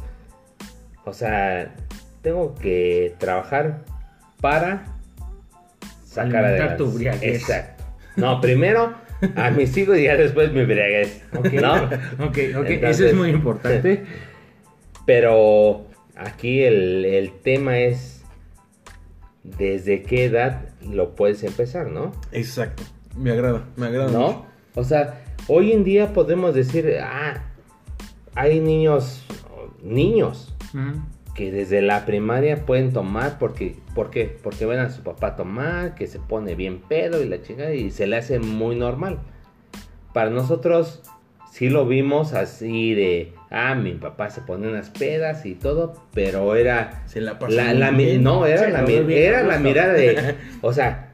[1.06, 1.74] O sea,
[2.22, 3.84] tengo que trabajar
[4.40, 4.86] para
[6.06, 6.76] sacar adelante.
[6.78, 7.42] tu embriaguez.
[7.42, 7.84] Exacto.
[8.16, 8.94] No, primero
[9.36, 11.24] a mis hijos y ya después mi embriaguez.
[11.36, 11.74] Ok, ¿No?
[12.28, 14.04] ok, ok, eso es muy importante.
[15.08, 18.22] Pero aquí el, el tema es
[19.44, 22.12] desde qué edad lo puedes empezar, ¿no?
[22.32, 22.84] Exacto,
[23.18, 24.08] me agrada, me agrada.
[24.10, 24.20] mucho.
[24.20, 24.46] ¿No?
[24.76, 27.44] O sea, hoy en día podemos decir, ah,
[28.36, 29.24] hay niños,
[29.84, 30.54] niños
[31.34, 34.38] que desde la primaria pueden tomar porque, ¿por qué?
[34.44, 37.92] Porque ven a su papá tomar, que se pone bien pedo y la chica y
[37.92, 39.20] se le hace muy normal.
[40.14, 41.02] Para nosotros
[41.52, 46.56] sí lo vimos así de, ah, mi papá se pone unas pedas y todo, pero
[46.56, 47.56] era Se la pasó.
[47.56, 48.24] la, la muy mi- bien.
[48.24, 51.07] no, era, Sí, la, era la mirada de, o sea,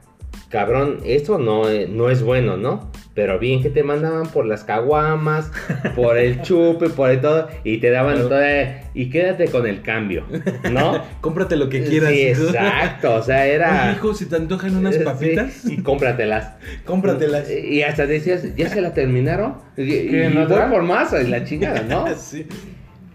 [0.54, 2.92] cabrón, esto no, eh, no es bueno, ¿no?
[3.16, 5.52] Pero bien que te mandaban por las caguamas,
[5.96, 8.30] por el chupe, por el todo, y te daban Claro.
[8.30, 10.26] todo, eh, y quédate con el cambio,
[10.72, 11.02] ¿no?
[11.22, 12.12] Cómprate lo que quieras.
[12.12, 13.86] Sí, exacto, o sea, era...
[13.88, 16.54] Oye, hijo, si te antojan unas Sí, papitas, y cómpratelas.
[16.86, 17.50] cómpratelas.
[17.50, 19.56] Y hasta decías, ¿ya se la terminaron?
[19.76, 22.06] Y, y ¿Quieren voy por más, y la chingada, ¿no?
[22.16, 22.46] sí.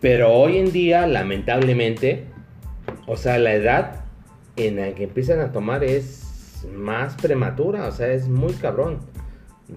[0.01, 2.24] Pero hoy en día, lamentablemente,
[3.06, 4.01] o sea, la edad
[4.56, 6.28] en la que empiezan a tomar es
[6.65, 8.99] más prematura, o sea, es muy cabrón.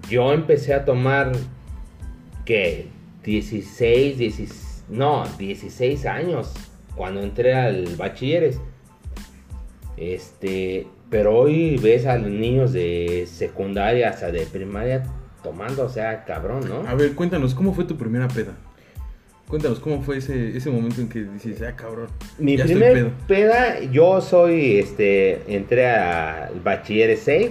[0.08, 1.32] Yo empecé a tomar,
[2.44, 2.88] ¿qué?
[3.24, 6.52] 16, 16, no, 16 años
[6.96, 8.60] cuando entré al bachilleres.
[9.96, 15.04] Este, pero hoy ves a los niños de secundaria hasta de primaria
[15.42, 16.88] tomando, o sea, cabrón, ¿no?
[16.88, 18.56] A ver, cuéntanos, ¿cómo fue tu primera peda?
[19.48, 22.08] Cuéntanos, ¿cómo fue ese, ese momento en que dices, ah, cabrón?
[22.38, 23.12] Mi ya estoy primer pedo"?
[23.26, 27.50] peda, yo soy, este, entré al bachiller 6,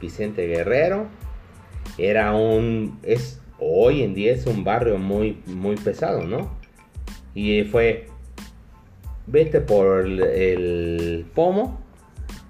[0.00, 1.06] Vicente Guerrero.
[1.98, 6.56] Era un, es, hoy en día es un barrio muy, muy pesado, ¿no?
[7.34, 8.06] Y fue,
[9.26, 11.80] vete por el, el pomo,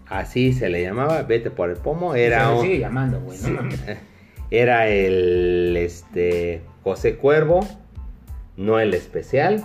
[0.06, 2.14] así se le llamaba, vete por el pomo.
[2.14, 3.38] Era Se un, sigue llamando, güey.
[3.40, 3.68] no
[4.51, 7.66] era el, este, José Cuervo,
[8.56, 9.64] no el especial.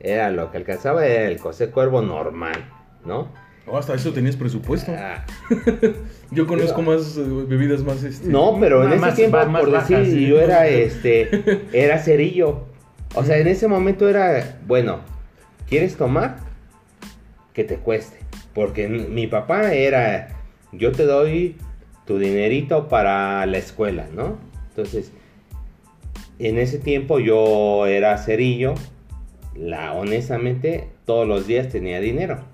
[0.00, 2.70] Era lo que alcanzaba, era el José Cuervo normal,
[3.04, 3.28] ¿no?
[3.70, 4.92] Oh, hasta eso tenías presupuesto.
[4.96, 5.24] Ah,
[6.30, 8.28] Yo conozco más eh, bebidas más este.
[8.28, 10.26] no, pero en ese tiempo, más por bajas, decir, sí.
[10.26, 12.66] yo era, este, era cerillo.
[13.14, 15.00] O sea, en ese momento era, bueno,
[15.68, 16.36] ¿quieres tomar?
[17.52, 18.18] Que te cueste.
[18.54, 20.28] Porque mi papá era,
[20.72, 21.56] yo te doy
[22.06, 24.38] tu dinerito para la escuela, ¿no?
[24.70, 25.12] Entonces,
[26.38, 28.74] en ese tiempo yo era cerillo.
[29.54, 32.44] La, honestamente, todos los días tenía dinero.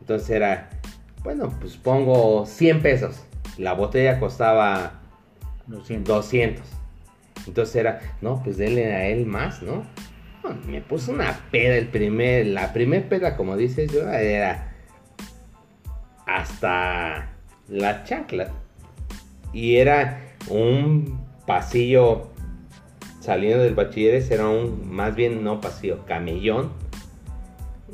[0.00, 0.70] Entonces era,
[1.22, 3.24] bueno, pues pongo 100 pesos.
[3.56, 5.00] La botella costaba
[5.66, 6.14] Lo siento.
[6.14, 6.62] 200.
[7.46, 9.86] Entonces era, no, pues denle a él más, ¿no?
[10.42, 14.74] No, Me puso una peda el primer, la primer peda, como dices yo, era
[16.26, 17.30] hasta
[17.68, 18.50] la chancla.
[19.52, 22.33] Y era un pasillo
[23.24, 26.72] saliendo del bachilleres, era un, más bien no pasillo, camellón.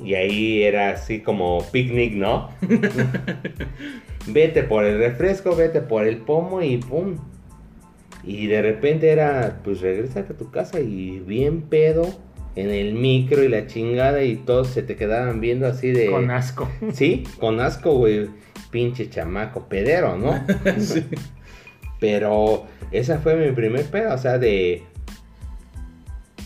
[0.02, 2.50] Y ahí era así como picnic, ¿no?
[4.26, 7.16] vete por el refresco, vete por el pomo y pum.
[8.24, 12.06] Y de repente era, pues regrésate a tu casa y bien pedo.
[12.56, 16.06] en el micro y la chingada y todos se te quedaban viendo así de...
[16.10, 16.68] Con asco.
[16.92, 18.28] Sí, con asco, güey.
[18.70, 20.44] Pinche chamaco, pedero, ¿no?
[20.78, 21.04] Sí.
[22.00, 24.82] Pero esa fue mi primer peda, o sea, de...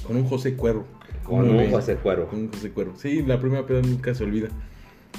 [0.06, 0.85] Con un José Cuervo.
[1.24, 1.70] Con un bien.
[1.70, 2.26] José Cuervo.
[2.26, 2.94] Con un José Cuervo.
[2.97, 4.48] Sí, la primera peda nunca se olvida.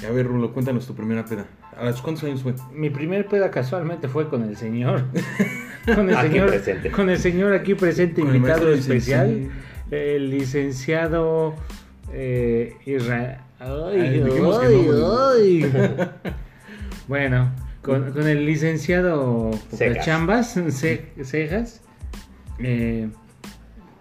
[0.06, 1.46] A ver, Rulo, cuéntanos tu primera peda.
[1.76, 2.54] ¿A los cuántos años fue?
[2.72, 5.04] Mi primer peda casualmente fue con el señor.
[5.94, 6.48] con el Aquí señor.
[6.48, 6.90] presente.
[6.90, 9.28] Con el señor aquí presente, Con invitado especial.
[9.28, 9.66] licenciado.
[9.90, 11.54] El licenciado
[12.12, 13.38] eh, Israel.
[13.58, 15.72] Ay, Ay, ay, no, ay.
[17.08, 17.50] bueno,
[17.82, 20.04] con, con el licenciado Cejas.
[20.04, 20.60] Chambas
[21.22, 21.80] Cejas.
[22.58, 23.08] eh,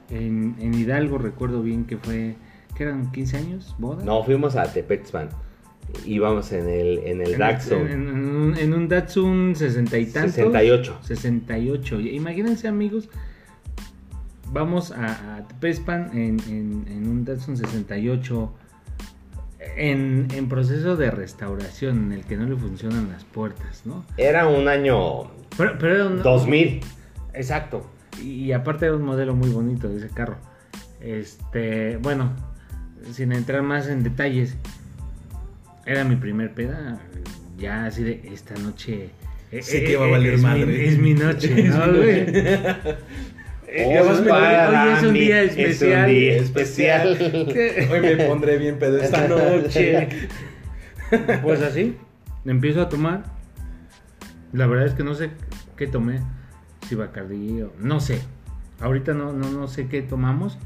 [0.10, 2.36] en, en Hidalgo recuerdo bien que fue.
[2.76, 3.76] que eran 15 años?
[3.80, 4.04] ¿Boda?
[4.04, 5.30] No, fuimos a Tepexpan.
[6.06, 7.88] Íbamos en el, en el En, Datsun.
[7.88, 10.34] en- un, en un Datsun 60 y tantos.
[10.34, 10.98] 68.
[11.04, 12.00] 68.
[12.02, 13.08] Imagínense, amigos.
[14.52, 15.48] Vamos a, a
[16.14, 18.54] en, un Datsun 68.
[19.78, 24.06] En, en proceso de restauración, en el que no le funcionan las puertas, ¿no?
[24.18, 25.24] Era un año
[25.58, 26.82] Pero, pero era un- 2000.
[27.34, 27.86] Exacto.
[28.24, 30.38] Y, aparte era un modelo muy bonito de ese carro.
[31.02, 32.34] Este, bueno,
[33.12, 34.56] sin entrar más en detalles,
[35.86, 37.00] era mi primer peda.
[37.58, 39.10] Ya así de esta noche.
[39.52, 40.88] eh, Sí eh, que va a eh, valer es mi- madre.
[40.88, 42.26] es mi noche, ¿no, mi güey?
[43.68, 44.08] Eh, Hoy
[44.94, 46.10] es un día es un especial.
[46.10, 47.18] día especial.
[47.92, 50.08] Hoy me pondré bien pedo esta noche.
[51.44, 51.98] Pues así,
[52.46, 53.24] empiezo a tomar.
[54.54, 55.32] La verdad es que no sé
[55.76, 56.22] qué tomé.
[56.88, 57.74] Si Bacardí o...
[57.80, 58.22] No sé.
[58.82, 60.58] Ahorita no, no, no sé qué tomamos.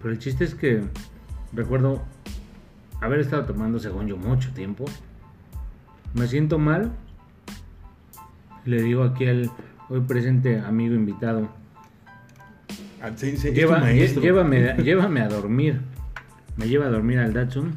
[0.00, 0.82] Pero el chiste es que
[1.52, 2.02] recuerdo
[3.00, 4.84] haber estado tomando, según yo, mucho tiempo.
[6.14, 6.92] Me siento mal.
[8.64, 9.50] Le digo aquí al
[9.88, 11.48] hoy presente amigo invitado.
[13.02, 15.80] Ah, sí, sí, Lleva- lle- llévame, llévame a dormir.
[16.56, 17.74] Me lleva a dormir al Datsun.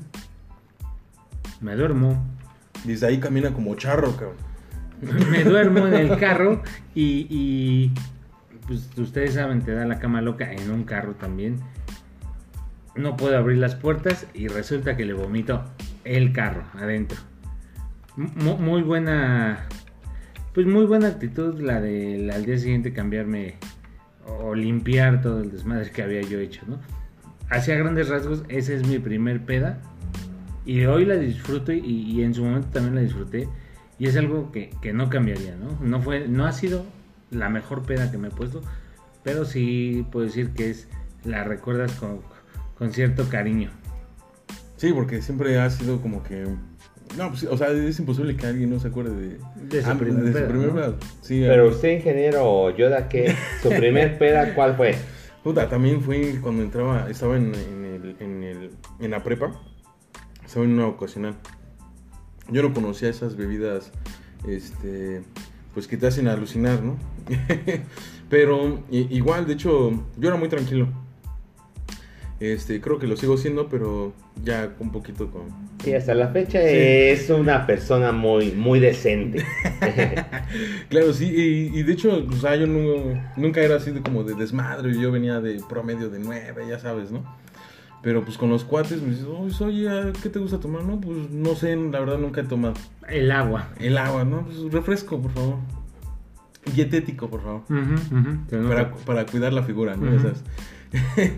[1.61, 2.25] Me duermo.
[2.85, 4.37] Desde ahí camina como charro, cabrón.
[5.31, 6.61] Me duermo en el carro
[6.95, 7.91] y,
[8.67, 11.57] pues ustedes saben, te da la cama loca en un carro también.
[12.95, 15.63] No puedo abrir las puertas y resulta que le vomito
[16.03, 17.17] el carro adentro.
[18.17, 19.65] Mu- muy buena,
[20.53, 23.55] pues muy buena actitud la de al día siguiente cambiarme
[24.25, 26.77] o limpiar todo el desmadre que había yo hecho, ¿no?
[27.49, 29.79] Hacia grandes rasgos, esa es mi primer peda.
[30.65, 33.47] Y hoy la disfruto y en su momento también la disfruté.
[33.99, 35.77] Y es algo que, que no cambiaría, ¿no?
[35.85, 36.85] No, fue, no ha sido
[37.31, 38.61] la mejor peda que me he puesto,
[39.23, 40.87] pero sí puedo decir que es
[41.25, 42.21] la recuerdas con,
[42.77, 43.69] con cierto cariño.
[44.77, 46.45] Sí, porque siempre ha sido como que.
[47.17, 49.39] No, pues, o sea, es imposible que alguien no se acuerde de.
[49.69, 50.75] De su Ah, primer de su peda, primer ¿no?
[50.75, 50.93] peda.
[51.21, 53.35] Sí, Pero usted, ingeniero Yoda, ¿qué?
[53.61, 54.95] ¿Su primer peda cuál fue?
[55.43, 58.71] Puta, también fue cuando entraba, estaba en, en, el, en, el,
[59.01, 59.51] en la prepa,
[60.45, 61.35] estaba en una ocasional.
[62.51, 63.91] Yo no conocía esas bebidas,
[64.47, 65.21] este,
[65.73, 66.97] pues que te hacen alucinar, ¿no?
[68.29, 70.87] pero igual, de hecho, yo era muy tranquilo.
[72.39, 74.13] Este, creo que lo sigo siendo, pero
[74.45, 75.43] ya un poquito con...
[75.83, 76.67] Sí, hasta la fecha Sí.
[76.73, 79.43] es una persona muy, muy decente.
[80.89, 84.23] Claro, sí, y, y de hecho, o sea, yo no- nunca era así de como
[84.23, 87.23] de desmadre, yo venía de promedio de nueve, ya sabes, ¿no?
[88.01, 90.83] Pero pues con los cuates me dices, "Oye, oye, ¿a ¿qué te gusta tomar?
[90.83, 92.75] No, pues no sé, la verdad nunca he tomado.
[93.07, 93.69] El agua.
[93.79, 94.45] El agua, ¿no?
[94.45, 95.55] Pues refresco, por favor.
[96.73, 97.61] Dietético, por favor.
[98.69, 100.11] Para, para cuidar la figura, ¿no?
[100.21, 100.43] Sabes.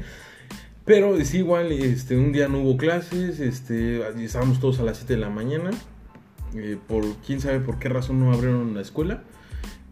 [0.85, 5.13] Pero sí, igual, este, un día no hubo clases, este, estábamos todos a las 7
[5.13, 5.69] de la mañana.
[6.55, 9.23] eh, por quién sabe por qué razón no abrieron la escuela.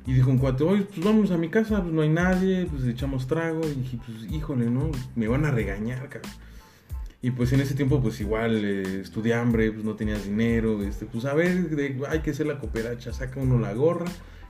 [0.05, 2.83] Y dijo un cuate, oye, pues vamos a mi casa, pues no hay nadie, pues
[2.85, 3.61] echamos trago.
[3.65, 4.89] Y dije, pues híjole, ¿no?
[5.15, 6.31] Me van a regañar, cabrón.
[7.21, 11.05] Y pues en ese tiempo, pues igual, eh, estudié hambre, pues no tenías dinero, este,
[11.05, 14.05] pues a ver, de- hay que hacer la cooperacha, saca uno la gorra.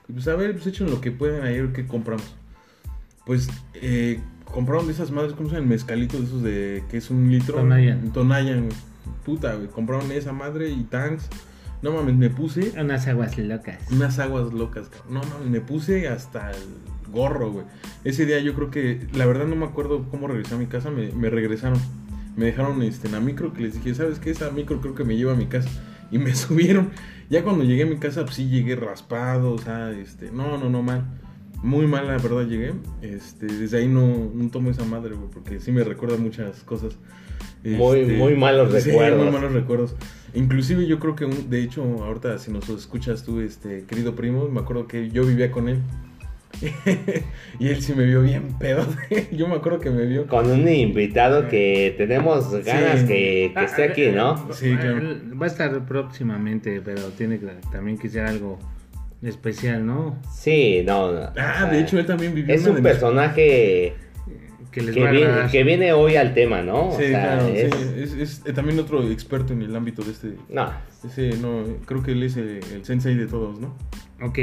[0.08, 2.34] Y pues a ver, pues echen lo que puedan ayer que compramos.
[3.26, 5.66] Pues eh, compraron de esas madres, ¿cómo se llama?
[5.68, 7.56] Mezcalito de esos de que es un litro.
[7.56, 8.12] Tonayan.
[8.12, 8.68] Tonayan.
[9.24, 9.68] Puta, güey.
[9.68, 11.28] Compraron esa madre y tanks.
[11.82, 13.78] No mames, me puse Unas aguas locas.
[13.90, 15.14] unas aguas locas, cabrón.
[15.14, 16.56] No mames, me puse hasta el
[17.12, 17.64] gorro, güey.
[18.04, 20.90] Ese día yo creo que, la verdad no me acuerdo cómo regresé a mi casa,
[20.90, 21.78] me, me regresaron.
[22.40, 24.30] Me dejaron este, en la micro que les dije, ¿sabes qué?
[24.30, 25.68] Esa micro creo que me lleva a mi casa.
[26.10, 26.90] Y me subieron.
[27.28, 30.70] Ya cuando llegué a mi casa, pues sí llegué raspado, o sea, este, no, no,
[30.70, 31.04] no, mal.
[31.62, 32.72] Muy mal, la verdad, llegué.
[33.02, 36.96] Este, desde ahí no, no tomo esa madre, güey, porque sí me recuerda muchas cosas.
[37.62, 39.22] Muy- Este, muy malos sí, recuerdos.
[39.22, 39.94] muy malos recuerdos.
[40.32, 44.48] Inclusive yo creo que, un- de hecho, ahorita si nos escuchas tú, este, querido primo,
[44.48, 45.80] me acuerdo que yo vivía con él.
[47.58, 48.86] y él sí me vio bien pedo.
[49.32, 50.26] Yo me acuerdo que me vio.
[50.26, 53.06] Con un invitado que tenemos ganas Sí.
[53.06, 54.52] que, que esté aquí, ¿no?
[54.52, 55.00] Sí, claro.
[55.40, 58.58] Va a estar próximamente, pero tiene que también que ser algo
[59.22, 60.18] especial, ¿no?
[60.34, 61.12] Sí, no.
[61.12, 61.30] no.
[61.36, 63.94] Ah, de hecho él también vivió Es una un de mis- personaje
[64.70, 65.50] Que les que va a viene, agradar.
[65.50, 66.88] que viene hoy al tema, ¿no?
[66.90, 70.34] O sea, claro, es- sí, es, es, también otro experto en el ámbito de este.
[70.48, 70.70] No,
[71.04, 73.74] Ese, no, creo que él es el, el sensei de todos, ¿no?
[74.22, 74.38] Ok,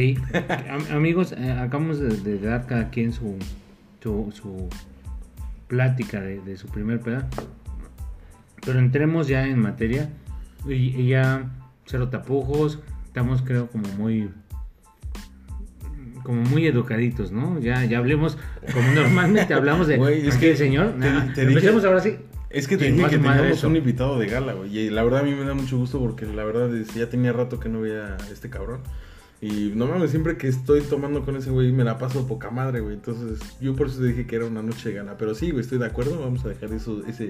[0.70, 3.36] Am- amigos, eh, acabamos de, de dar cada quien su,
[4.02, 4.68] su, su
[5.68, 7.30] plática de, de su primer peda.
[8.66, 10.10] Pero entremos ya en materia
[10.68, 11.50] y, y ya
[11.86, 14.30] cero tapujos, estamos creo como muy
[16.28, 17.60] como muy educaditos, ¿no?
[17.60, 18.38] Ya, ya hablemos
[18.74, 20.92] como normalmente hablamos de Güey, es que el señor.
[20.92, 22.18] te- Nah, te dije- empecemos ahora sí.
[22.50, 24.78] Es que te dije que teníamos un invitado de gala, güey.
[24.78, 27.34] Y la verdad a mí me da mucho gusto porque la verdad es, ya tenía
[27.34, 28.82] rato que no veía a este cabrón.
[29.42, 32.80] Y no mames, siempre que estoy tomando con ese güey me la paso poca madre,
[32.80, 32.96] güey.
[32.96, 35.18] Entonces yo por eso dije que era una noche de gala.
[35.18, 36.20] Pero sí, güey, estoy de acuerdo.
[36.20, 37.30] Vamos a dejar eso, ese,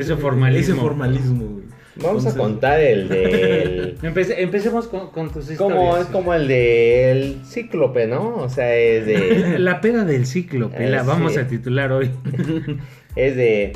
[0.00, 0.72] Ese formalismo.
[0.72, 1.64] Ese formalismo, güey.
[1.96, 3.98] vamos a contar el del...
[4.02, 6.06] Empece- empecemos con, con tus como, historias.
[6.06, 8.36] es como el del cíclope, ¿no?
[8.36, 9.58] O sea, es de...
[9.58, 11.38] La peda del cíclope, Eh, la vamos sí.
[11.40, 12.10] a titular hoy.
[13.16, 13.72] Es de...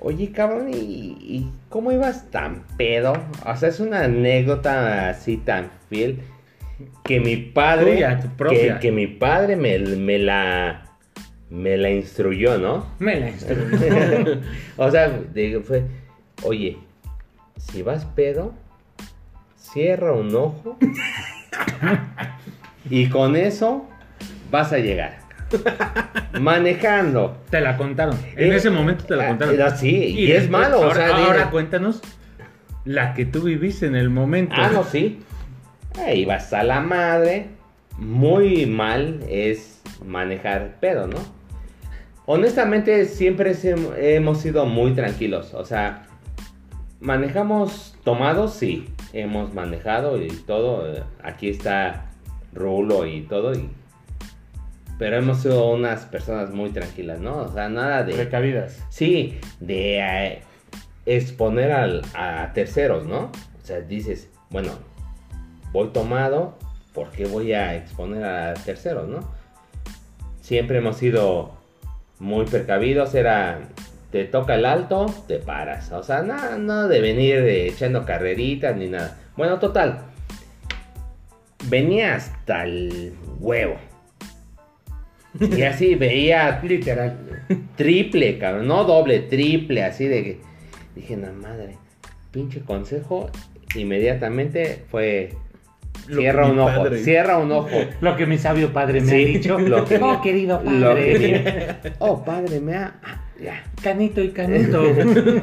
[0.00, 0.76] Oye, cabrón, ¿y,
[1.20, 3.12] y cómo ibas tan pedo?
[3.46, 6.18] O sea, es una anécdota así tan fiel
[7.04, 7.92] que mi padre...
[7.94, 8.74] Tuya, tu propia.
[8.74, 10.91] Que, que mi padre me, me la...
[11.52, 12.86] Me la instruyó, ¿no?
[12.98, 14.40] Me la instruyó.
[14.78, 15.20] o sea,
[15.64, 15.82] fue,
[16.44, 16.78] oye,
[17.58, 18.54] si vas pedo,
[19.58, 20.78] cierra un ojo
[22.88, 23.86] y con eso
[24.50, 25.18] vas a llegar.
[26.40, 27.36] Manejando.
[27.50, 28.16] Te la contaron.
[28.36, 29.60] En Eh, ese momento te la ah, contaron.
[29.60, 30.76] ah, sí, y, es después- malo.
[30.78, 32.00] Ahora, o sea, ahora cuéntanos
[32.86, 34.54] la que tú viviste en el momento.
[34.56, 35.20] ah, no, sí.
[35.98, 37.48] Ahí vas a la madre.
[37.98, 41.18] Muy mal es manejar pedo, ¿no?
[42.34, 43.54] Honestamente, siempre
[43.98, 45.52] hemos sido muy tranquilos.
[45.52, 46.06] O sea,
[46.98, 48.88] manejamos tomados, sí.
[49.12, 51.04] Hemos manejado y todo.
[51.22, 52.06] Aquí está
[52.54, 53.52] Rulo y todo.
[53.52, 53.68] y-
[54.98, 57.36] Pero hemos sido unas personas muy tranquilas, ¿no?
[57.36, 58.16] O sea, nada de...
[58.16, 58.82] Recabidas.
[58.88, 60.42] Sí, de eh,
[61.04, 63.24] exponer al- a terceros, ¿no?
[63.24, 64.70] O sea, dices, bueno,
[65.74, 66.56] voy tomado,
[66.94, 69.20] ¿por qué voy a exponer a terceros, no?
[70.40, 71.60] Siempre hemos sido
[72.22, 73.58] muy precavidos, era,
[74.12, 75.90] te toca el alto, te paras.
[75.90, 79.18] O sea, nada, de venir echando carreritas ni nada.
[79.36, 79.98] Bueno, total.
[81.68, 83.74] Venía hasta el huevo.
[85.40, 87.18] Y así veía Literal.
[87.76, 90.40] triple, cabrón, no doble, triple, así de que
[90.94, 91.76] dije, la madre,
[92.30, 93.30] pinche consejo,
[93.74, 95.34] inmediatamente fue
[96.06, 97.68] cierra un ojo, padre- cierra un ojo.
[98.00, 99.58] Lo que mi sabio padre me Sí, ha dicho.
[99.58, 101.12] lo que oh, mi- querido Lo padre.
[101.18, 103.62] que mi- oh, padre, me ha ah, ya.
[103.82, 104.82] Canito y canuto.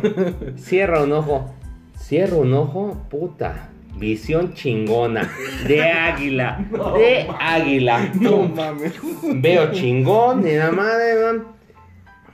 [0.58, 1.54] Cierra un ojo.
[1.98, 3.70] Cierra un ojo, puta.
[3.98, 5.30] Visión chingona.
[5.68, 6.60] De águila.
[6.98, 8.10] de águila.
[8.20, 8.94] No mames.
[9.36, 11.44] Veo chingón, ni la madre, man.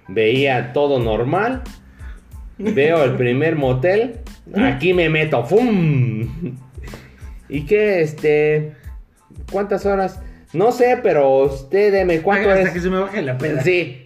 [0.07, 1.63] Veía todo normal.
[2.59, 4.17] Veo el primer motel.
[4.55, 5.43] Aquí me meto.
[5.43, 6.27] ¡Fum!
[7.49, 8.73] ¿Y qué, este?
[9.51, 10.19] ¿Cuántas horas?
[10.53, 12.69] No sé, pero usted deme cuánto Hasta es.
[12.71, 13.61] que se me baje la peda.
[13.61, 14.03] Sí.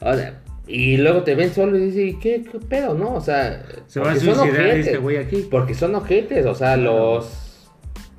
[0.00, 3.14] O sea, y luego te ven solo y dices, ¿y qué, qué pedo, no?
[3.14, 4.86] O sea, Se va a porque son suicidar ojetes.
[4.86, 5.48] este güey aquí.
[5.50, 7.68] Porque son ojetes, o sea, los,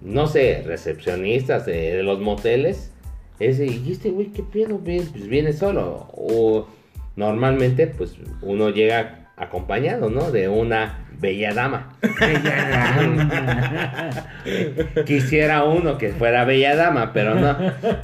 [0.02, 2.92] no sé, recepcionistas de, de los moteles.
[3.40, 4.80] Ese, ¿y este güey qué pedo?
[4.80, 6.10] Pues viene solo.
[6.12, 6.68] O
[7.16, 10.32] normalmente, pues uno llega acompañado, ¿no?
[10.32, 11.96] De una bella dama.
[15.06, 17.58] Quisiera uno que fuera bella dama, pero no.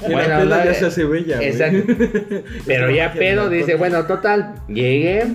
[0.08, 1.50] La ya se hace bella, güey.
[1.50, 1.94] Exacto.
[2.66, 5.28] Pero ya pedo dice, bueno, total, llegué.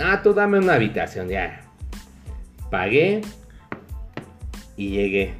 [0.00, 1.62] Ah, tú dame una habitación, ya.
[2.70, 3.22] Pagué
[4.76, 5.34] y llegué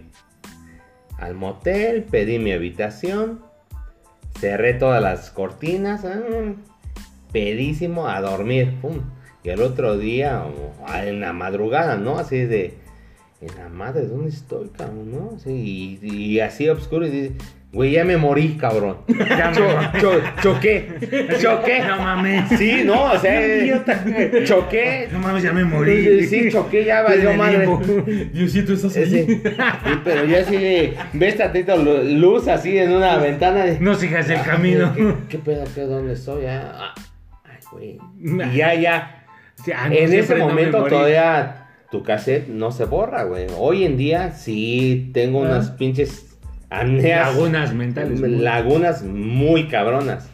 [1.18, 3.40] al motel, pedí mi habitación,
[4.38, 6.20] cerré todas las cortinas, ah,
[7.32, 9.00] pedísimo a dormir, pum.
[9.46, 12.18] Y el otro día, o, ah, en la madrugada, ¿no?
[12.18, 12.74] Así de,
[13.40, 15.12] en la madre, ¿dónde estoy, cabrón?
[15.12, 15.38] ¿No?
[15.38, 17.32] Sí, y, y así oscuro y dice,
[17.72, 18.96] güey, ya me morí, cabrón.
[19.06, 20.88] Ya me Cho- cho- choqué,
[21.40, 21.78] choqué.
[21.86, 22.58] No mames.
[22.58, 24.04] Sí, no, o sea, Idiota.
[24.42, 25.08] choqué.
[25.12, 26.26] No mames, ya me morí.
[26.26, 27.68] Sí, choqué, ya valió madre.
[28.32, 29.06] Diosito, ¿estás ahí?
[29.06, 29.42] sí,
[30.02, 33.78] pero yo así de, ves tantito lu- luz así en una ventana de...
[33.78, 34.92] No sigas el Ah, camino.
[34.92, 36.46] ¿Qué, qué pedo, qué, dónde estoy?
[36.46, 36.94] Ah, ah,
[37.44, 37.98] ay, güey.
[38.52, 39.15] Y ya, ya.
[39.66, 43.48] Sí, ah, no, en ese no momento todavía tu cassette no se borra, güey.
[43.58, 45.48] Hoy en día sí tengo Ah.
[45.48, 46.22] unas pinches
[46.70, 48.20] Amneas, Lagunas mentales.
[48.20, 50.28] lagunas muy cabronas.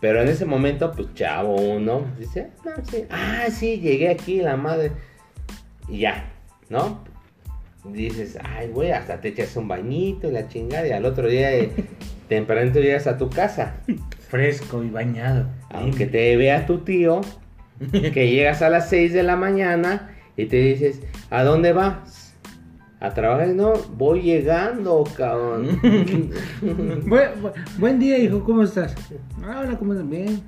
[0.00, 4.56] Pero en ese momento, pues chavo uno dice, no, sí, ah, sí, llegué aquí, la
[4.56, 4.92] madre.
[5.88, 6.30] Y ya,
[6.68, 7.02] ¿no?
[7.84, 10.86] Dices, ay, güey, hasta te echas un bañito y la chingada.
[10.86, 11.72] Y al otro día, eh,
[12.28, 13.74] tempranito llegas a tu casa.
[14.28, 15.46] Fresco y bañado.
[15.70, 17.20] Aunque te vea tu tío,
[18.12, 21.00] que llegas a las 6 de la mañana y te dices,
[21.30, 22.34] ¿a dónde vas?
[23.00, 25.80] A trabajar, no, voy llegando, cabrón.
[26.62, 28.94] Buen, bu- buen día, hijo, ¿cómo estás?
[29.44, 30.08] Ah, hola, ¿cómo estás?
[30.08, 30.40] Bien.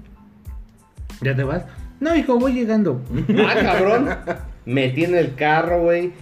[1.20, 1.64] ¿Ya te vas?
[2.00, 3.00] No, hijo, voy llegando.
[3.48, 4.08] ah, cabrón.
[4.66, 6.12] Metí en el carro, güey.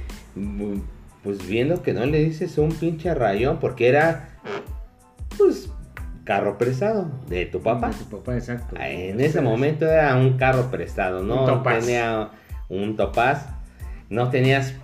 [1.23, 4.31] Pues viendo que no le dices un pinche rayón, porque era,
[5.37, 5.69] pues,
[6.25, 7.91] carro prestado de tu papá.
[7.91, 8.77] Tu papá, exacto.
[8.79, 11.79] En ese momento era un carro prestado, no Un Topaz.
[11.81, 12.31] tenía
[12.69, 13.47] un topaz,
[14.09, 14.75] no tenías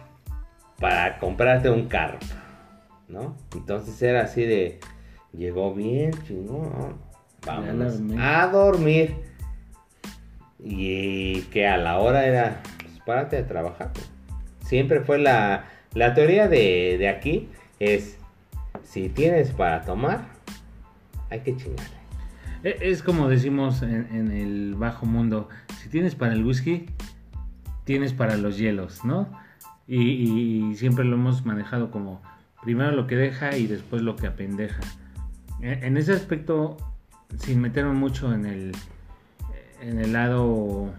[0.79, 2.19] para comprarte un carro,
[3.09, 3.37] ¿no?
[3.55, 4.79] Entonces era así de,
[5.33, 6.97] llegó bien, chingón,
[7.47, 9.17] vámonos a dormir.
[10.61, 13.91] Y que a la hora era, pues párate de trabajar.
[13.93, 14.11] pues.
[14.67, 17.49] Siempre fue la, la teoría de, de aquí,
[17.79, 18.19] es,
[18.83, 20.28] si tienes para tomar,
[21.31, 21.99] hay que chingarle.
[22.63, 25.49] Es como decimos en, el bajo mundo,
[25.81, 26.87] si tienes para el whisky,
[27.85, 29.29] tienes para los hielos, ¿no?
[29.87, 32.21] Y, siempre lo hemos manejado como
[32.63, 34.81] primero lo que deja y después lo que apendeja.
[35.63, 36.77] E- En ese aspecto,
[37.37, 38.73] sin meterme mucho en el,
[39.81, 40.93] en el lado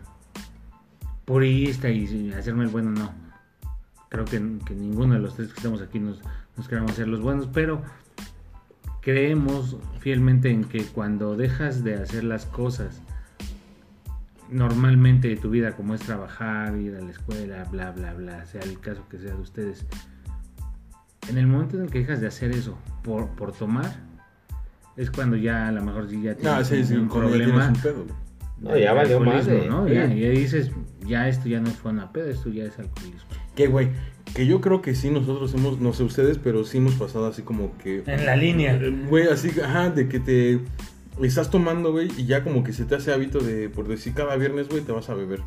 [1.25, 3.13] purista y hacerme el bueno, no.
[4.07, 6.21] Creo que, que ninguno de los tres que estamos aquí nos,
[6.57, 7.83] nos queramos hacer los buenos, pero
[9.01, 13.01] creemos fielmente en que cuando dejas de hacer las cosas
[14.49, 18.61] normalmente de tu vida, como es trabajar, ir a la escuela, bla, bla, bla, sea
[18.61, 19.85] el caso que sea de ustedes,
[21.29, 23.91] en el momento en el que dejas de hacer eso por, por tomar,
[24.97, 27.51] es cuando ya a lo mejor sí ya tienes No, sí, sí, un ya problema.
[27.53, 28.15] tienes un pedo, güey.
[28.59, 29.69] No, ya valió madre.
[29.69, 29.87] ¿no?
[29.87, 30.71] Ya, ya dices,
[31.05, 33.29] ya esto ya no fue una pedo, esto ya es alcoholismo.
[33.59, 33.89] Que, güey,
[34.33, 37.41] que yo creo que sí, nosotros hemos, no sé ustedes, pero sí hemos pasado así
[37.41, 38.03] como que...
[38.05, 38.73] En la línea.
[38.81, 40.59] Eh, Güey, así, ajá, de que te
[41.21, 44.35] estás tomando, güey, y ya como que se te hace hábito de, por decir, cada
[44.37, 45.41] viernes, güey, te vas a beber.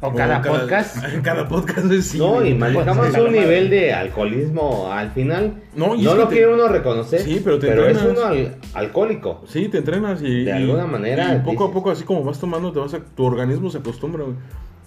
[0.00, 0.96] O cada podcast.
[1.24, 2.18] Cada podcast, güey, sí.
[2.18, 5.54] no, y manejamos Pues, un nivel de alcoholismo al final.
[5.74, 8.04] No, No, y es que lo te- quiere uno reconocer, Sí, pero te es entrenas.
[8.04, 9.42] uno al- alcohólico.
[9.48, 10.44] Sí, te entrenas y...
[10.44, 13.00] De y- alguna manera, Y poco a poco, así como vas tomando, te vas a,
[13.00, 14.36] tu organismo se acostumbra, güey.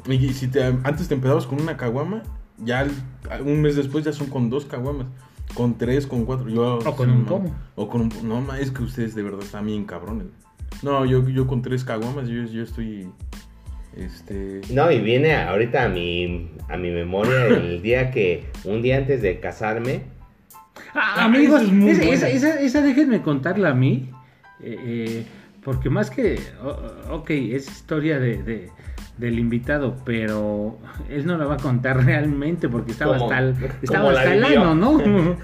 [0.08, 2.24] Y, si te, antes te empezabas con una caguama,
[2.58, 2.88] ya
[3.46, 5.08] un mes después ya son con dos caguamas.
[5.54, 6.48] Con tres, con cuatro.
[6.50, 7.56] Yo, O con sí, un pomo.
[7.76, 10.28] O con un No, ma, es que ustedes de verdad están bien cabrones.
[10.82, 13.08] No, yo, yo con tres caguamas, yo, yo estoy...
[13.96, 14.62] Este...
[14.70, 19.22] No, y viene ahorita a mi, a mi memoria el día que, un día antes
[19.22, 20.04] de casarme,
[20.94, 22.14] Ah, Ah, amigos, esa es esa, buena.
[22.14, 24.10] esa- esa- esa déjenme contarla a mí.
[24.62, 25.26] eh, eh,
[25.64, 26.40] porque más que.
[27.10, 28.70] ok, es historia de, de-
[29.18, 30.80] del invitado, pero
[31.10, 33.32] él no la va a contar realmente porque estaba ¿Cómo?
[33.32, 35.00] hasta el, ano, ¿no?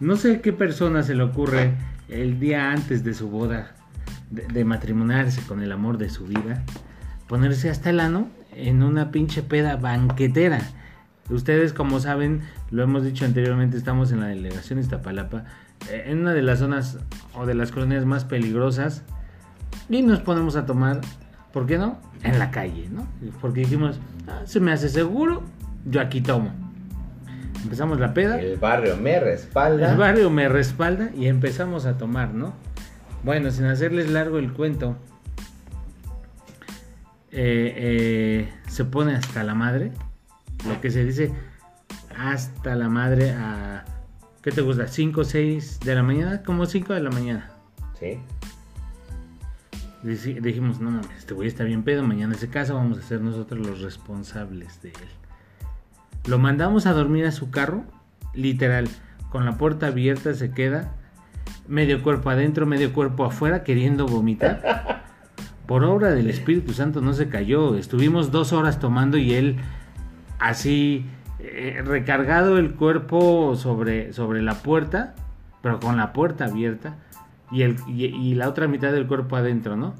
[0.00, 1.72] no sé qué persona se le ocurre
[2.08, 3.72] el día antes de su boda
[4.30, 6.62] de, de matrimoniarse con el amor de su vida,
[7.28, 10.60] ponerse hasta el ano en una pinche peda banquetera.
[11.28, 15.44] Ustedes, como saben, lo hemos dicho anteriormente, estamos en la delegación Iztapalapa,
[15.90, 16.98] eh, en una de las zonas
[17.34, 19.02] o de las colonias más peligrosas,
[19.88, 21.00] y nos ponemos a tomar,
[21.52, 21.98] ¿por qué no?
[22.22, 23.06] En la calle, ¿no?
[23.40, 25.42] Porque dijimos, "Ah, se me hace seguro,
[25.84, 26.50] yo aquí tomo.
[27.62, 28.38] Empezamos la peda.
[28.40, 29.90] el barrio me respalda.
[29.90, 32.52] El barrio me respalda y empezamos a tomar, ¿no?
[33.24, 34.96] Bueno, sin hacerles largo el cuento,
[37.32, 39.92] eh, eh, se pone hasta la madre,
[40.66, 41.32] lo que se dice
[42.16, 43.84] hasta la madre a,
[44.42, 44.84] ¿qué te gusta?
[44.86, 46.42] ¿5 o 6 de la mañana?
[46.42, 47.50] Como 5 de la mañana.
[47.98, 48.20] Sí.
[50.06, 53.66] Dijimos, no mames, este güey está bien pedo, mañana se casa, vamos a ser nosotros
[53.66, 55.08] los responsables de él.
[56.28, 57.82] Lo mandamos a dormir a su carro,
[58.32, 58.88] literal,
[59.30, 60.94] con la puerta abierta se queda,
[61.66, 65.04] medio cuerpo adentro, medio cuerpo afuera, queriendo vomitar.
[65.66, 69.56] Por obra del Espíritu Santo no se cayó, estuvimos dos horas tomando y él
[70.38, 71.04] así
[71.40, 75.16] eh, recargado el cuerpo sobre, sobre la puerta,
[75.62, 76.96] pero con la puerta abierta
[77.50, 79.94] y, el, y, la otra mitad del cuerpo adentro, ¿no?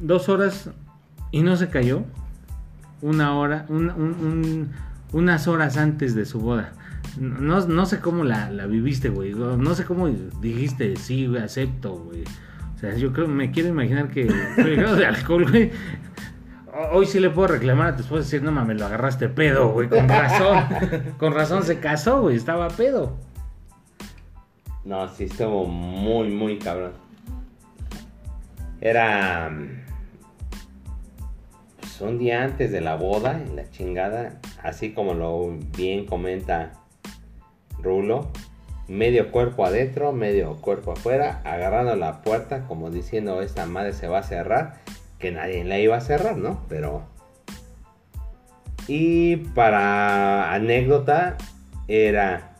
[0.00, 0.70] Dos horas
[1.30, 2.02] y no se cayó.
[3.00, 4.70] Una hora, un- un- un-
[5.12, 6.72] unas horas antes de su boda.
[7.18, 9.34] No, no sé cómo la, viviste, güey.
[9.34, 12.24] No sé cómo dijiste, sí, güey, acepto, güey.
[12.74, 15.70] O sea, yo creo, me quiero imaginar que fue grado de alcohol, güey.
[16.72, 19.28] ho- hoy sí le puedo reclamar a tu esposa y decir, no mames, lo agarraste
[19.28, 20.64] pedo, güey, con razón.
[21.18, 23.16] con razón se casó, güey, estaba pedo.
[24.84, 26.92] No, sí estuvo muy, muy cabrón.
[28.80, 29.48] Era.
[29.50, 29.84] mm,
[31.80, 36.72] Pues un día antes de la boda, en la chingada, así como lo bien comenta
[37.80, 38.30] Rulo,
[38.88, 44.18] medio cuerpo adentro, medio cuerpo afuera, agarrando la puerta, como diciendo, esta madre se va
[44.18, 44.80] a cerrar,
[45.18, 46.60] que nadie la iba a cerrar, ¿no?
[46.68, 47.02] Pero.
[48.86, 51.38] Y para anécdota,
[51.88, 52.56] era.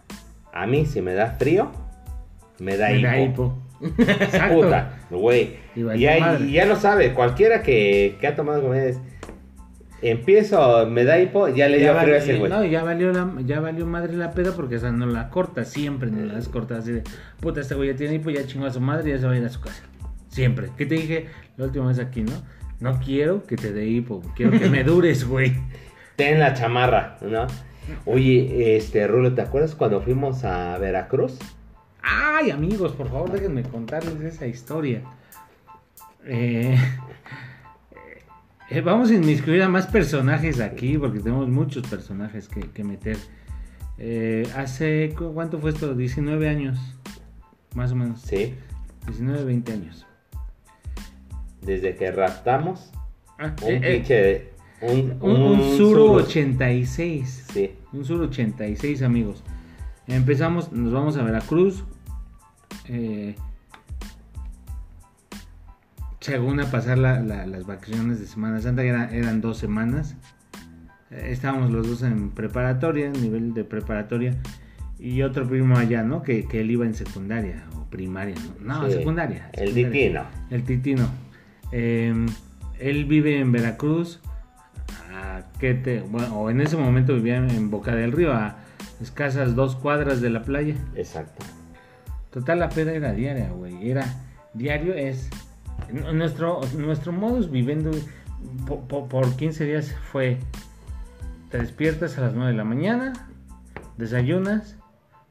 [0.53, 1.73] A mí, si me da frío,
[2.59, 3.59] me da Me da hipo.
[3.81, 3.95] hipo.
[4.03, 4.55] Exacto.
[4.63, 5.57] Puta, güey.
[5.75, 8.99] Y ya lo sabe, cualquiera que, que ha tomado comida es,
[10.03, 12.51] empiezo, me da hipo, ya le dio frío a ese güey.
[12.51, 16.11] no, ya valió, la, ya valió madre la peda porque esa no la corta, siempre
[16.11, 17.03] no la has cortado así de,
[17.41, 19.33] puta, este güey ya tiene hipo, ya chingó a su madre y ya se va
[19.33, 19.83] a ir a su casa.
[20.29, 20.69] Siempre.
[20.77, 21.27] ¿Qué te dije
[21.57, 22.33] la última vez aquí, no?
[22.81, 25.53] No quiero que te dé hipo, quiero que me dures, güey.
[26.17, 27.47] Ten la chamarra, ¿no?
[28.05, 31.39] Oye, este, Rulo, ¿te acuerdas cuando fuimos a Veracruz?
[32.07, 35.03] Ay, amigos, por favor, déjenme contarles esa historia.
[36.27, 36.77] Eh,
[38.71, 43.17] eh, vamos a inmiscuir a más personajes aquí, porque tenemos muchos personajes que, que meter.
[43.99, 45.95] Eh, hace, ¿cu- ¿cuánto fue esto?
[45.95, 46.79] 19 años,
[47.75, 48.21] más o menos.
[48.21, 48.55] Sí,
[49.07, 50.07] 19, 20 años.
[51.63, 52.91] desde que raptamos
[53.39, 54.51] Ah, un pinche,
[54.83, 56.13] un, un, un Suru Suru.
[56.17, 57.47] 86.
[57.53, 59.43] Sí, Un Sur 86, amigos.
[60.07, 61.83] Empezamos, nos vamos a Veracruz.
[62.89, 63.35] Eh,
[66.21, 70.17] según a pasar la- la- las vacaciones de Semana Santa, era- eran dos semanas.
[71.11, 74.35] Eh, estábamos los dos en preparatoria, nivel de preparatoria.
[74.99, 76.23] Y otro primo allá, ¿no?
[76.23, 78.81] Que, que él iba en secundaria o primaria, ¿no?
[78.81, 79.51] No, Sí, secundaria.
[79.53, 79.91] el secundaria.
[79.91, 80.25] ditino.
[80.51, 81.09] El Titino.
[81.73, 82.27] Eh,
[82.79, 84.21] él vive en Veracruz.
[85.13, 88.57] a ¿qué te- bueno, o en ese momento vivía en Boca del Río, a
[89.01, 90.75] escasas dos cuadras de la playa.
[90.97, 91.45] Exacto.
[92.35, 93.89] Total, la peda era diaria, güey.
[93.89, 94.05] Era
[94.55, 95.31] diario, es.
[95.93, 97.93] Nuestro, nuestro modus viviendo
[98.67, 100.41] po- po- por, 15 días fue:
[101.53, 103.13] te despiertas a las 9 de la mañana,
[103.99, 104.75] desayunas,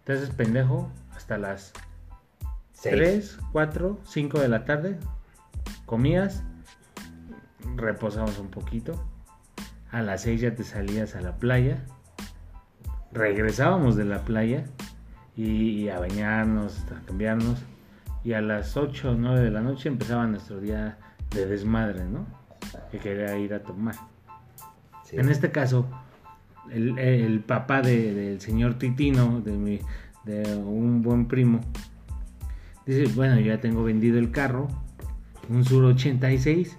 [0.06, 1.74] te haces pendejo hasta las
[2.72, 2.96] Seis.
[2.96, 4.98] 3, 4, 5 de la tarde,
[5.86, 6.44] comías,
[7.76, 9.04] reposabas un poquito,
[9.92, 11.84] a las 6 ya te salías a la playa,
[13.12, 14.64] regresábamos de la playa
[15.36, 17.60] y, a bañarnos, a cambiarnos,
[18.24, 20.98] y a las 8 o 9 de la noche empezaba nuestro día
[21.32, 22.26] de desmadre, ¿no?
[22.92, 23.96] Que quería ir a tomar.
[25.04, 25.18] Sí.
[25.18, 25.88] En este caso,
[26.72, 29.80] el, el papá de- del señor Titino, de, mi,
[30.24, 31.60] de un buen primo,
[32.86, 34.68] dice, bueno, yo ya tengo vendido el carro,
[35.50, 36.78] un Sur 86,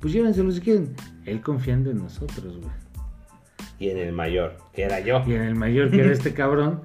[0.00, 0.94] pues llévenselo si quieren.
[1.24, 2.70] Él confiando en nosotros, güey.
[3.80, 5.22] Y en el mayor, que era yo.
[5.26, 6.82] Y en el mayor que era este cabrón,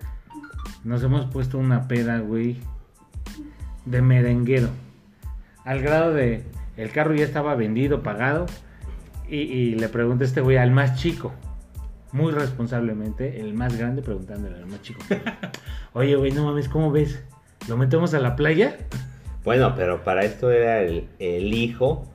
[0.83, 2.57] nos hemos puesto una peda, güey,
[3.85, 4.69] de merenguero.
[5.65, 6.43] Al grado de,
[6.77, 8.45] el carro ya estaba vendido, pagado,
[9.27, 11.31] y, y le pregunta este güey al más chico,
[12.11, 15.01] muy responsablemente, el más grande preguntándole al más chico.
[15.93, 17.23] Oye, güey, no mames, ¿cómo ves?
[17.67, 18.77] ¿Lo metemos a la playa?
[19.43, 22.07] Bueno, pero para esto era el, el hijo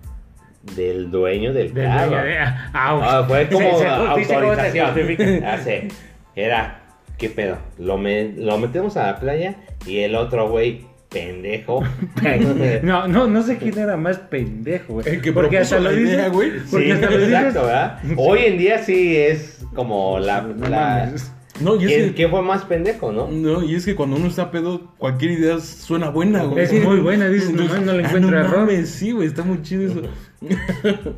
[0.77, 2.11] del dueño del Del carro.
[2.11, 5.45] dueño de- ah, Ah, fue como autorización.
[5.45, 5.89] Ah, sí.
[6.35, 6.81] Era,
[7.19, 7.59] ¿qué pedo?
[7.79, 11.83] Lo, me- lo metemos a la playa y el otro güey, pendejo.
[12.83, 15.09] No, no, no sé quién era más pendejo, güey.
[15.09, 16.51] El que Porque propuso hasta lo la dice, idea, güey.
[16.71, 17.33] Porque Sí, hasta lo dices.
[17.35, 17.99] exacto, ¿verdad?
[18.17, 20.43] Hoy en día sí es como la...
[20.43, 21.13] No la-.
[21.61, 23.29] No, y es ¿Quién, que, quién fue más pendejo, no?
[23.31, 26.65] no, y es que cuando uno está pedo, cualquier idea suena buena, güey.
[26.65, 28.59] Es muy buena, dices, nomás no le ah, encuentro error.
[28.63, 30.03] mames, sí, güey, está muy chido eso.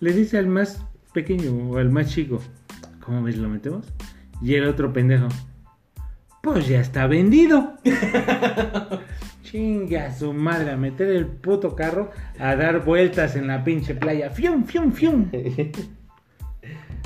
[0.00, 0.84] Le dice al más
[1.14, 2.42] pequeño o al más chico,
[3.00, 3.38] ¿cómo ves?
[3.38, 3.86] ¿Lo metemos?
[4.42, 5.28] Y el otro pendejo,
[6.42, 7.74] pues ya está vendido.
[9.42, 14.30] Chinga su madre, a meter el puto carro a dar vueltas en la pinche playa.
[14.30, 15.30] ¡Fium, fium, fium!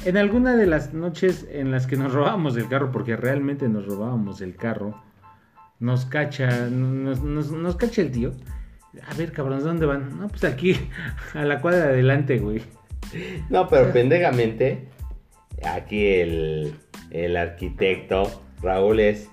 [0.05, 3.85] En alguna de las noches en las que nos robábamos el carro, porque realmente nos
[3.85, 5.03] robábamos el carro,
[5.81, 8.33] nos cacha, nos, nos, nos cacha el tío.
[9.09, 10.19] A ver, cabrones, ¿dónde van?
[10.19, 10.77] No, pues aquí,
[11.35, 12.63] a la cuadra de adelante, güey.
[13.51, 14.89] No, pero pendejamente,
[15.65, 16.75] aquí el,
[17.11, 19.29] el arquitecto Raúl es.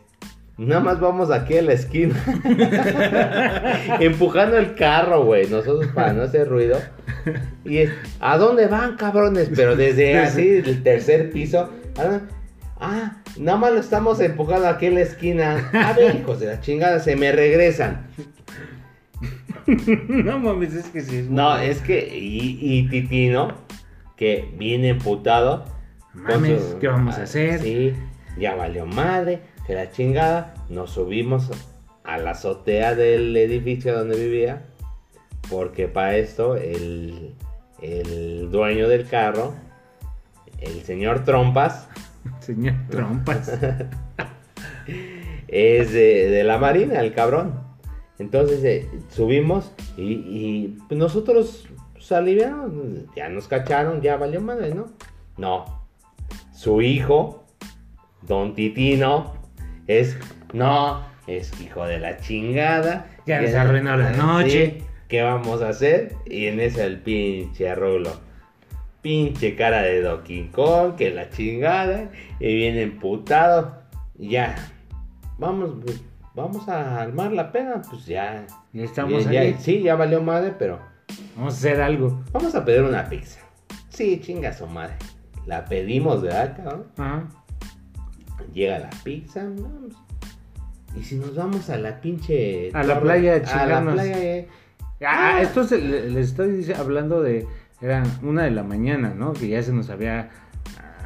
[0.57, 2.15] Nada más vamos aquí a la esquina.
[3.99, 5.49] empujando el carro, güey.
[5.49, 6.79] Nosotros para no hacer ruido.
[7.65, 7.91] Y es,
[8.21, 9.49] ¿a dónde van, cabrones?
[9.53, 11.69] Pero desde así, el tercer piso.
[11.97, 12.21] Ah,
[12.79, 15.69] ah, nada más lo estamos empujando aquí en la esquina.
[15.73, 18.07] A ver, hijos de la chingada, se me regresan.
[19.67, 21.17] no mames, es que sí.
[21.17, 23.55] es No, es que, y, y Titino,
[24.15, 25.74] que viene emputado.
[26.15, 27.59] Mames, ¿qué vamos a ah, hacer?
[27.61, 27.93] Sí,
[28.37, 30.53] ya valió madre, que la chingada.
[30.69, 31.51] Nos subimos
[32.03, 34.63] a la azotea del edificio donde vivía.
[35.49, 37.35] Porque para esto el,
[37.81, 39.53] el dueño del carro,
[40.59, 41.87] el señor Trompas,
[42.39, 43.49] Señor Trompas.
[45.47, 47.63] es de, de la marina, el cabrón.
[48.17, 52.71] Entonces eh, subimos y, y, pues, nosotros pues, aliviamos,
[53.15, 54.87] ya nos cacharon, ya valió madre, ¿no?
[55.37, 55.74] No.
[56.55, 57.43] Su hijo,
[58.21, 59.33] don Titino,
[59.87, 60.17] es,
[60.53, 63.07] no, es hijo de la chingada.
[63.25, 64.81] Ya nos arruinó la noche.
[65.09, 66.13] ¿Qué vamos a hacer?
[66.25, 68.11] Y en ese el pinche rulo.
[69.01, 72.09] Pinche cara de Donkey Kong, que la chingada.
[72.39, 73.77] Y viene emputado.
[74.17, 74.55] Ya.
[75.37, 76.01] Vamos, pues,
[76.33, 77.81] vamos a armar la pena.
[77.87, 78.47] Pues ya.
[78.73, 79.55] Ya estamos ya- ahí.
[79.59, 80.79] sí, ya valió madre, pero
[81.35, 82.23] Vamos a hacer algo.
[82.31, 83.41] vamos a pedir una pizza.
[83.89, 84.95] Sí, chinga su madre.
[85.45, 86.63] La pedimos de acá,
[86.97, 87.03] ¿no?
[87.03, 87.23] Ajá.
[88.53, 89.93] Llega la pizza, vamos.
[90.97, 92.71] Y si nos vamos a la pinche.
[92.73, 94.47] A la playa a A la playa, eh.
[95.01, 95.41] Ah, Ah.
[95.41, 97.45] esto se- le- les estoy hablando de.
[97.81, 99.33] Era una de la mañana, ¿no?
[99.33, 100.29] Que ya se nos había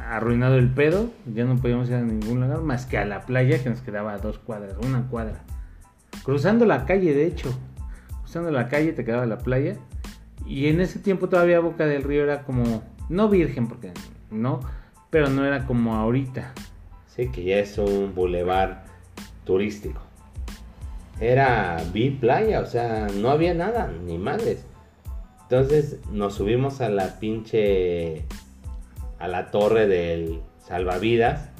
[0.08, 1.10] arruinado el pedo.
[1.26, 4.12] Ya no podíamos ir a ningún lugar más que a la playa que nos quedaba
[4.14, 5.42] a dos cuadras, una cuadra.
[6.24, 7.52] Cruzando la calle, de hecho.
[8.22, 9.76] Cruzando la calle te quedaba la playa.
[10.46, 12.82] Y en ese tiempo todavía Boca del Río era como.
[13.08, 13.92] No virgen, porque
[14.30, 14.60] no.
[15.10, 16.52] Pero no era como ahorita.
[17.14, 18.84] Sí, que ya es un bulevar
[19.44, 20.00] turístico.
[21.20, 24.64] Era vi playa, o sea, no había nada, ni madres.
[25.42, 28.24] Entonces nos subimos a la pinche.
[29.18, 31.50] a la torre del salvavidas.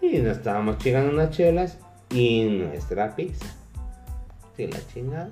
[0.00, 1.78] Y nos estábamos chingando unas chelas
[2.10, 3.46] y nuestra pizza.
[4.56, 5.30] Sí, la chingada.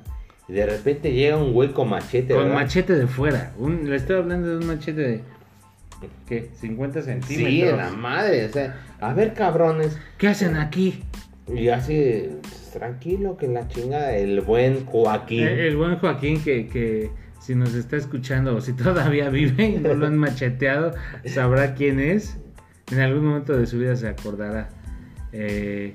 [0.48, 2.54] Y de repente llega un güey con machete, Con ¿verdad?
[2.62, 3.52] machete de fuera.
[3.58, 5.35] Un- le estoy hablando de un machete de.
[6.26, 6.50] ¿Qué?
[6.54, 7.50] 50 centímetros.
[7.50, 9.98] Sí, en la madre, o sea, a ver cabrones.
[10.18, 11.02] ¿Qué hacen aquí?
[11.52, 15.44] Y así, pues, tranquilo, que la chingada, el buen Joaquín.
[15.46, 17.10] El, el buen Joaquín que, que
[17.40, 20.92] si nos está escuchando o si todavía vive y no lo han macheteado,
[21.24, 22.36] sabrá quién es.
[22.90, 24.68] En algún momento de su vida se acordará.
[25.32, 25.94] Eh,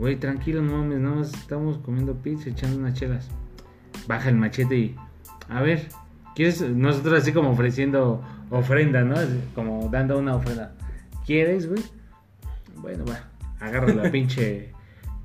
[0.00, 3.28] Güey, tranquilo, no mames, nada más estamos comiendo pizza, echando unas chelas.
[4.08, 4.96] Baja el machete y...
[5.50, 5.88] A ver,
[6.34, 6.62] ¿quieres?
[6.62, 9.16] Nosotros así como ofreciendo ofrenda, ¿no?
[9.54, 10.72] Como dando una ofrenda.
[11.24, 11.82] ¿Quieres, güey?
[12.76, 13.28] Bueno, va.
[13.60, 14.72] Agarra la pinche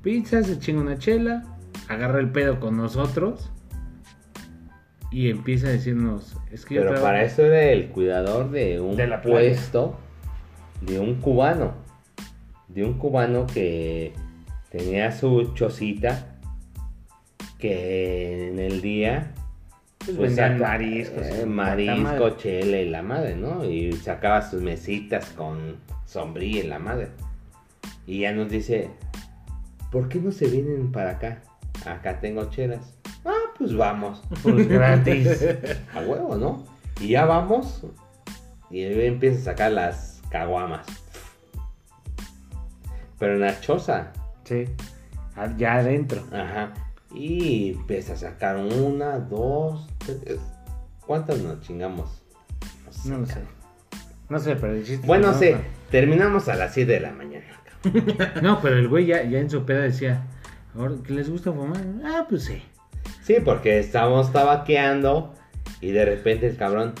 [0.02, 1.42] pizza, se chinga una chela,
[1.88, 3.50] agarra el pedo con nosotros
[5.10, 9.06] y empieza a decirnos, es que Pero para eso era el cuidador de un De
[9.06, 9.38] la playa.
[9.38, 9.98] puesto
[10.82, 11.74] de un cubano.
[12.68, 14.12] De un cubano que
[14.70, 16.36] tenía su chocita
[17.58, 19.32] que en el día
[20.06, 23.64] Pues vendían saca- mariscos, eh, marisco, chela y la madre, ¿no?
[23.64, 25.76] Y sacaba sus mesitas con
[26.06, 27.08] sombrilla y la madre.
[28.06, 28.88] Y ya nos dice,
[29.90, 31.42] ¿por qué no se vienen para acá?
[31.84, 32.94] Acá tengo chelas.
[33.24, 34.22] Ah, pues vamos.
[34.42, 35.44] Pues gratis.
[35.94, 36.64] A huevo, ¿no?
[37.00, 37.82] Y ya vamos.
[38.70, 40.86] Y él empieza a sacar las caguamas.
[43.18, 44.12] Pero en la choza.
[44.44, 44.66] sí,
[45.34, 46.22] allá adentro.
[46.32, 46.72] Ajá.
[47.14, 49.86] Y empieza a sacar una, dos.
[51.06, 52.22] ¿Cuántas nos chingamos?
[53.04, 53.40] No lo sé.
[54.28, 55.52] No sé, pero el chiste Bueno, que sé.
[55.52, 55.58] no,
[55.90, 57.44] Terminamos a las 7 de la mañana.
[58.42, 60.24] No, pero el güey ya, ya en su peda decía,
[60.76, 61.80] "Ahora, ¿que les gusta fumar?
[62.04, 62.60] Ah, pues sí.
[63.22, 65.34] Sí, porque estábamos tabaqueando.
[65.80, 66.94] Y de repente el cabrón.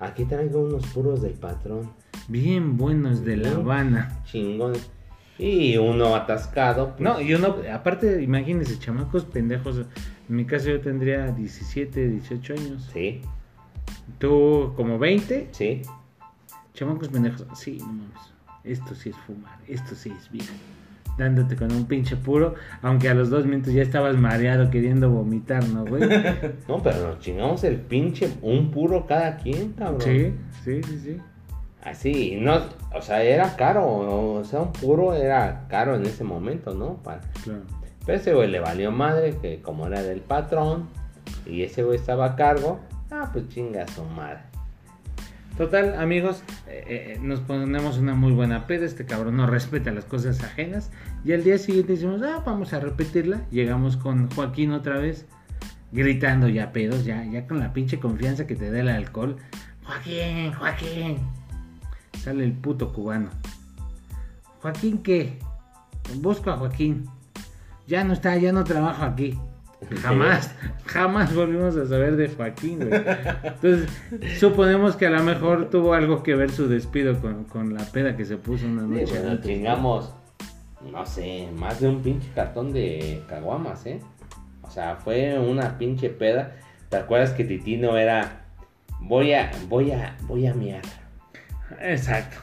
[0.00, 1.92] Aquí traigo unos puros del patrón.
[2.26, 3.50] Bien buenos de La.
[3.52, 4.20] Habana.
[4.24, 4.90] Chingones.
[5.38, 6.90] Y uno atascado.
[6.96, 9.82] pues, No, y uno, aparte, imagínense, chamacos pendejos.
[10.28, 12.90] En mi caso yo tendría 17, 18 años.
[12.92, 13.20] Sí,
[14.18, 15.82] Tú como 20, sí.
[16.74, 17.46] chamacos pendejos.
[17.54, 18.32] Sí, no mames.
[18.64, 20.44] Esto sí es fumar, esto sí es vida.
[21.18, 25.66] Dándote con un pinche puro, aunque a los dos minutos ya estabas mareado queriendo vomitar,
[25.68, 26.02] ¿no, güey?
[26.68, 30.00] No, pero nos chingamos el pinche, un puro cada quien, cabrón.
[30.00, 30.32] Sí,
[30.64, 31.16] sí, sí, sí.
[31.82, 32.60] Así, no,
[32.94, 33.84] o sea, era caro,
[34.38, 36.94] o sea, un puro era caro en ese momento, ¿no?
[37.02, 37.62] Para- Claro.
[38.04, 40.88] Pero ese güey le valió madre, que como era del patrón,
[41.46, 42.80] y ese güey estaba a cargo,
[43.10, 44.40] ah, pues chinga su madre.
[45.56, 48.86] Total, amigos, eh, eh, nos ponemos una muy buena peda.
[48.86, 50.90] Este cabrón no respeta las cosas ajenas.
[51.24, 53.42] Y al día siguiente decimos, ah, vamos a repetirla.
[53.50, 55.26] Llegamos con Joaquín otra vez,
[55.92, 59.36] gritando ya pedos, ya, ya con la pinche confianza que te da el alcohol.
[59.84, 61.18] Joaquín, Joaquín.
[62.18, 63.28] Sale el puto cubano.
[64.62, 65.38] ¿Joaquín qué?
[66.16, 67.06] Busco a Joaquín.
[67.86, 69.38] Ya no está, ya no trabajo aquí.
[70.00, 70.54] Jamás,
[70.86, 73.02] jamás volvimos a saber de Joaquín, güey.
[73.42, 73.88] Entonces,
[74.38, 78.16] suponemos que a lo mejor tuvo algo que ver su despido con, con la peda
[78.16, 79.46] que se puso una Sí, noche bueno, antes.
[79.46, 80.14] chingamos,
[80.92, 83.98] no sé, más de un pinche cartón de caguamas, ¿eh?
[84.62, 86.54] O sea, fue una pinche peda.
[86.88, 88.44] ¿Te acuerdas que Titino era,
[89.00, 90.82] voy a, voy a, voy a miar?
[91.80, 92.36] Exacto.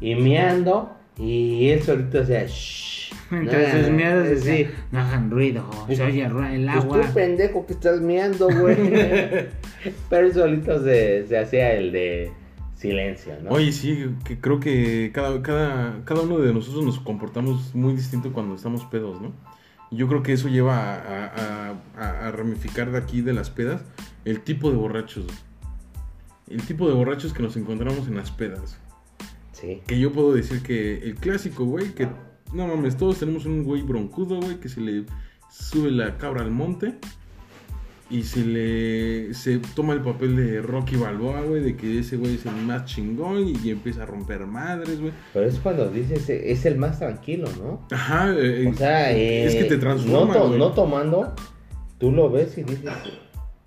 [0.00, 2.97] Y miando, y él solito decía, shh.
[3.36, 4.34] Entonces, nada, miedos sí.
[4.50, 7.00] decía, no hagan ruido, se oye el Pues agua.
[7.02, 8.76] tú pendejo que estás miando, güey.
[10.10, 12.32] Pero él solito se, se hacía el de
[12.76, 13.50] silencio, ¿no?
[13.50, 18.32] Oye, sí, que creo que cada, cada, cada uno de nosotros nos comportamos muy distinto
[18.32, 19.32] cuando estamos pedos, ¿no?
[19.90, 23.50] Y Yo creo que eso lleva a, a- a- a ramificar de aquí de las
[23.50, 23.82] pedas
[24.24, 25.24] el tipo de borrachos.
[25.24, 25.36] güey.
[26.50, 28.78] El tipo de borrachos que nos encontramos en las pedas.
[29.52, 29.82] Sí.
[29.86, 32.06] Que yo puedo decir que el clásico, güey, que
[32.52, 35.04] no mames, todos tenemos un güey broncudo, güey, que se le
[35.50, 36.94] sube la cabra al monte
[38.10, 42.36] y se le se toma el papel de Rocky Balboa, güey, de que ese güey
[42.36, 45.12] es el más chingón y, y empieza a romper madres, güey.
[45.34, 47.86] Pero es cuando dices, eh, es el más tranquilo, ¿no?
[47.94, 50.58] Ajá, eh, O sea, es que eh, te transforma, no, to- güey.
[50.58, 51.34] no tomando,
[51.98, 52.90] tú lo ves y dices,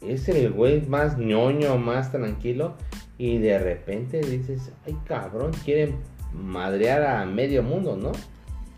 [0.02, 2.76] es el güey más ñoño, más tranquilo.
[3.20, 5.98] Y de repente dices, ay cabrón, quieren
[6.34, 8.12] madrear a medio mundo, ¿no?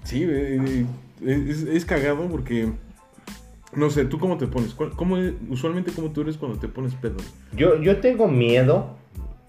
[0.04, 0.86] Sí, eh,
[1.26, 2.70] eh, es, es cagado porque
[3.76, 4.74] no sé, ¿tú cómo te pones?
[4.74, 5.18] ¿Cuál- ¿Cómo,
[5.50, 7.18] usualmente cómo tú eres cuando te pones pedo?
[7.56, 8.96] Yo, yo tengo miedo,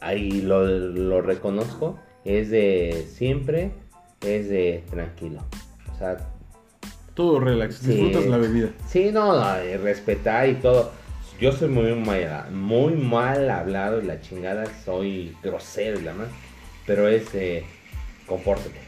[0.01, 3.73] ahí lo, lo reconozco, es de siempre,
[4.23, 5.41] es de tranquilo.
[5.95, 6.17] O sea,
[7.15, 7.93] Todo relax, Sí.
[7.93, 8.71] disfrutas la bebida.
[8.89, 10.91] Sí, no, no, y respetar y todo.
[11.41, 16.29] Yo soy muy mal, muy mal hablado y la chingada, soy grosero y la más.
[16.87, 17.65] Pero es, eh,
[18.27, 18.81] compórtate.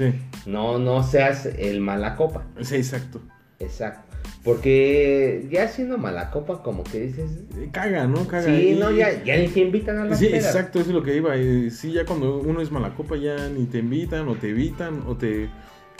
[0.00, 0.14] Sí,
[0.46, 2.44] No, no seas el mala copa.
[2.62, 3.20] sí, exacto.
[3.58, 4.04] Exacto.
[4.42, 7.30] Porque ya siendo mala copa, como que dices.
[7.58, 8.26] Eh, Caga, ¿no?
[8.26, 8.44] Caga.
[8.44, 11.02] Sí, Y- no, ya, ya ni te invitan a las Sí, exacto, eso es lo
[11.02, 11.34] que iba.
[11.70, 15.16] Sí, ya cuando uno es mala copa ya ni te invitan o te evitan o
[15.16, 15.50] te,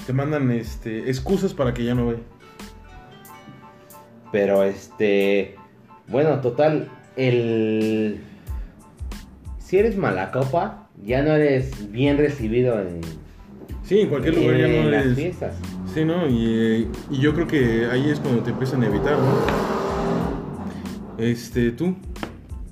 [0.06, 2.20] te mandan este, excusas para que ya no vaya.
[4.32, 5.56] Pero este.
[6.08, 6.88] Bueno, total.
[7.16, 8.20] El.
[9.58, 13.00] Si eres mala copa, ya no eres bien recibido en,
[13.90, 15.56] Sí, en cualquier lugar ya en no las fiestas.
[15.92, 16.28] Sí, ¿no?
[16.28, 19.34] Y, eh, y yo creo que ahí es cuando te empiezan a evitar, ¿no?
[21.18, 21.96] Este, tú,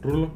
[0.00, 0.30] Rulo,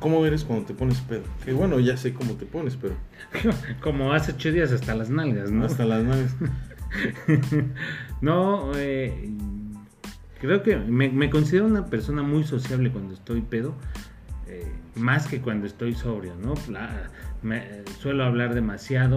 [0.00, 1.22] ¿cómo eres cuando te pones pedo?
[1.46, 2.96] Que bueno, ya sé cómo te pones, pero
[3.80, 5.64] Como hace ocho días hasta las nalgas, ¿no?
[5.64, 6.34] hasta las naves.
[8.20, 9.30] no, eh,
[10.38, 13.74] creo que me, me considero una persona muy sociable cuando estoy pedo,
[14.48, 16.52] eh, más que cuando estoy sobrio, ¿no?
[16.70, 17.08] La-
[17.42, 19.16] me- suelo hablar demasiado,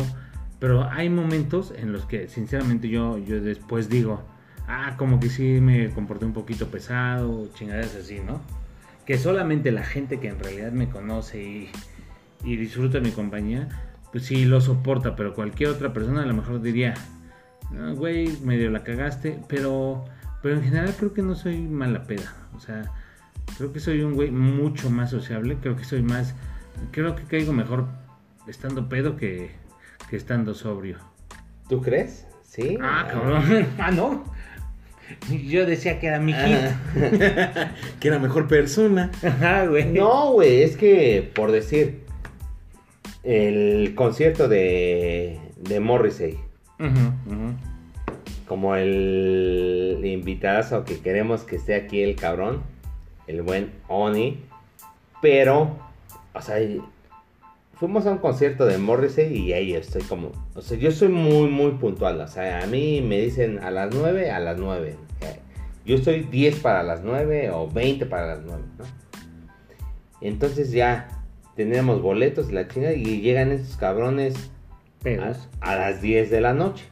[0.59, 4.23] pero hay momentos en los que sinceramente yo, yo después digo,
[4.67, 8.41] ah, como que sí me comporté un poquito pesado, chingadas así, ¿no?
[9.05, 11.69] Que solamente la gente que en realidad me conoce y,
[12.43, 13.69] y disfruta mi compañía,
[14.11, 16.93] pues sí lo soporta, pero cualquier otra persona a lo mejor diría,
[17.73, 20.05] "Ah, güey, medio la cagaste, pero,
[20.41, 22.91] pero en general creo que no soy mala peda, o sea,
[23.57, 26.35] creo que soy un güey mucho más sociable, creo que soy más,
[26.91, 27.87] creo que caigo mejor
[28.47, 29.51] estando pedo que,
[30.09, 30.97] que estando sobrio.
[31.69, 32.27] ¿Tú crees?
[32.43, 32.77] Sí.
[32.81, 34.23] Ah, cabrón, ah, no.
[35.29, 36.57] Yo decía que era mi hit.
[36.57, 37.71] Ah.
[37.99, 39.11] que era mejor persona.
[39.23, 39.85] Ajá, güey.
[39.85, 42.01] No, güey, es que, por decir,
[43.23, 46.39] el concierto de, de Morrissey,
[48.47, 52.63] como el invitadazo que queremos que esté aquí el cabrón,
[53.27, 54.43] el buen Oni,
[55.21, 55.77] pero,
[56.33, 56.57] o sea,
[57.79, 61.49] fuimos a un concierto de Morrissey y ahí estoy como, o sea, yo soy muy,
[61.49, 64.95] muy puntual, o sea, a mí me dicen a las 9, a las 9.
[65.21, 65.39] eh,
[65.85, 68.85] Yo estoy 10 para las 9 o 20 para las 9, ¿no?
[70.21, 71.07] Entonces ya
[71.55, 74.49] tenemos boletos y la chingada y llegan estos cabrones
[75.61, 76.85] a, las 10 de la noche.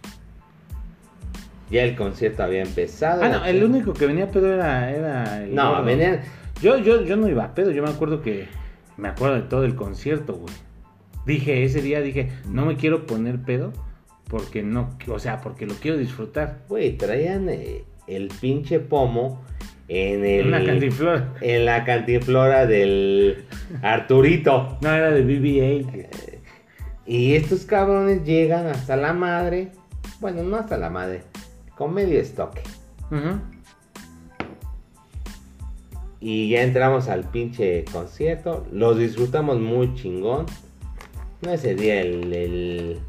[1.71, 3.23] Ya el concierto había empezado.
[3.23, 3.65] Ah, no, el chingada.
[3.65, 5.85] único que venía pedo era, era el No, gordo.
[5.85, 6.21] venían.
[6.61, 8.47] Yo, yo, yo no iba a pedo, yo me acuerdo que
[8.97, 10.53] me acuerdo de todo el concierto, güey.
[11.25, 13.73] Dije, ese día dije, no me quiero poner pedo
[14.27, 16.63] porque no, o sea, porque lo quiero disfrutar.
[16.67, 19.43] Güey, traían eh, el pinche pomo
[19.87, 20.47] en el.
[20.47, 21.33] Una cantinflora.
[21.41, 23.45] En la cantinflora del
[23.81, 24.77] Arturito.
[24.81, 26.07] No, era de BB-8.
[27.05, 29.71] Y estos cabrones llegan hasta la madre.
[30.19, 31.21] Bueno, no hasta la madre.
[31.77, 32.61] Con medio estoque.
[36.19, 38.65] Y ya entramos al pinche concierto.
[38.71, 40.47] Los disfrutamos muy chingón.
[41.41, 42.99] No ese día el, el,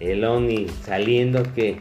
[0.00, 1.80] el Oni saliendo que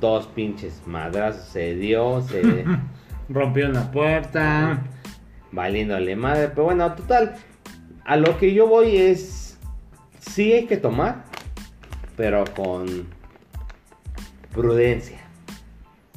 [0.00, 2.64] dos pinches madrazos se dio, se
[3.28, 4.82] Rompió la puerta.
[5.52, 6.48] valiéndole madre.
[6.48, 7.34] Pero bueno, total,
[8.04, 9.58] a lo que yo voy es,
[10.18, 11.24] sí hay que tomar,
[12.16, 13.06] pero con
[14.52, 15.18] prudencia.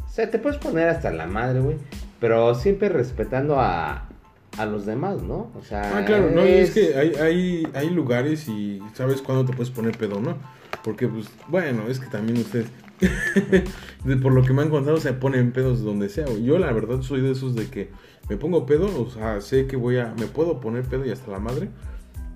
[0.05, 1.77] O sea, te puedes poner hasta la madre, güey,
[2.19, 4.09] pero siempre respetando a,
[4.57, 5.49] a los demás, ¿no?
[5.59, 9.45] O sea, Ah, claro, no, y es que hay, hay, hay lugares y sabes cuándo
[9.45, 10.35] te puedes poner pedo, ¿no?
[10.83, 12.67] Porque, pues, bueno, es que también ustedes,
[14.03, 16.25] de- por lo que me han contado, se ponen pedos donde sea.
[16.41, 17.89] Yo, la verdad, soy de esos de que
[18.29, 21.31] me pongo pedo, o sea, sé que voy a, me puedo poner pedo y hasta
[21.31, 21.69] la madre,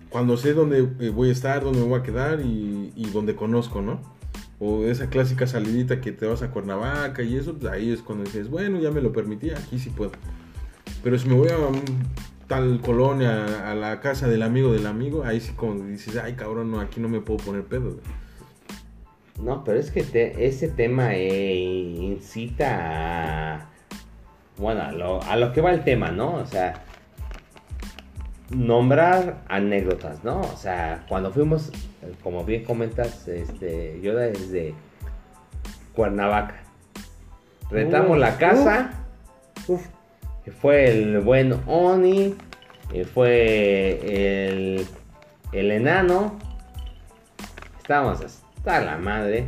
[0.09, 3.35] cuando sé dónde eh, voy a estar, dónde me voy a quedar y, y donde
[3.35, 3.99] conozco, ¿no?
[4.59, 8.23] O esa clásica salidita que te vas a Cuernavaca y eso, pues ahí es cuando
[8.23, 10.11] dices, bueno, ya me lo permití, aquí sí puedo.
[11.05, 11.83] Pero si me voy a un
[12.47, 16.71] tal colonia, a la casa del amigo del amigo, ahí sí como dices, ay cabrón,
[16.71, 17.91] no, aquí no me puedo poner pedo.
[17.91, 18.01] güey".
[19.39, 23.69] No, pero es que te- ese tema eh, incita a...
[24.57, 26.33] Bueno, a lo, a lo que va el tema, ¿no?
[26.33, 26.73] O sea,
[28.49, 30.41] nombrar anécdotas, ¿no?
[30.41, 31.71] O sea, cuando fuimos,
[32.23, 34.73] como bien comentas, este, yo desde
[35.93, 36.63] Cuernavaca.
[37.69, 38.89] Rentamos Uh, la casa,
[39.67, 39.85] Uf.
[40.51, 42.35] Fue el buen Oni,
[43.13, 44.85] fue el,
[45.51, 46.37] el enano.
[47.77, 49.45] Estábamos hasta la madre.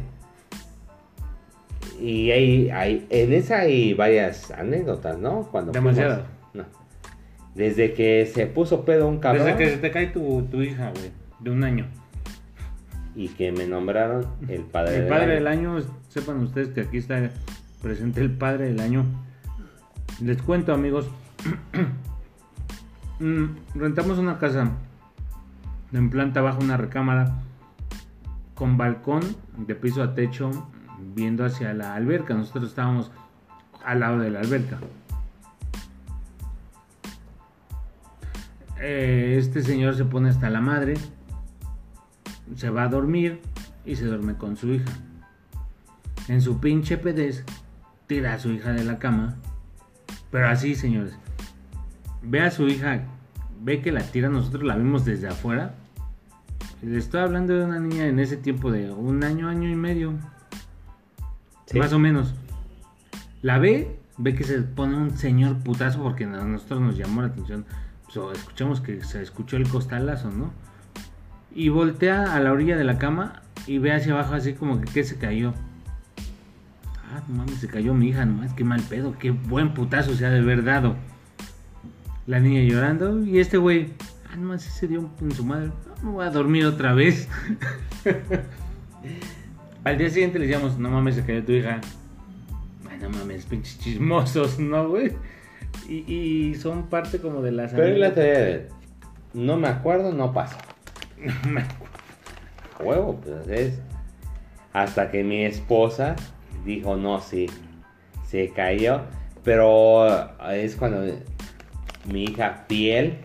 [2.00, 5.48] Y hay, hay, en esa hay varias anécdotas, ¿no?
[5.52, 5.96] Cuando fuimos-
[6.54, 6.66] no.
[7.56, 10.92] Desde que se puso pedo un cabrón Desde que se te cae tu, tu hija,
[10.92, 11.88] güey, de un año.
[13.16, 15.34] y que me nombraron el padre El del padre año.
[15.34, 15.78] del año,
[16.10, 17.32] sepan ustedes que aquí está
[17.82, 19.06] presente el padre del año.
[20.20, 21.08] Les cuento, amigos.
[23.20, 24.74] Mm, Rentamos una casa
[25.92, 27.42] en planta baja, una recámara
[28.54, 29.22] con balcón
[29.58, 30.52] de piso a techo,
[31.16, 32.36] viendo hacia la alberca.
[32.36, 33.10] Nosotros estábamos
[33.84, 34.78] al lado de la alberca.
[38.80, 40.94] Eh, este señor se pone hasta la madre,
[42.56, 43.42] se va a dormir
[43.84, 44.92] y se duerme con su hija.
[46.28, 47.44] En su pinche pedez,
[48.06, 49.38] tira a su hija de la cama.
[50.32, 51.18] Pero así, señores.
[52.22, 53.04] Ve a su hija,
[53.62, 55.76] ve que la tira, nosotros la vimos desde afuera.
[56.82, 60.14] Le estoy hablando de una niña en ese tiempo de un año, año y medio.
[61.66, 61.80] Sí.
[61.80, 62.34] Más o menos.
[63.42, 67.28] La ve, ve que se pone un señor putazo porque a nosotros nos llamó la
[67.28, 67.66] atención.
[68.06, 70.52] Pues, o escuchamos que se escuchó el costalazo, ¿no?
[71.54, 74.92] Y voltea a la orilla de la cama y ve hacia abajo así como que,
[74.92, 75.54] que se cayó.
[77.10, 80.26] Ah, no mames, se cayó mi hija, nomás, qué mal pedo, qué buen putazo se
[80.26, 80.96] ha de haber dado.
[82.26, 83.94] La niña llorando y este güey,
[84.30, 87.30] ah, nomás se dio en su madre, Ah, me voy a dormir otra vez.
[89.84, 91.80] Al día siguiente le decíamos, no mames, se cayó tu hija.
[92.90, 95.14] Ay, no mames, pinches chismosos, ¿no, güey?
[95.88, 97.72] Y, y son parte como de las...
[97.72, 98.70] Pero la teoría de,
[99.34, 100.58] no me acuerdo, no pasó.
[101.46, 103.80] No me A huevo, pues es.
[104.74, 106.16] Hasta que mi esposa
[106.68, 107.48] dijo, no, sí,
[108.28, 109.02] se cayó.
[109.44, 110.08] Pero
[110.52, 111.02] es cuando
[112.12, 113.20] mi hija fiel,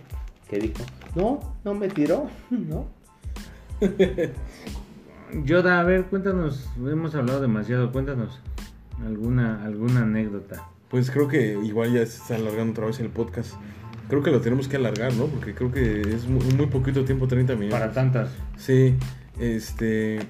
[0.49, 2.87] que dijo, no, no me tiró, no.
[5.45, 8.41] Yoda, a ver, cuéntanos, hemos hablado demasiado, cuéntanos
[9.05, 10.69] alguna, alguna anécdota.
[10.89, 13.55] Pues creo que igual ya se está alargando otra vez el podcast.
[14.09, 15.27] Creo que lo tenemos que alargar, ¿no?
[15.27, 17.81] Porque creo que es muy, muy poquito tiempo, 30 minutos.
[17.81, 18.31] Para tantas.
[18.59, 18.95] Sí,
[19.41, 20.21] este...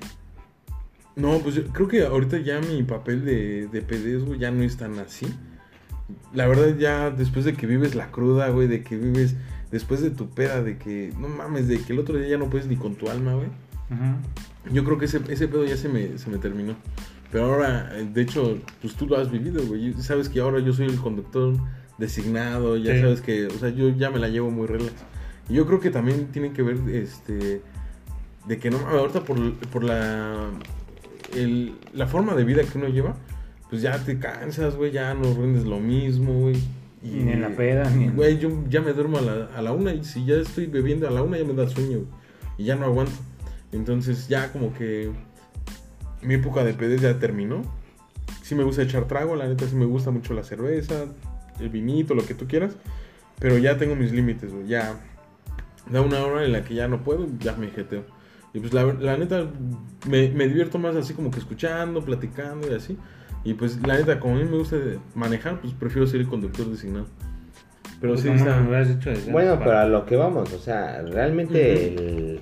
[1.17, 4.77] No, pues yo creo que ahorita ya mi papel de, de güey, ya no es
[4.77, 5.27] tan así.
[6.33, 9.35] La verdad ya después de que vives la cruda, güey, de que vives
[9.71, 12.49] después de tu peda, de que, no mames, de que el otro día ya no
[12.51, 13.49] puedes ni con tu alma, güey.
[14.73, 16.75] Yo creo que ese, ese pedo ya se me, se me terminó.
[17.31, 19.93] Pero ahora, eh, de hecho, pues tú lo has vivido, güey.
[19.95, 21.55] Sabes que ahora yo soy el conductor
[21.99, 23.01] designado, ya Sí.
[23.01, 24.93] sabes que, o sea, yo ya me la llevo muy relax.
[25.49, 27.63] Y yo creo que también tiene que ver, este,
[28.47, 30.49] de que no, ahorita por, por la,
[31.35, 33.15] el- la forma de vida que uno lleva,
[33.71, 36.57] pues ya te cansas, güey, ya no rindes lo mismo, güey.
[37.03, 39.63] Y, Ni en la peda, ni en- Güey, yo ya me duermo a la, a
[39.63, 42.09] la una y si ya estoy bebiendo a la una ya me da sueño, güey,
[42.59, 43.13] y ya no aguanto.
[43.73, 45.11] Entonces ya como que
[46.23, 47.63] mi época de pedez ya terminó.
[48.43, 51.07] Sí me gusta echar trago, la neta sí me gusta mucho la cerveza,
[51.59, 52.77] el vinito, lo que tú quieras.
[53.41, 54.69] Pero ya tengo mis límites, güey.
[54.69, 55.01] Ya
[55.91, 58.05] da una hora en la que ya no puedo, ya me jeteo.
[58.55, 59.47] Y pues la, la neta
[60.09, 62.99] me, me divierto más así como que escuchando, platicando y así.
[63.45, 64.77] Y pues la neta, como a mí me gusta
[65.15, 67.07] manejar, pues prefiero ser el conductor designado.
[68.01, 70.53] Pero sí, Pues, ¿Cómo está- me hubieras dicho desde Bueno, pero a lo que vamos,
[70.53, 72.41] o sea, realmente el,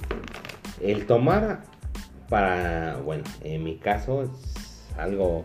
[0.82, 1.62] el tomar
[2.28, 5.44] para, bueno, en mi caso es algo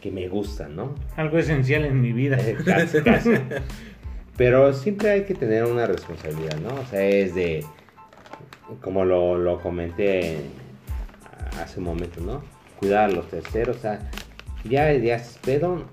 [0.00, 0.94] que me gustan, ¿no?
[1.16, 2.36] Algo esencial en mi vida.
[2.40, 3.30] Eh, casi, casi.
[4.36, 6.74] Pero siempre hay que tener una responsabilidad, ¿no?
[6.80, 7.64] O sea, es de,
[8.80, 10.38] como lo, lo comenté
[11.62, 12.42] hace un momento, ¿no?
[12.78, 14.10] Cuidar a los terceros, o sea,
[14.64, 15.84] ya, ya es pedo,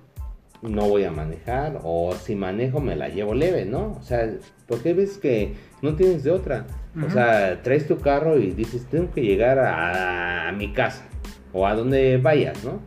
[0.61, 3.97] no voy a manejar, o si manejo me la llevo leve, ¿no?
[3.99, 4.29] O sea,
[4.67, 6.65] porque veces que no tienes de otra.
[7.05, 11.05] O sea, traes tu carro y dices, tengo que llegar a, a mi casa,
[11.53, 12.79] o a donde vayas, ¿no?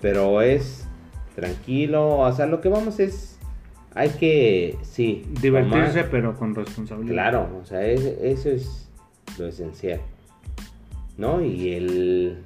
[0.00, 0.86] Pero es
[1.34, 3.38] tranquilo, o sea, lo que vamos es,
[3.94, 7.12] hay que, sí, Divertirse, tomar- pero con responsabilidad.
[7.12, 8.87] Claro, o sea, es- eso es
[9.38, 10.00] lo esencial.
[11.16, 11.42] ¿No?
[11.42, 12.44] Y el.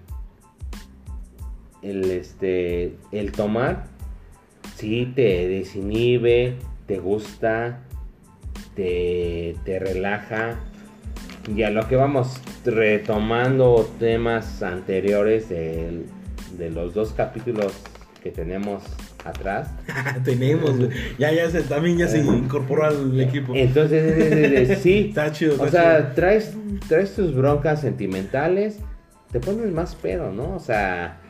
[1.83, 2.97] El este.
[3.11, 3.87] El tomar.
[4.77, 6.57] Sí, te desinhibe.
[6.87, 7.83] Te gusta.
[8.75, 10.61] Te, te relaja.
[11.55, 17.73] Y a lo que vamos retomando temas anteriores de los dos capítulos
[18.23, 18.85] que tenemos
[19.25, 19.69] atrás.
[20.25, 20.91] Tenemos, güey.
[21.19, 23.53] Ya, ya se, también ya se incorporó al equipo.
[23.55, 25.07] Entonces, es de- de- de- sí.
[25.09, 26.55] Está chido, está O sea, traes,
[26.89, 28.79] traes tus broncas sentimentales,
[29.31, 30.55] te pones más pedo, ¿no?
[30.57, 31.21] O sea,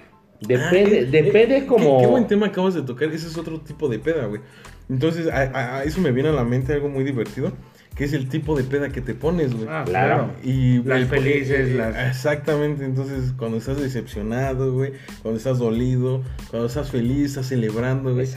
[0.40, 1.98] depende, Ah, eh, depende eh, como...
[1.98, 3.08] Qué, qué buen tema acabas de tocar.
[3.12, 4.40] Ese es otro tipo de peda, güey.
[4.88, 7.52] Entonces, a, a- a eso me viene a la mente algo muy divertido.
[7.96, 9.66] Que es el tipo de peda que te pones, güey.
[9.68, 10.30] Ah, Claro.
[10.42, 16.22] Y Las el- felices, eh, las- Exactamente, entonces cuando estás decepcionado, güey, cuando estás dolido,
[16.50, 18.28] cuando estás feliz, estás celebrando, güey.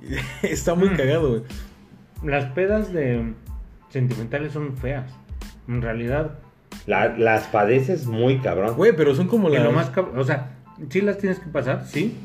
[0.42, 0.96] Está muy Mm.
[0.96, 1.42] cagado, güey.
[2.24, 3.34] Las pedas de
[3.90, 5.10] sentimentales son feas.
[5.68, 6.38] En realidad.
[6.86, 8.74] la- las padeces muy cabrón.
[8.76, 9.62] Güey, pero son como Y las...
[9.64, 10.52] lo más cab- O sea,
[10.88, 12.16] sí las tienes que pasar, sí.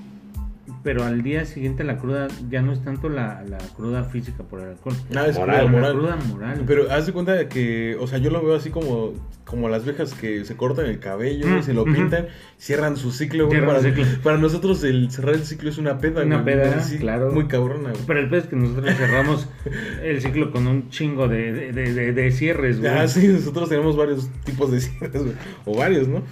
[0.84, 4.60] Pero al día siguiente la cruda ya no es tanto la, la cruda física por
[4.62, 4.96] el alcohol.
[5.16, 5.94] Ah, es Moral, cruda, la moral.
[5.94, 6.64] cruda moral.
[6.68, 9.14] Pero haz de cuenta de que, o sea, yo lo veo así como,
[9.46, 12.28] como las viejas que se cortan el cabello, Mm, se lo pintan,
[12.58, 13.60] cierran su ciclo, güey.
[13.60, 14.22] Cierran Para, su ciclo.
[14.24, 17.32] para nosotros el cerrar el ciclo es una peda, Una güey, peda, así, claro.
[17.32, 18.02] Muy cabrona, güey.
[18.06, 19.48] Pero el pez es que nosotros cerramos
[20.04, 22.92] el ciclo con un chingo de, de, de- de- de cierres, güey.
[22.92, 25.36] Ah, sí, nosotros tenemos varios tipos de cierres, güey.
[25.66, 26.24] O varios, ¿no?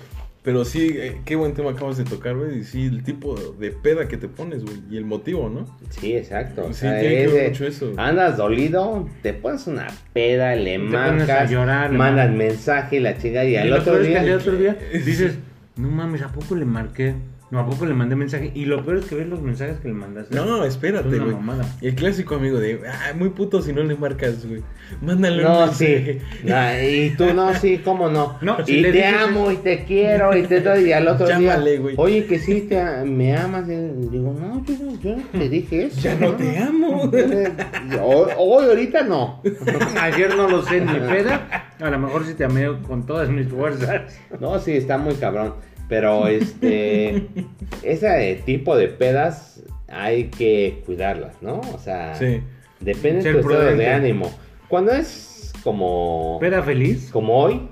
[0.45, 2.59] Pero sí, eh, qué buen tema acabas de tocar, güey.
[2.59, 4.77] Y sí, el tipo de peda que te pones, güey.
[4.91, 5.65] Y el motivo, ¿no?
[5.89, 6.65] Sí, exacto.
[6.65, 7.91] o Sí, sea, tiene que ver mucho eso.
[7.97, 13.43] Andas dolido, te pones una peda, le pones a marcas, llorar, mandas mensaje, la chica,
[13.43, 14.21] y Y al otro que día...
[14.21, 15.35] al otro día dices,
[15.75, 17.15] no mames, ¿a poco le marqué?
[17.51, 18.51] No, ¿a poco le mandé mensaje?
[18.55, 20.35] Y lo peor es que ves los mensajes que le mandaste.
[20.35, 21.35] No, espérate, güey.
[21.81, 24.63] El clásico amigo de, ah, muy puto si no le marcas, güey.
[25.01, 26.21] Mándale un No, mensaje.
[26.41, 26.49] sí.
[26.51, 28.37] Ah, y tú no, sí, cómo no.
[28.41, 30.85] No, si y le te dices- amo y te quiero y te doy.
[30.85, 31.95] Y al otro Llámale, día, güey.
[31.97, 33.69] oye, que sí te, me amas.
[33.69, 33.75] Y
[34.09, 36.01] digo, no, yo, no- yo no te dije eso.
[36.01, 37.03] Ya no te amo.
[38.01, 39.41] Hoy, hoy, ahorita no.
[40.01, 41.71] Ayer no lo sé ni peda.
[41.79, 44.17] A lo mejor sí te amé con todas mis fuerzas.
[44.39, 45.53] No, sí, está muy cabrón.
[45.87, 47.27] Pero este,
[47.83, 51.61] ese tipo de pedas hay que cuidarlas, ¿no?
[51.73, 52.41] O sea, Sí.
[52.79, 54.31] depende de tu estado de ánimo.
[54.67, 57.09] Cuando es como, ¿Peda feliz?
[57.11, 57.69] como hoy,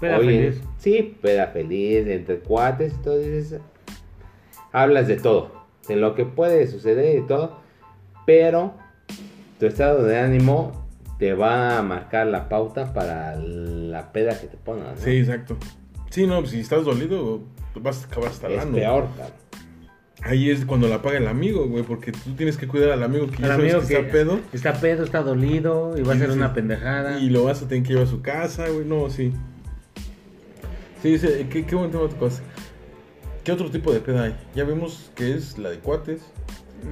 [0.00, 0.60] Peda feliz.
[0.78, 3.60] Sí, peda feliz, entre cuates, y todo dices,
[4.72, 5.52] hablas de todo,
[5.88, 7.58] de lo que puede suceder y todo,
[8.26, 8.74] pero
[9.58, 10.86] tu estado de ánimo
[11.18, 14.98] te va a marcar la pauta para la peda que te pongas.
[14.98, 15.04] ¿no?
[15.04, 15.56] Sí, exacto.
[16.10, 17.40] Sí, no, si estás dolido,
[17.82, 19.32] vas a acabar hasta el es peor, cabrón.
[20.22, 23.26] Ahí es cuando la paga el amigo, güey, porque tú tienes que cuidar al amigo
[23.28, 24.40] que ya Al sabes amigo que que está pedo.
[24.52, 27.20] está pedo, está dolido y va a ser una pendejada.
[27.20, 28.84] Y lo vas a tener que llevar a su casa, güey.
[28.86, 29.32] No, sí.
[31.02, 32.42] Sí, sí, qué, qué buen tema tocas.
[33.44, 34.36] ¿Qué otro tipo de peda hay?
[34.54, 36.22] Ya vimos que es la de cuates,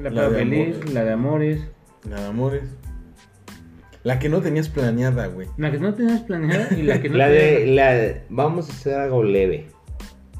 [0.02, 0.94] La La de feliz, amores.
[0.94, 1.60] la de amores.
[2.08, 2.62] la de amores.
[4.04, 5.48] La que no tenías planeada, güey.
[5.56, 8.68] La que no tenías planeada y la que no La tenías- de, la de- vamos
[8.68, 9.66] a hacer algo leve,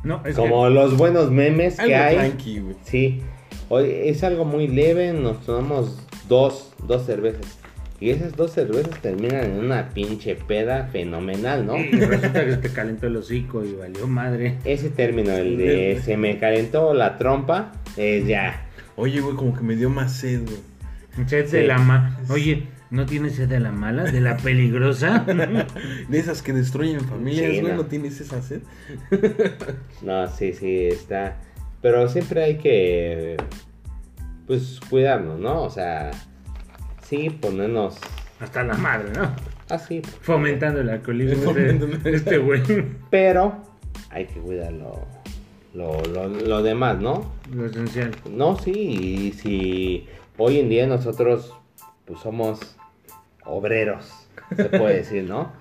[0.05, 2.17] No, es como los buenos memes que hay.
[2.17, 2.77] tranqui, güey.
[2.85, 3.23] Sí,
[3.69, 5.99] hoy es algo muy leve, nos tomamos
[6.29, 7.59] dos, dos cervezas.
[8.01, 11.79] Y esas dos cervezas terminan en una pinche peda fenomenal, ¿no?
[11.79, 14.59] Y resulta que se te calentó el hocico y valió madre.
[14.65, 18.67] Ese término, el de se me calentó la trompa, es ya.
[18.97, 21.27] Oye, güey, como que me dio más sed, güey.
[21.29, 21.57] Sed Sí.
[21.59, 22.19] de la ma...
[22.29, 22.65] Oye,
[22.95, 24.05] ¿no tienes sed de la mala?
[24.05, 25.21] ¿De la peligrosa?
[26.09, 27.79] De esas que destruyen familias, Sí, güey, no.
[27.83, 27.87] no.
[27.87, 28.61] tienes esa sed?
[30.03, 31.37] No, sí, sí, está.
[31.83, 33.37] Pero siempre hay que,
[34.47, 35.63] pues, cuidarnos, ¿no?
[35.63, 36.13] O sea,
[37.03, 37.97] sí, ponernos
[38.41, 39.35] Hasta la madre, ¿no?
[39.69, 40.01] así.
[40.21, 42.63] Fomentando el alcoholismo de este güey.
[43.11, 43.63] Pero
[44.11, 45.05] hay que cuidar lo,
[45.75, 47.33] lo, lo, lo demás, ¿no?
[47.53, 48.13] Lo esencial.
[48.31, 50.07] No, sí, y si
[50.39, 51.55] hoy en día nosotros
[52.05, 52.77] pues somos
[53.45, 55.53] obreros, se puede decir, ¿no?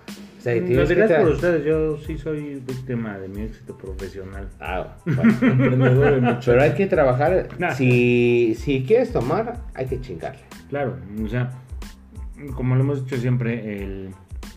[0.43, 4.49] sea, Lo tienes que dirás por ustedes, yo sí soy víctima de mi éxito profesional.
[4.59, 5.23] Ah, bueno.
[5.41, 6.51] Emprendedor en mucho.
[6.51, 7.47] Pero hay que trabajar.
[7.57, 7.71] Nah.
[7.71, 10.41] Si, si quieres tomar, hay que chingarle.
[10.69, 11.51] Claro, o sea,
[12.55, 14.09] como lo hemos dicho siempre, el,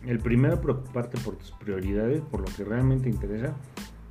[0.06, 3.54] el primero preocuparte por tus prioridades, por lo que realmente interesa,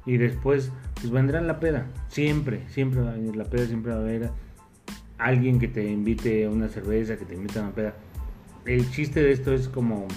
[0.05, 1.87] y después pues vendrá la peda.
[2.07, 4.29] Siempre, siempre va a venir la peda, siempre va a haber
[5.17, 7.95] alguien que te invite a una cerveza, que te invite a una peda.
[8.65, 10.07] El chiste de esto es como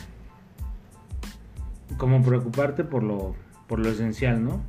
[1.96, 3.34] como preocuparte por lo
[3.66, 4.62] por lo esencial, ¿no?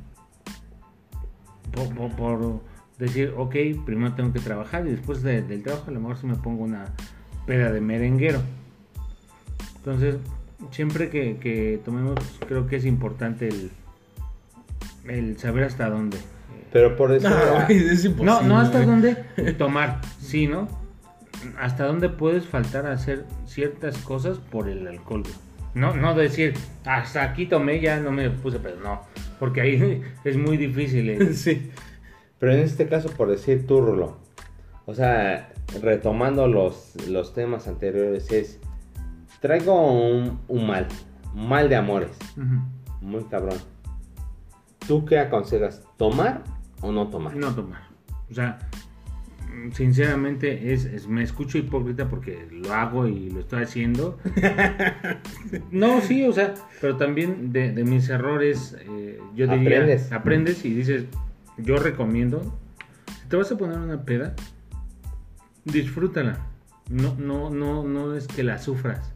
[1.72, 2.60] Por, por- por
[2.98, 3.54] decir, ok,
[3.86, 6.64] primero tengo que trabajar y después de- del trabajo a lo mejor si me pongo
[6.64, 6.86] una
[7.46, 8.42] peda de merenguero.
[9.76, 10.16] Entonces,
[10.70, 13.70] siempre que, que tomemos, creo que es importante el,
[15.08, 16.18] el saber hasta dónde.
[16.72, 17.28] Pero por eso.
[17.30, 18.24] No, es imposible.
[18.24, 19.14] No, no hasta dónde
[19.56, 20.68] tomar, sí, ¿no?
[21.58, 25.22] Hasta dónde puedes faltar a hacer ciertas cosas por el alcohol.
[25.74, 26.54] No, no decir,
[26.84, 29.00] hasta aquí tomé, ya no me puse, pero no.
[29.38, 31.08] Porque ahí es muy difícil.
[31.10, 31.70] el- Sí.
[32.38, 34.18] Pero en este caso, por decir tú, Rulo.
[34.86, 35.52] O sea,
[35.82, 38.58] retomando los, los temas anteriores, es.
[39.40, 40.86] Traigo un, un mal.
[41.34, 42.10] Un mal de amores.
[43.00, 43.56] Muy cabrón.
[44.86, 45.82] ¿Tú qué aconsejas?
[45.96, 46.42] ¿Tomar
[46.80, 47.36] o no tomar?
[47.36, 47.82] No tomar.
[48.30, 48.58] O sea,
[49.72, 54.18] sinceramente es, es- me escucho hipócrita porque lo hago y lo estoy haciendo.
[55.70, 60.12] no, sí, o sea, pero también de, de mis errores, eh, yo diría, Aprendes.
[60.12, 61.04] aprendes y dices,
[61.58, 62.58] yo recomiendo,
[63.22, 64.34] si te vas a poner una peda,
[65.64, 66.46] disfrútala.
[66.88, 69.12] No, no, no, no es que la sufras.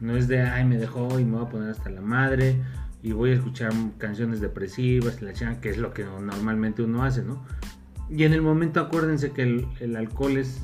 [0.00, 2.56] No es de, ay, me dejó y me voy a poner hasta la madre
[3.02, 7.44] y voy a escuchar canciones depresivas, la que es lo que normalmente uno hace, ¿no?
[8.10, 10.60] Y en el momento acuérdense que el, el alcohol es,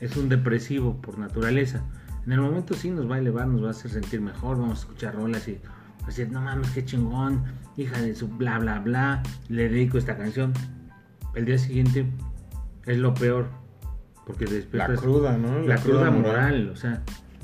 [0.00, 1.82] es un depresivo por naturaleza.
[2.26, 4.78] En el momento sí nos va a elevar, nos va a hacer sentir mejor, vamos
[4.78, 5.58] a escuchar rolas y
[6.06, 7.42] decir, no mames, qué chingón,
[7.76, 10.52] hija de su bla bla bla, le dedico esta canción.
[11.34, 12.06] El día siguiente
[12.86, 13.48] es lo peor,
[14.26, 15.60] porque La despiertas cruda, ¿no?
[15.60, 17.02] la cruda moral, o sea,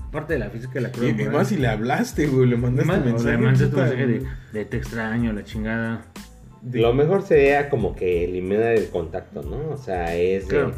[0.09, 1.33] aparte de la física, la cruda Y, y moral.
[1.33, 3.31] más si le hablaste, güey, le mandaste mensaje.
[3.33, 6.03] le mandaste tu mensaje de, de te extraño, la chingada.
[6.73, 9.70] Lo mejor sería como que eliminar el contacto, ¿no?
[9.70, 10.70] O sea, es de,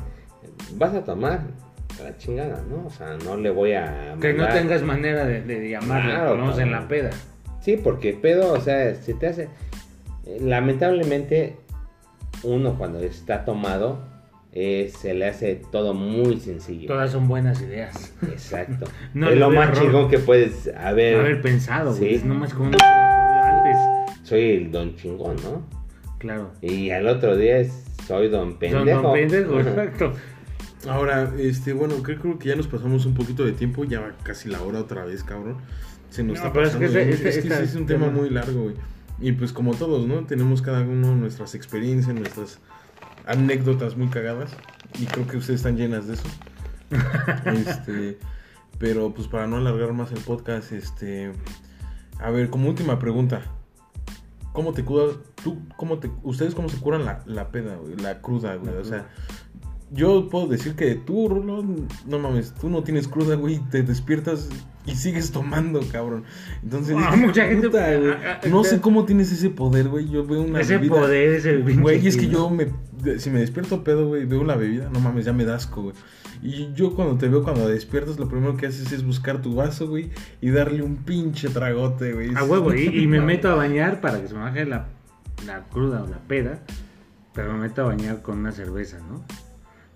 [0.74, 1.42] vas a tomar
[2.02, 2.86] la chingada, ¿no?
[2.86, 6.58] O sea, no le voy a Que no tengas manera de, de llamarle, Claro, menos
[6.58, 7.10] en la peda.
[7.60, 9.48] Sí, porque pedo, o sea, si te hace
[10.24, 11.56] eh, lamentablemente
[12.42, 13.98] uno cuando está tomado
[14.52, 16.88] eh, se le hace todo muy sencillo.
[16.88, 18.14] Todas son buenas ideas.
[18.22, 18.86] Exacto.
[19.14, 19.84] No es lo más error.
[19.84, 21.20] chingón que puedes haber.
[21.20, 22.18] Haber pensado, güey.
[22.18, 22.24] Sí.
[22.24, 24.26] No más como no se me ocurrió antes.
[24.26, 25.75] Soy el don chingón, ¿no?
[26.18, 26.52] Claro.
[26.62, 29.02] Y al otro día es soy don pendejo.
[29.02, 30.12] don pendejo, exacto.
[30.88, 34.12] Ahora, este, bueno, creo, creo que ya nos pasamos un poquito de tiempo, ya va
[34.22, 35.56] casi la hora otra vez, cabrón.
[36.10, 36.98] Se nos No, está pero es que pasando.
[37.00, 38.74] ese- es que es un tema tema- muy largo, güey.
[39.20, 40.24] Y pues como todos, ¿no?
[40.26, 42.60] Tenemos cada uno nuestras experiencias, nuestras
[43.26, 44.54] anécdotas muy cagadas.
[45.00, 46.28] Y creo que ustedes están llenas de eso.
[47.46, 48.18] este,
[48.78, 51.32] pero pues para no alargar más el podcast, este,
[52.20, 53.42] a ver, como última pregunta.
[54.56, 55.16] ¿Cómo te curas?
[55.44, 57.94] ¿Tú, cómo te, ¿Ustedes cómo se curan la, la peda, güey?
[57.96, 58.74] La cruda, güey.
[58.74, 59.06] La O sea,
[59.92, 61.62] yo puedo decir que tú, Rulo,
[62.06, 63.60] no mames, tú no tienes cruda, güey.
[63.70, 64.48] Te despiertas
[64.86, 66.24] y sigues tomando, cabrón.
[66.62, 70.08] Entonces, Ah, mucha gente- puta, güey, ah, ah, no sé cómo tienes ese poder, güey.
[70.08, 72.68] Yo veo una Ese bebida- poder, ese Güey, es que yo me.
[73.18, 75.94] Si me despierto pedo, güey, veo la bebida, no mames, ya me da asco, güey.
[76.42, 79.88] Y yo cuando te veo, cuando despiertas, lo primero que haces es buscar tu vaso,
[79.88, 82.34] güey, y darle un pinche tragote, güey.
[82.34, 84.86] A huevo, y, y me meto a bañar para que se me baje la,
[85.46, 86.60] la cruda o la peda,
[87.34, 89.24] pero me meto a bañar con una cerveza, ¿no?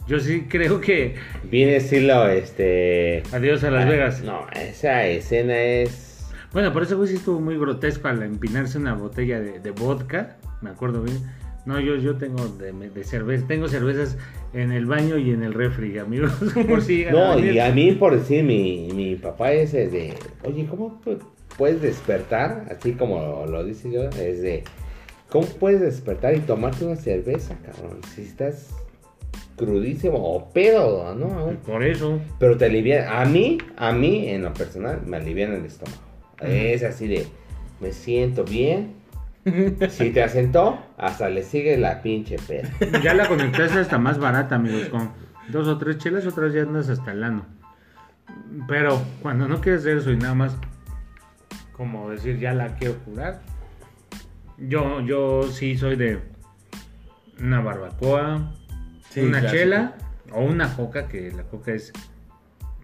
[0.06, 3.22] Yo sí creo que Viene estilo este.
[3.32, 4.22] adiós a Las ah, Vegas.
[4.22, 6.28] No, esa escena es.
[6.52, 10.36] Bueno, por eso güey sí estuvo muy grotesco al empinarse una botella de, de vodka,
[10.62, 11.18] me acuerdo bien.
[11.66, 14.16] No, yo, yo tengo de, de cerveza, tengo cervezas
[14.54, 16.32] en el baño y en el refri, amigos.
[16.68, 20.14] por si No, y a mí por decir, mi, mi papá es de.
[20.44, 21.18] Oye, ¿cómo pu-
[21.58, 22.66] puedes despertar?
[22.70, 24.64] Así como lo dice yo, es de.
[25.28, 28.00] ¿Cómo puedes despertar y tomarte una cerveza, cabrón?
[28.14, 28.70] Si estás
[29.56, 31.52] crudísimo o pedo, ¿no?
[31.66, 32.18] Por eso.
[32.38, 33.20] Pero te alivia.
[33.20, 36.00] A mí, a mí, en lo personal, me alivian el estómago.
[36.42, 37.26] Es así de.
[37.80, 38.94] Me siento bien.
[39.88, 42.68] Si te asentó, hasta le sigue la pinche peda.
[43.02, 45.10] Ya la conectaste hasta más barata, amigos, con
[45.48, 47.46] dos o tres chelas, otras ya andas hasta el ano.
[48.68, 50.56] Pero cuando no quieres eso y nada más,
[51.72, 53.40] como decir, ya la quiero curar,
[54.58, 56.20] yo, yo sí soy de
[57.40, 58.52] una barbacoa,
[59.08, 59.62] Sí, una clásico.
[59.62, 59.94] chela
[60.32, 61.92] o una coca, que la coca es,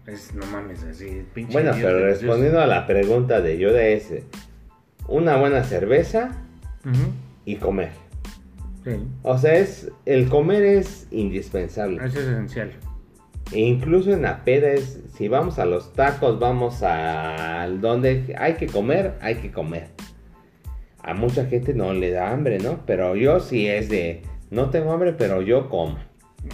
[0.07, 4.11] es no mames, así, pinche Bueno, pero respondiendo a la pregunta de Yoda es,
[5.07, 6.31] una buena cerveza
[7.45, 7.91] Y comer.
[8.83, 8.91] Sí,
[9.21, 12.03] O sea, es, el comer es indispensable.
[12.05, 12.71] es esencial.
[13.51, 18.55] E incluso en la peda es, si vamos a los tacos, vamos al donde hay
[18.55, 19.87] que comer, hay que comer.
[21.01, 22.81] A mucha gente no le da hambre, ¿no?
[22.85, 25.97] Pero yo sí es de, no tengo hambre, pero yo como.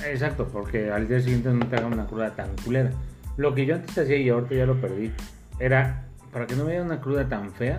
[0.06, 2.92] Exacto, porque al día siguiente no te haga una cruda tan culera.
[3.38, 5.12] Lo que yo antes hacía y ahorita ya lo perdí,
[5.60, 7.78] era para que no me diera una cruda tan fea.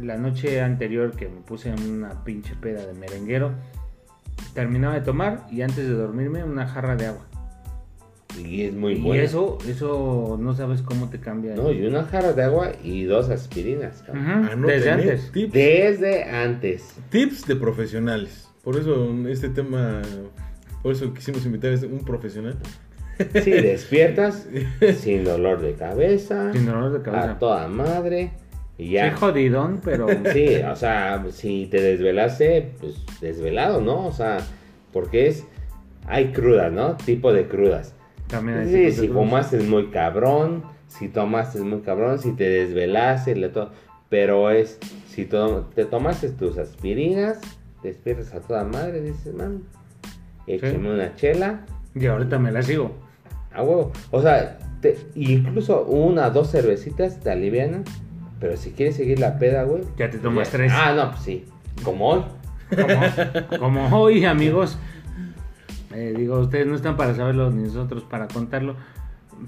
[0.00, 3.52] La noche anterior que me puse en una pinche peda de merenguero,
[4.54, 7.26] terminaba de tomar y antes de dormirme una jarra de agua.
[8.38, 9.22] Y es muy y bueno.
[9.22, 11.56] eso, eso no sabes cómo te cambia.
[11.56, 14.02] No, y una jarra de agua y dos aspirinas.
[14.06, 14.24] cabrón.
[14.44, 14.92] Ujú, Anoten, Desde ¿eh?
[14.92, 15.32] antes.
[15.32, 16.94] Tips, Desde antes.
[17.10, 18.48] tips de profesionales.
[18.62, 20.00] Por eso este tema,
[20.82, 22.56] por eso quisimos invitar a un profesional.
[23.42, 24.46] Si despiertas
[24.98, 27.32] sin dolor de cabeza, Sin dolor de cabeza.
[27.32, 28.30] a toda madre,
[28.80, 29.16] y Sí, ya.
[29.16, 34.06] jodidón, pero Sí, o sea, si te desvelaste, pues desvelado, ¿no?
[34.06, 34.38] O sea,
[34.92, 35.44] porque es,
[36.06, 36.96] hay crudas, ¿no?
[36.96, 37.94] Tipo de crudas.
[38.28, 42.48] también hay Sí, si fumaste es muy cabrón, si tomaste es muy cabrón, si te
[42.48, 43.70] desvelaste, le to-
[44.08, 44.78] pero es,
[45.08, 47.38] si to- te tomaste tus aspirinas,
[47.82, 49.62] despiertas a toda madre, dices, man,
[50.46, 51.60] écheme una chela,
[51.94, 52.92] Y ahorita me la sigo.
[53.52, 53.92] a huevo.
[54.10, 57.84] O sea, te- incluso una, dos cervecitas te alivianan,
[58.40, 59.82] pero si quieres seguir la peda, güey.
[59.96, 60.72] Ya te tomas ya- tres.
[60.74, 61.44] Ah, no, pues sí,
[61.84, 62.24] como hoy.
[62.70, 64.78] Como, como hoy, amigos.
[65.92, 68.76] eh, digo, ustedes no están para saberlo ni nosotros para contarlo.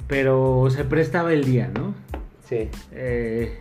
[0.08, 1.94] Pero se prestaba el día, ¿no?
[2.48, 2.68] Sí.
[2.92, 3.58] Eh,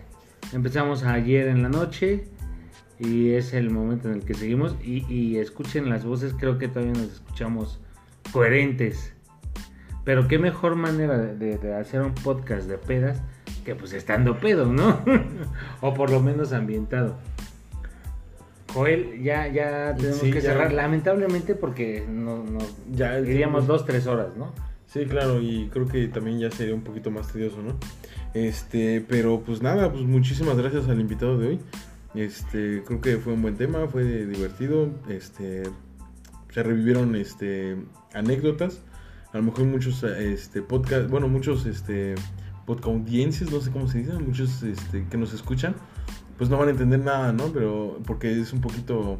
[0.54, 2.26] empezamos ayer en la noche.
[3.00, 4.76] Y es el momento en el que seguimos.
[4.84, 7.80] Y, y escuchen las voces, creo que todavía nos escuchamos
[8.32, 9.14] coherentes.
[10.06, 13.22] Pero qué mejor manera de, de- de hacer un podcast de pedas
[13.66, 15.00] que pues estando pedo, ¿no?
[15.82, 17.18] o por lo menos ambientado.
[18.74, 20.52] Joel, ya, ya tenemos Sí, que ya.
[20.52, 22.60] cerrar, lamentablemente porque no, no
[22.92, 24.54] Ya, dos, tres horas, ¿no?
[24.88, 27.78] Sí, claro, y creo que también ya sería un poquito más tedioso, ¿no?
[28.34, 31.60] Este, pero pues nada, pues muchísimas gracias al invitado de hoy.
[32.14, 35.64] Este, creo que fue un buen tema, fue divertido, este,
[36.50, 37.78] se revivieron este
[38.14, 38.82] anécdotas,
[39.32, 42.16] a lo mejor muchos este podcast, bueno, muchos este
[42.72, 45.76] podcast audiencias, no sé cómo se dice, muchos este que nos escuchan,
[46.38, 47.48] pues no van a entender nada, ¿no?
[47.54, 49.20] Pero porque es un poquito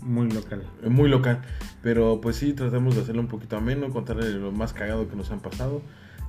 [0.00, 0.62] Muy local.
[0.88, 1.42] muy local.
[1.82, 5.30] Pero pues sí, tratamos de hacerlo un poquito ameno, contarle lo más cagado que nos
[5.30, 5.82] han pasado.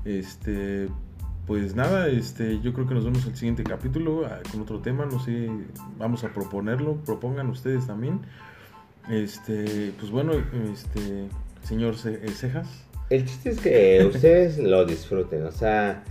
[0.06, 0.90] Este,
[1.48, 5.06] pues nada, este, yo creo que nos vemos el siguiente capítulo ah, con otro tema,
[5.06, 5.50] no sé,
[5.98, 8.20] vamos a proponerlo, propongan ustedes también.
[9.10, 10.34] Este, pues bueno,
[10.74, 11.28] este,
[11.64, 12.68] señor eh, Cejas.
[13.10, 16.04] El chiste es que ustedes lo disfruten, o sea,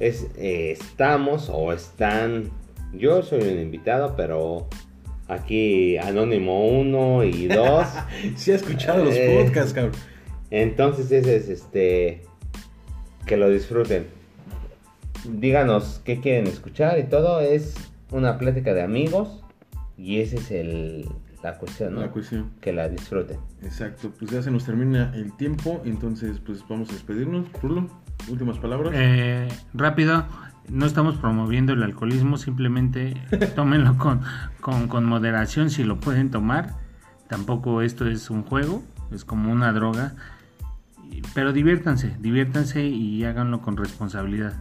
[0.00, 2.50] es, eh, estamos o están,
[2.92, 4.68] yo soy un invitado, pero
[5.28, 7.86] aquí Anónimo 1 y 2,
[8.36, 9.42] Sí ha escuchado los Eh.
[9.44, 9.92] podcasts, cabrón.
[10.50, 12.22] entonces ese es este,
[13.26, 14.06] que lo disfruten.
[15.28, 17.74] Díganos qué quieren escuchar y todo, es
[18.10, 19.42] una plática de amigos
[19.96, 21.08] y esa es el,
[21.42, 22.00] la cuestión, ¿no?
[22.02, 22.50] La cuestión.
[22.60, 23.38] Que la disfruten.
[23.62, 27.46] Exacto, pues ya se nos termina el tiempo, entonces pues vamos a despedirnos.
[27.62, 27.88] Rulo,
[28.28, 28.92] últimas palabras.
[28.94, 30.24] Eh, rápido,
[30.68, 33.14] no estamos promoviendo el alcoholismo, simplemente
[33.56, 34.22] tómenlo con,
[34.60, 36.76] con, con moderación si lo pueden tomar.
[37.28, 40.14] Tampoco esto es un juego, es como una droga.
[41.34, 44.54] Pero diviértanse, diviértanse y háganlo con responsabilidad.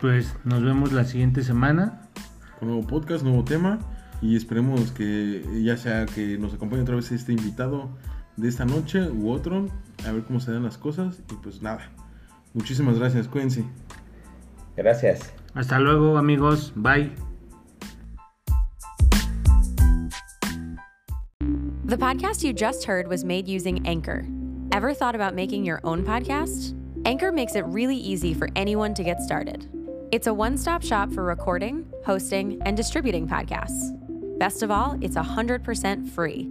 [0.00, 2.08] Pues nos vemos la siguiente semana.
[2.58, 3.78] con nuevo podcast, nuevo tema
[4.20, 7.90] y esperemos que ya sea que nos acompañe otra vez este invitado
[8.36, 9.68] de esta noche u otro,
[10.06, 11.90] a ver cómo se dan las cosas y pues nada.
[12.54, 13.64] Muchísimas gracias, cuídense.
[14.76, 15.32] Gracias.
[15.54, 17.10] Hasta luego amigos, bye.
[21.84, 24.24] The podcast you just heard was made using Anchor.
[24.72, 26.74] Ever thought about making your own podcast?
[27.04, 29.68] Anchor makes it really easy for anyone to get started.
[30.10, 33.92] It's a one stop shop for recording, hosting, and distributing podcasts.
[34.38, 36.50] Best of all, it's 100% free.